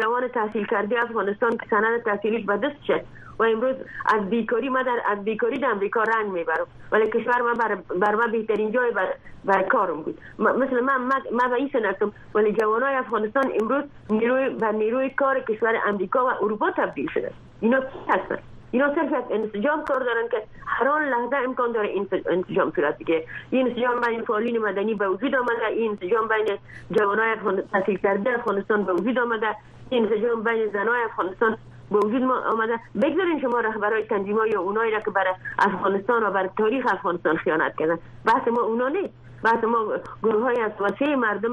جوان 0.00 0.28
تحصیل 0.28 0.66
کرده 0.66 1.02
افغانستان 1.02 1.50
که 1.50 1.66
سند 1.70 2.02
تحصیلیش 2.02 2.46
به 2.46 2.56
دست 2.56 2.84
شد 2.86 3.00
و 3.38 3.42
امروز 3.42 3.76
از 4.14 4.30
بیکاری 4.30 4.68
ما 4.68 4.82
در 4.82 5.00
از 5.08 5.24
بیکاری 5.24 5.58
در 5.58 5.70
امریکا 5.70 6.02
رنگ 6.02 6.32
می‌برم. 6.32 6.66
ولی 6.92 7.06
کشور 7.10 7.42
ما 7.42 7.54
بر, 7.54 7.74
بر 7.74 8.14
ما 8.14 8.26
بهترین 8.26 8.72
جای 8.72 8.90
بر, 8.90 9.08
بر 9.44 9.62
کارم 9.62 10.02
بود. 10.02 10.18
مثل 10.38 10.80
من 10.80 10.96
ما 11.32 11.48
به 11.48 11.54
این 11.54 11.70
سنتم 11.72 12.12
ولی 12.34 12.52
جوانای 12.52 12.94
افغانستان 12.94 13.52
امروز 13.60 13.84
نیروی 14.10 14.48
و 14.60 14.72
نیروی 14.72 15.10
کار 15.10 15.40
کشور 15.40 15.80
امریکا 15.86 16.26
و 16.26 16.28
اروپا 16.44 16.70
تبدیل 16.70 17.08
شده. 17.14 17.30
اینا 17.60 17.80
کی 17.80 17.98
هستن؟ 18.08 18.38
اینا 18.70 18.94
صرف 18.94 19.12
از 19.12 19.24
انسجام 19.30 19.84
کار 19.84 20.04
دارن 20.04 20.28
که 20.30 20.42
هر 20.66 20.88
آن 20.88 21.04
لحظه 21.04 21.36
امکان 21.36 21.72
داره 21.72 21.94
انسجام 22.26 22.72
صورت 22.76 22.98
بگیره 22.98 23.24
این 23.50 23.66
انسجام 23.66 24.00
بین 24.00 24.22
فعالین 24.22 24.58
مدنی 24.58 24.94
به 24.94 25.08
وجود 25.08 25.34
آمده 25.34 25.66
این 25.66 25.90
انسجام 25.90 26.28
بین 26.28 26.58
جوانای 26.90 27.36
تحصیل 27.72 27.96
کرده 27.96 28.30
افغانستان 28.30 28.84
به 28.84 28.92
وجود 28.92 29.18
آمده 29.18 29.56
این 29.90 30.04
انسجام 30.04 30.42
بین 30.42 30.66
زنای 30.72 31.02
افغانستان 31.04 31.56
به 31.90 31.98
وجود 31.98 32.22
آمده 32.22 32.80
بگذارین 33.02 33.40
شما 33.40 33.60
رهبرای 33.60 34.02
تنظیم 34.02 34.36
یا 34.52 34.60
اونایی 34.60 34.92
را 34.92 35.00
که 35.00 35.10
برای 35.10 35.34
افغانستان 35.58 36.22
و 36.22 36.30
بر 36.30 36.50
تاریخ 36.58 36.86
افغانستان 36.92 37.36
خیانت 37.36 37.76
کردن 37.76 37.98
بحث 38.24 38.48
ما 38.48 38.60
اونا 38.60 38.88
نیست 38.88 39.25
بعد 39.42 39.64
ما 39.64 39.92
گروه 40.22 40.42
های 40.42 40.60
از 40.60 40.72
وسیع 40.80 41.14
مردم 41.14 41.52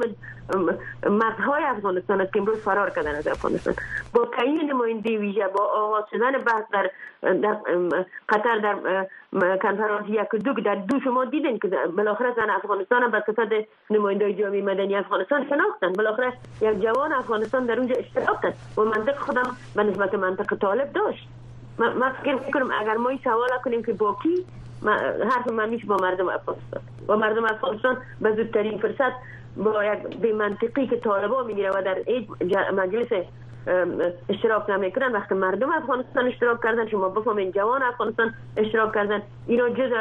مردهای 1.10 1.64
افغانستان 1.64 2.22
است 2.22 2.34
که 2.34 2.40
امروز 2.40 2.58
فرار 2.58 2.90
کردن 2.90 3.16
از 3.16 3.28
افغانستان. 3.28 3.74
با 4.14 4.26
تعیین 4.26 4.72
نماینده 4.72 5.18
ویژه 5.18 5.48
با 5.48 5.64
آغاز 5.64 6.04
شدن 6.12 6.32
بحث 6.32 6.64
در, 6.74 6.90
در 7.22 7.54
قطر 8.30 8.58
در 8.60 9.08
کنفرانس 9.58 10.06
یک 10.10 10.44
دو 10.44 10.54
در 10.54 10.76
دو 10.76 11.00
شما 11.00 11.26
دیدین 11.26 11.60
که 11.60 11.68
بالاخره 11.98 12.34
زن 12.36 12.50
افغانستان 12.50 13.12
به 13.12 13.24
صفت 13.28 13.68
نماینده 13.90 14.34
جامعه 14.34 14.62
مدنی 14.62 14.96
افغانستان 14.96 15.50
شناختن. 15.50 15.94
بالاخره 15.94 16.34
یک 16.62 16.82
جوان 16.82 17.14
افغانستان 17.14 17.66
در 17.66 17.80
اونجا 17.80 17.96
اشتراک 17.96 18.42
کرد. 18.42 18.58
و 18.78 18.82
منطق 18.82 19.18
خودم 19.18 19.58
به 19.76 19.84
نسبت 19.84 20.14
منطق 20.14 20.58
طالب 20.58 20.94
داشت. 20.94 21.28
ما 21.78 22.12
فکر 22.24 22.36
می‌کنم 22.46 22.70
اگر 22.80 22.98
ما 22.98 23.10
این 23.10 23.20
سوال 23.24 23.50
کنیم 23.64 23.84
که 23.84 23.94
با 23.94 24.18
کی 24.24 24.46
حرف 25.30 25.52
من 25.52 25.70
میشه 25.70 25.88
با 25.88 25.98
مردم 25.98 26.30
افغانستان. 26.30 26.82
با 27.08 27.16
مردم 27.16 27.46
افغانستان 27.46 27.98
به 28.22 28.36
زودترین 28.36 28.78
فرصت 28.78 29.14
با 29.58 29.86
یک 29.86 30.18
به 30.18 30.34
منطقی 30.34 30.88
که 30.88 30.98
طالبا 30.98 31.44
می‌گیره 31.44 31.70
و 31.70 31.82
در 31.82 31.98
این 32.06 32.28
مجلس 32.76 33.08
اشتراک 34.30 34.70
نمی‌کنن 34.70 35.12
وقتی 35.12 35.36
مردم 35.36 35.72
افغانستان 35.72 36.28
اشتراک 36.28 36.64
کردن 36.64 36.88
شما 36.88 37.10
بفهمین 37.10 37.52
جوان 37.52 37.84
افغانستان 37.84 38.34
اشتراک 38.58 38.94
کردن 38.94 39.22
اینا 39.48 39.70
جز 39.70 39.92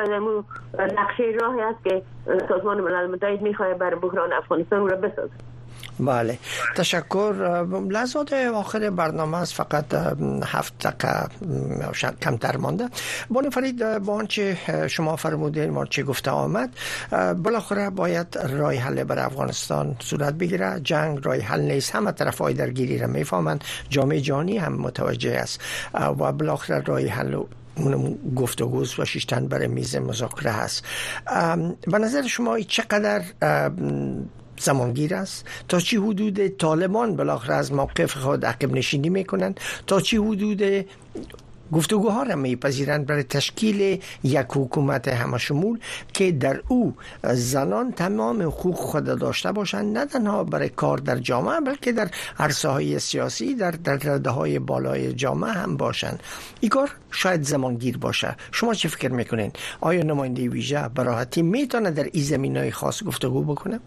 از 0.79 0.93
نقشه 0.93 1.25
راهی 1.41 1.61
است 1.61 1.85
که 1.85 2.03
سازمان 2.49 2.81
ملل 2.81 3.11
متحد 3.11 3.43
می‌خواه 3.43 3.75
بر 3.75 3.95
بحران 3.95 4.33
افغانستان 4.33 4.89
رو 4.89 4.97
بسازه. 4.97 5.52
بله. 6.01 6.39
تشکر. 6.77 7.33
لحظات 7.91 8.33
آخر 8.33 8.91
برنامه 8.91 9.39
است. 9.39 9.55
فقط 9.55 9.85
هفت 10.45 10.87
دقیقه 10.87 11.29
کمتر 12.23 12.57
مانده. 12.57 12.89
بانی 13.31 13.51
فرید 13.51 13.99
با 13.99 14.15
آنچه 14.15 14.59
شما 14.89 15.17
فرمودین 15.17 15.71
ما 15.71 15.87
چه 15.87 16.03
گفته 16.03 16.31
آمد 16.31 16.71
بالاخره 17.43 17.91
باید 17.91 18.39
رای 18.39 18.77
حل 18.77 19.05
بر 19.05 19.19
افغانستان 19.19 19.97
صورت 20.01 20.35
بگیره. 20.35 20.81
جنگ 20.81 21.19
رای 21.23 21.41
حل 21.41 21.61
نیست. 21.61 21.95
همه 21.95 22.13
طرف 22.13 22.39
های 22.39 22.55
درگیری 22.55 22.99
را 22.99 23.07
می‌فهمند. 23.07 23.65
جامعه 23.89 24.21
جانی 24.21 24.59
هم 24.59 24.73
متوجه 24.73 25.33
است. 25.33 25.61
و 25.95 26.33
بالاخره 26.33 26.81
رای 26.81 27.09
حل 27.09 27.43
اون 27.77 28.19
گفتگوز 28.37 28.99
و 28.99 29.05
شیشتن 29.05 29.49
برای 29.49 29.69
میز 29.69 29.97
مذاکره 29.97 30.51
هست 30.51 30.85
به 31.87 31.99
نظر 31.99 32.23
شما 32.23 32.61
چقدر 32.61 33.23
زمانگیر 34.61 35.15
است. 35.15 35.47
تا 35.69 35.81
چی 35.81 35.97
حدود 35.97 36.49
طالبان 36.49 37.17
بالاخره 37.17 37.55
از 37.55 37.73
موقف 37.73 38.17
خود 38.17 38.47
عقب 38.47 38.73
نشینی 38.73 39.09
می‌کنند. 39.09 39.61
تا 39.87 40.01
چی 40.01 40.17
حدود 40.17 40.87
گفتگوها 41.73 42.23
را 42.23 42.37
میپذیرند 42.37 43.07
برای 43.07 43.23
تشکیل 43.23 44.01
یک 44.25 44.47
حکومت 44.49 45.09
همه 45.09 45.39
شمول 45.39 45.79
که 46.13 46.33
در 46.33 46.61
او 46.69 46.95
زنان 47.33 47.93
تمام 47.93 48.43
حقوق 48.43 48.75
خود 48.75 49.05
داشته 49.05 49.53
باشند. 49.53 49.99
نه 49.99 50.07
تنها 50.07 50.45
برای 50.45 50.69
کار 50.69 50.99
در 50.99 51.19
جامعه 51.19 51.61
بلکه 51.61 51.93
در 51.93 52.11
عرصه 52.39 52.69
های 52.69 52.99
سیاسی 52.99 53.55
در 53.55 53.71
در 53.71 54.29
های 54.31 54.59
بالای 54.59 55.13
جامعه 55.13 55.53
هم 55.53 55.77
باشند. 55.77 56.23
این 56.61 56.69
کار 56.69 56.91
شاید 57.11 57.43
زمانگیر 57.43 57.99
باشه. 57.99 58.37
شما 58.53 58.75
چه 58.75 58.89
فکر 58.89 59.09
می‌کنین؟ 59.13 59.53
آیا 59.81 60.03
نماینده 60.03 60.49
ویژه 60.49 60.89
براحتی 60.89 61.43
می‌تونه 61.43 61.91
در 61.91 62.09
این 62.13 62.25
زمین 62.25 62.57
های 62.57 62.71
خاص 62.71 63.03
گفتگو 63.03 63.45
بکنه؟ 63.45 63.81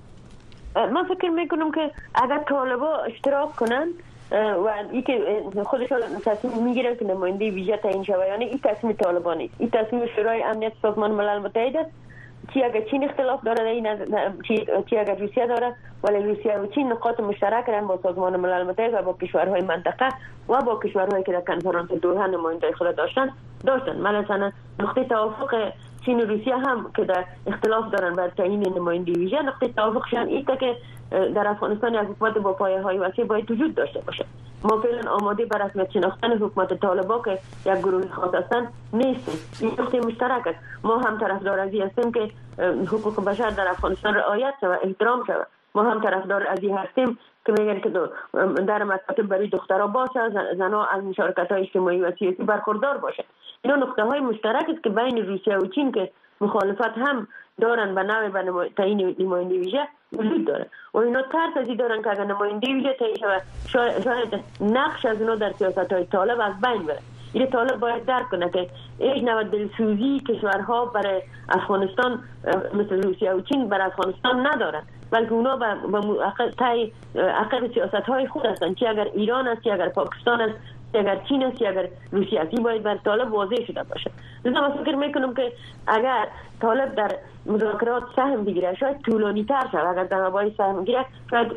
من 0.75 1.03
فکر 1.03 1.29
می‌کنم 1.29 1.71
که 1.71 1.91
اگر 2.15 2.39
طالبا 2.49 2.97
اشتراک 2.97 3.55
کنن 3.55 3.87
و 4.31 4.69
ای 4.91 5.01
که 5.01 5.43
خودشان 5.65 5.99
تصمیم 6.25 6.63
می‌گیرن 6.63 6.95
که 6.95 7.05
نماینده 7.05 7.51
ویژه 7.51 7.77
تعیین 7.77 8.03
شود 8.03 8.27
یعنی 8.27 8.45
این 8.45 8.59
تصمیم 8.63 8.93
طالبان 8.93 9.49
این 9.59 9.69
تصمیم 9.69 10.05
شورای 10.15 10.43
امنیت 10.43 10.73
سازمان 10.81 11.11
ملل 11.11 11.39
متحد 11.39 11.77
است. 11.77 11.91
چی 12.53 12.63
اگر 12.63 12.81
چین 12.81 13.03
اختلاف 13.03 13.43
داره 13.43 13.69
این 13.69 13.87
چی 14.89 14.97
اگر 14.97 15.15
روسیه 15.15 15.47
داره 15.47 15.75
ولی 16.03 16.23
روسیه 16.23 16.57
و 16.57 16.67
چین 16.67 16.91
نقاط 16.91 17.19
مشترک 17.19 17.67
دارن 17.67 17.87
با 17.87 17.99
سازمان 18.03 18.35
ملل 18.35 18.63
متحد 18.63 18.93
و 18.93 19.01
با 19.01 19.13
کشورهای 19.13 19.61
منطقه 19.61 20.09
و 20.49 20.61
با 20.61 20.79
کشورهایی 20.79 21.23
که 21.23 21.31
در 21.31 21.41
کنفرانس 21.41 21.91
دوحه 21.91 22.27
نماینده 22.27 22.71
خود 22.71 22.95
داشتن 22.95 23.29
داشتن. 23.65 24.01
مثلا 24.01 24.51
نقطه 24.79 25.03
توافق 25.03 25.71
چین 26.05 26.21
و 26.21 26.25
روسیه 26.25 26.57
هم 26.57 26.91
که 26.95 27.03
در 27.03 27.25
اختلاف 27.47 27.91
دارن 27.91 28.13
بر 28.13 28.29
تعیین 28.29 28.73
نماینده 28.77 29.11
ویژه 29.11 29.41
نقطه 29.41 29.67
توافقشان 29.67 30.27
ایسته 30.27 30.57
که 30.57 30.75
در 31.11 31.47
افغانستان 31.47 31.93
یک 31.93 32.01
حکومت 32.01 32.37
با 32.37 32.53
پایه 32.53 32.81
های 32.81 32.97
وسیع 32.97 33.25
باید 33.25 33.51
وجود 33.51 33.75
داشته 33.75 33.99
باشه 33.99 34.25
ما 34.63 34.81
فعلا 34.81 35.11
آماده 35.11 35.45
بر 35.45 35.65
رسمیت 35.65 35.91
شناختن 35.91 36.37
حکومت 36.37 36.73
طالبا 36.73 37.21
که 37.21 37.39
یک 37.65 37.77
گروه 37.77 38.07
خاص 38.09 38.35
هستند 38.35 38.67
نیستیم. 38.93 39.39
این 39.59 39.71
نقطه 39.79 39.99
مشترک 39.99 40.47
است. 40.47 40.59
ما 40.83 40.97
هم 40.97 41.19
طرفدار 41.19 41.59
از 41.59 41.69
هستیم 41.73 42.11
که 42.11 42.29
حقوق 42.87 43.25
بشر 43.25 43.49
در 43.49 43.67
افغانستان 43.67 44.13
رعایت 44.13 44.53
شود 44.61 44.79
احترام 44.83 45.23
شود. 45.27 45.47
ما 45.75 45.83
هم 45.83 46.01
طرفدار 46.01 46.47
از 46.47 46.59
هستیم 46.63 47.17
که 47.45 47.51
میگن 47.51 47.79
که 47.79 47.89
در 48.67 48.83
مکاتب 48.83 49.23
برای 49.23 49.47
دخترها 49.47 49.87
باشه 49.87 50.19
زنها 50.57 50.85
از 50.85 51.03
مشارکت 51.03 51.51
های 51.51 51.61
اجتماعی 51.61 52.01
و 52.01 52.11
سیاسی 52.19 52.43
برخوردار 52.43 52.97
باشه. 52.97 53.23
اینا 53.61 53.75
نقطه 53.75 54.03
های 54.03 54.19
مشترک 54.19 54.69
است 54.69 54.83
که 54.83 54.89
بین 54.89 55.25
روسیه 55.27 55.57
و 55.57 55.67
چین 55.67 55.91
که 55.91 56.11
مخالفت 56.41 56.97
هم 56.97 57.27
دارن 57.61 57.95
به 57.95 58.03
نوع 58.03 58.29
به 58.29 58.69
تعیین 58.77 59.15
نماینده 59.19 59.55
ویژه 59.55 59.87
وجود 60.13 60.45
داره. 60.45 60.65
و 60.93 60.97
اینا 60.97 61.21
ترس 61.21 61.57
ازی 61.57 61.75
دارن 61.75 62.01
که 62.01 62.09
اگر 62.09 62.25
نماینده 62.25 62.73
ویژه 62.73 62.93
تعیین 62.99 63.15
شود 63.15 63.41
شاید 64.03 64.43
نقش 64.61 65.05
از 65.05 65.21
اونا 65.21 65.35
در 65.35 65.51
سیاست 65.51 65.93
های 65.93 66.05
طالب 66.05 66.39
از 66.39 66.53
بین 66.61 66.85
بره. 66.85 66.99
این 67.33 67.47
طالب 67.47 67.79
باید 67.79 68.05
درک 68.05 68.29
کنه 68.29 68.49
که 68.49 68.69
ایش 68.99 69.23
نوع 69.23 69.43
دلسوزی 69.43 70.19
کشورها 70.19 70.85
برای 70.85 71.21
افغانستان 71.49 72.23
مثل 72.73 73.01
روسیه 73.01 73.31
و 73.31 73.41
چین 73.41 73.69
برای 73.69 73.85
افغانستان 73.85 74.47
ندارن. 74.47 74.83
بلکه 75.15 75.33
اونا 75.33 75.55
به 75.57 75.67
تای 76.57 76.91
عقب 77.15 77.73
سیاست 77.73 77.95
های 77.95 78.27
خود 78.27 78.45
هستن. 78.45 78.73
چی 78.73 78.87
اگر 78.87 79.07
ایران 79.13 79.47
است 79.47 79.67
اگر 79.67 79.89
پاکستان 79.89 80.41
است 80.41 80.55
اگر 80.93 81.17
چین 81.29 81.43
است 81.43 81.61
اگر 81.61 81.87
روسیه 82.11 82.39
است. 82.39 82.61
باید 82.61 82.83
بر 82.83 82.97
طالب 82.97 83.33
واضح 83.33 83.65
شده 83.67 83.83
باشه. 83.83 84.11
لذا 84.45 84.61
من 84.61 84.83
فکر 84.83 84.95
می‌کنم 84.95 85.33
که 85.33 85.51
اگر 85.87 86.27
طالب 86.61 86.95
در 86.95 87.11
مذاکرات 87.45 88.03
سهم 88.15 88.43
بگیره 88.43 88.75
شاید 88.75 89.01
طولانی 89.01 89.43
تر 89.43 89.67
شد 89.71 89.77
اگر 89.77 90.03
در 90.03 90.17
هوای 90.17 90.51
سهم 90.57 90.81
بگیره 90.81 91.05
شاید 91.29 91.51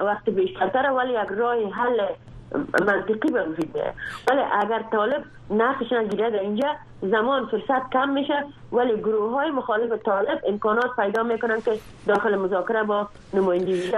وقت 0.00 0.30
بیشتر 0.30 0.92
ولی 0.92 1.12
یک 1.12 1.28
راه 1.28 1.56
حل 1.72 2.00
منطقی 2.80 3.30
به 3.32 3.42
وجود 3.42 3.76
ولی 4.30 4.40
اگر 4.52 4.82
طالب 4.92 5.24
نقش 5.50 5.92
نگیره 5.92 6.30
در 6.30 6.40
اینجا 6.40 6.68
زمان 7.02 7.46
فرصت 7.46 7.90
کم 7.92 8.08
میشه 8.08 8.44
ولی 8.72 8.96
گروه 8.96 9.32
های 9.32 9.50
مخالف 9.50 10.02
طالب 10.04 10.40
امکانات 10.48 10.96
پیدا 10.96 11.22
می‌کنن 11.22 11.60
که 11.60 11.78
داخل 12.06 12.36
مذاکره 12.36 12.82
با 12.82 13.08
نمایندگی 13.34 13.90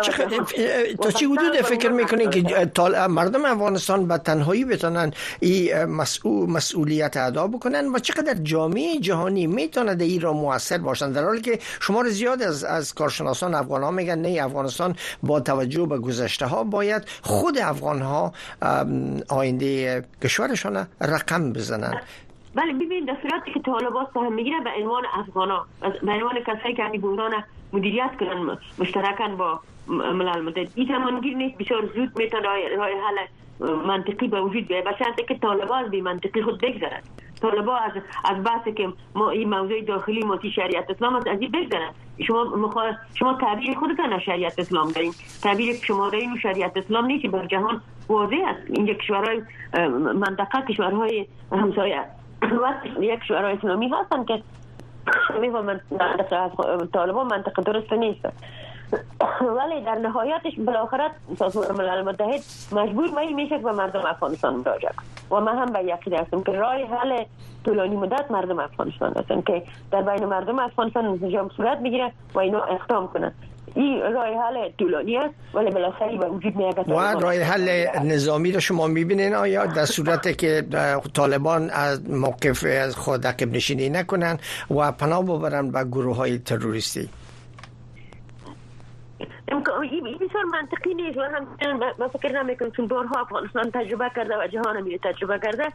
تا 1.03 1.11
چی 1.11 1.25
حدود 1.25 1.57
فکر 1.57 1.91
می‌کنین 1.91 2.31
که 2.31 2.71
مردم 3.09 3.45
افغانستان 3.45 4.09
به 4.09 4.19
تنهایی 4.19 4.65
بتونن 4.65 5.13
این 5.41 5.85
مسئول 5.85 6.51
مسئولیت 6.51 7.17
ادا 7.17 7.47
بکنن 7.47 7.87
و 7.87 7.99
چقدر 7.99 8.35
جامعه 8.35 8.99
جهانی 9.01 9.47
می‌تونه 9.47 9.95
در 9.95 10.05
این 10.05 10.21
را 10.21 10.33
موثر 10.33 10.79
باشن؟ 10.79 11.13
در 11.13 11.25
حالی 11.25 11.41
که 11.41 11.59
شمار 11.81 12.09
زیاد 12.09 12.43
از 12.43 12.65
از 12.65 12.95
کارشناسان 12.95 13.55
افغان 13.55 13.83
ها 13.83 13.91
میگن 13.91 14.19
نه 14.19 14.45
افغانستان 14.45 14.97
با 15.23 15.41
توجه 15.41 15.87
به 15.87 15.99
گذشته 15.99 16.47
ها 16.47 16.65
باید 16.65 17.03
خود 17.23 17.59
افغان 17.59 18.03
ها 18.03 18.33
آینده 19.29 20.05
کشورشان 20.23 20.87
رقم 21.01 21.40
بزنن. 21.53 22.01
بله 22.55 22.73
ببین 22.73 23.05
در 23.05 23.17
صورتی 23.23 23.53
که 23.53 23.61
طالبان 23.61 24.07
سهم 24.15 24.33
می‌گیره 24.33 24.61
به 24.61 24.71
عنوان 24.81 25.03
افغانا 25.15 25.67
به 25.81 26.13
عنوان 26.13 26.41
کسایی 26.47 26.75
که 26.75 26.85
همین 26.85 27.01
بحران 27.01 27.45
مدیریت 27.73 28.11
کنن 28.21 28.59
مشترکن 28.79 29.37
با 29.37 29.61
ملل 29.89 30.41
متحد. 30.41 30.69
این 30.75 30.89
زمانگیر 30.89 31.37
نیست 31.37 31.59
بسیار 31.59 31.87
زود 31.95 32.19
می‌تونه 32.19 32.43
راه 32.77 32.89
حل 32.89 33.19
منطقی 33.87 34.29
به 34.29 34.41
وجود 34.41 34.69
بیاید 34.69 34.85
به 34.85 34.95
شرطی 34.99 35.25
که 35.29 35.35
طالبان 35.35 35.85
از 35.85 35.91
بی 35.91 36.01
منطقی 36.01 36.43
خود 36.43 36.61
بگذرن 36.61 37.01
طالبا 37.43 37.77
از 37.77 37.93
از 38.25 38.45
بحث 38.45 38.69
که 38.69 38.89
ما 39.15 39.31
این 39.31 39.51
موضوع 39.51 39.81
داخلی 39.81 40.23
ماتی 40.23 40.51
شریعت 40.51 40.91
اسلام 40.91 41.17
است 41.17 41.27
از 41.27 41.39
این 41.41 41.53
شما. 42.27 42.45
شما 43.15 43.35
تعبیر 43.35 43.79
خودتان 43.79 44.19
شریعت 44.19 44.59
اسلام 44.59 44.89
دارین. 44.89 45.13
تعبیر 45.43 45.75
شما 45.83 46.11
دارین 46.11 46.39
شریعت 46.43 46.77
اسلام 46.77 47.07
نیست 47.07 47.27
بر 47.27 47.47
جهان 47.47 47.81
واضح 48.09 48.37
است. 48.47 48.71
اینجا 48.71 48.95
کشورهای 48.95 49.43
منطقه 50.15 50.63
کشورهای 50.69 51.27
همسایه 51.53 52.05
یک 53.01 53.21
کشورهای 53.21 53.53
اسلامی 53.53 53.89
هستن 53.89 54.25
که 54.25 54.43
می‌فهمن 55.41 55.81
طالبان 56.93 57.27
منطقه 57.27 57.63
درست 57.63 57.93
نیست. 57.93 58.27
ولی 59.59 59.85
در 59.85 59.95
نهایتش 59.95 60.53
بالاخره 60.59 61.11
سازمان 61.39 61.73
ملل 61.73 62.03
متحد 62.03 62.41
مجبور 62.73 63.11
می 63.21 63.35
میشه 63.35 63.57
که 63.59 63.65
به 63.65 63.73
مردم 63.73 64.07
افغانستان 64.07 64.55
مراجعه 64.55 64.93
و 65.31 65.41
من 65.41 65.59
هم 65.59 65.73
به 65.73 65.85
یقین 65.85 66.15
هستم 66.15 66.43
که 66.43 66.53
راه 66.53 66.75
حل 66.75 67.25
طولانی 67.65 67.97
مدت 67.97 68.31
مردم 68.31 68.59
افغانستان 68.59 69.13
هستن 69.17 69.41
که 69.41 69.63
در 69.93 70.03
بین 70.03 70.25
مردم 70.25 70.59
افغانستان 70.59 71.07
انسجام 71.07 71.49
صورت 71.57 71.79
بگیره 71.79 72.13
و 72.35 72.39
اینا 72.39 72.63
اقدام 72.63 73.09
کنن. 73.09 73.33
این 73.75 74.03
راه 74.03 74.27
حل 74.27 74.69
طولانی 74.79 75.17
است 75.17 75.35
ولی 75.55 75.71
بالاخره 75.71 76.19
به 76.19 76.27
وجود 76.27 76.57
میاد 76.57 76.89
و 76.89 76.93
راه 76.93 77.35
حل 77.35 77.87
نظامی 78.05 78.53
رو 78.53 78.61
شما 78.61 78.87
می‌بینین 78.87 79.35
آیا؟ 79.35 79.67
در 79.67 79.85
صورت 79.85 80.39
که 80.39 80.67
طالبان 81.15 81.71
از 81.71 82.11
موقف 82.11 82.89
خود 82.95 83.27
عقب 83.27 83.53
نشینی 83.53 83.89
نکنن 83.89 84.39
و 84.71 84.93
پناه 84.93 85.23
ببرن 85.25 85.71
به 85.71 85.85
گروه 85.85 86.17
های 86.17 86.39
تروریستی. 86.39 87.09
بسیار 90.21 90.45
منطقی 90.53 90.95
نیست 90.95 91.19
و 91.19 91.23
هم 91.23 91.47
من 91.99 92.09
فکر 92.09 92.43
نمی‌کنم 92.43 92.71
چون 92.71 92.87
بارها 92.87 93.21
افغانستان 93.21 93.71
تجربه 93.71 94.11
کرده 94.17 94.37
و 94.39 94.47
جهان 94.47 94.81
میره 94.81 94.99
تجربه 94.99 95.39
کرده 95.39 95.69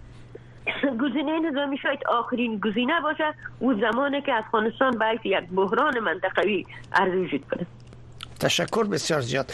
گزینه 1.01 1.39
نظامی 1.39 1.77
شاید 1.77 1.99
آخرین 2.07 2.59
گزینه 2.59 3.01
باشه 3.01 3.33
او 3.59 3.73
زمانی 3.73 4.21
که 4.21 4.33
افغانستان 4.33 4.97
باید 4.97 5.19
یک 5.25 5.49
بحران 5.55 5.99
منطقوی 5.99 6.65
عرض 6.93 7.13
وجود 7.13 7.45
کنه 7.51 7.67
تشکر 8.45 8.83
بسیار 8.83 9.21
زیاد. 9.21 9.51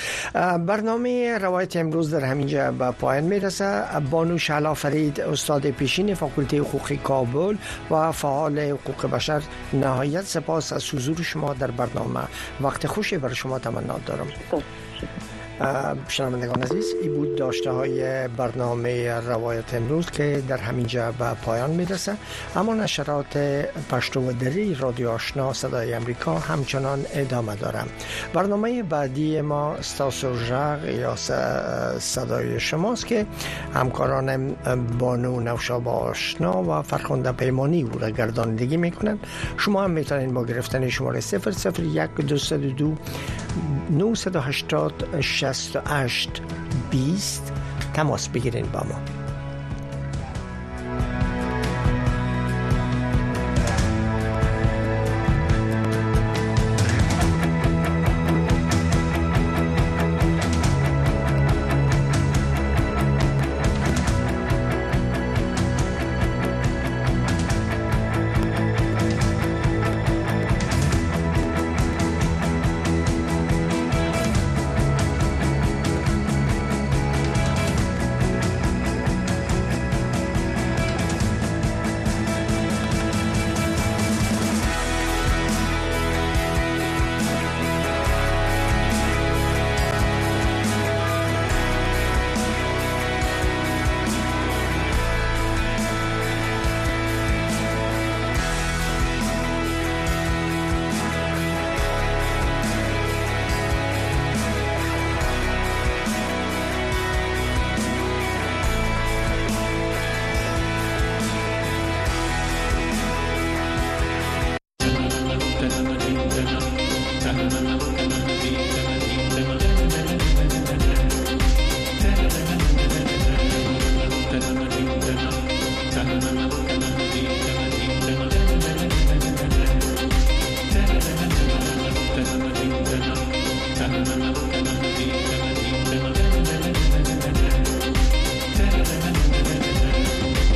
برنامه 0.66 1.38
روایت 1.38 1.76
امروز 1.76 2.14
در 2.14 2.26
همینجا 2.26 2.72
به 2.72 2.92
پایان 2.92 3.24
می‌رسه. 3.24 3.84
بانو 4.12 4.38
شعلا 4.38 4.74
فرید 4.74 5.22
استاد 5.22 5.70
پیشین 5.70 6.14
فاکولته 6.14 6.60
حقوق 6.60 6.94
کابل 6.94 7.56
و 7.92 8.12
فعال 8.12 8.60
حقوق 8.60 9.12
بشر 9.12 9.42
نهایت 9.74 10.22
سپاس 10.22 10.74
از 10.74 10.90
حضور 10.94 11.22
شما 11.22 11.54
در 11.54 11.72
برنامه. 11.72 12.20
وقت 12.62 12.88
خوشی 12.88 13.18
برای 13.18 13.36
شما 13.36 13.60
تمنا 13.60 14.00
دارم. 14.06 14.28
شنوندگان 16.08 16.64
عزیز 16.64 16.86
این 17.02 17.14
بود 17.14 17.36
داشته 17.36 17.72
های 17.72 18.28
برنامه 18.28 19.20
روایت 19.20 19.74
امروز 19.74 20.10
که 20.10 20.44
در 20.48 20.58
همینجا 20.58 21.12
به 21.12 21.34
پایان 21.46 21.70
می‌رسه. 21.70 22.18
اما 22.56 22.74
نشرات 22.74 23.38
پشتو 23.92 24.30
و 24.30 24.32
دری 24.32 24.76
رادیو 24.76 25.10
آشنا 25.10 25.54
صدای 25.54 25.94
امریکا 25.94 26.40
همچنان 26.40 27.06
ادامه 27.14 27.56
دارم. 27.56 27.88
برنامه 28.34 28.84
بعدی 28.84 29.42
ما 29.42 29.82
ستاسو 29.82 30.38
ژغ 30.38 30.86
یا 30.86 31.16
صدای 32.00 32.60
شماست 32.60 33.08
که 33.08 33.26
همکاران 33.74 34.56
بانو 35.00 35.40
نوشاب 35.40 35.88
آشنا 35.88 36.64
و 36.64 36.82
فرخنده 36.82 37.32
پیمانی 37.32 37.84
او 37.84 38.00
را 38.00 38.10
گرداندگی 38.10 38.78
می‌کنن 38.78 39.20
شما 39.58 39.84
هم 39.84 39.92
می‌تونید 39.92 40.34
با 40.34 40.46
گرفتن 40.46 40.90
شماره 40.90 41.20
001 41.20 42.10
202 42.28 42.96
980 43.90 45.22
68 45.22 46.42
20 46.92 47.54
تماس 47.94 48.30
بگیرین 48.30 48.66
با 48.66 48.80
ما. 48.80 49.21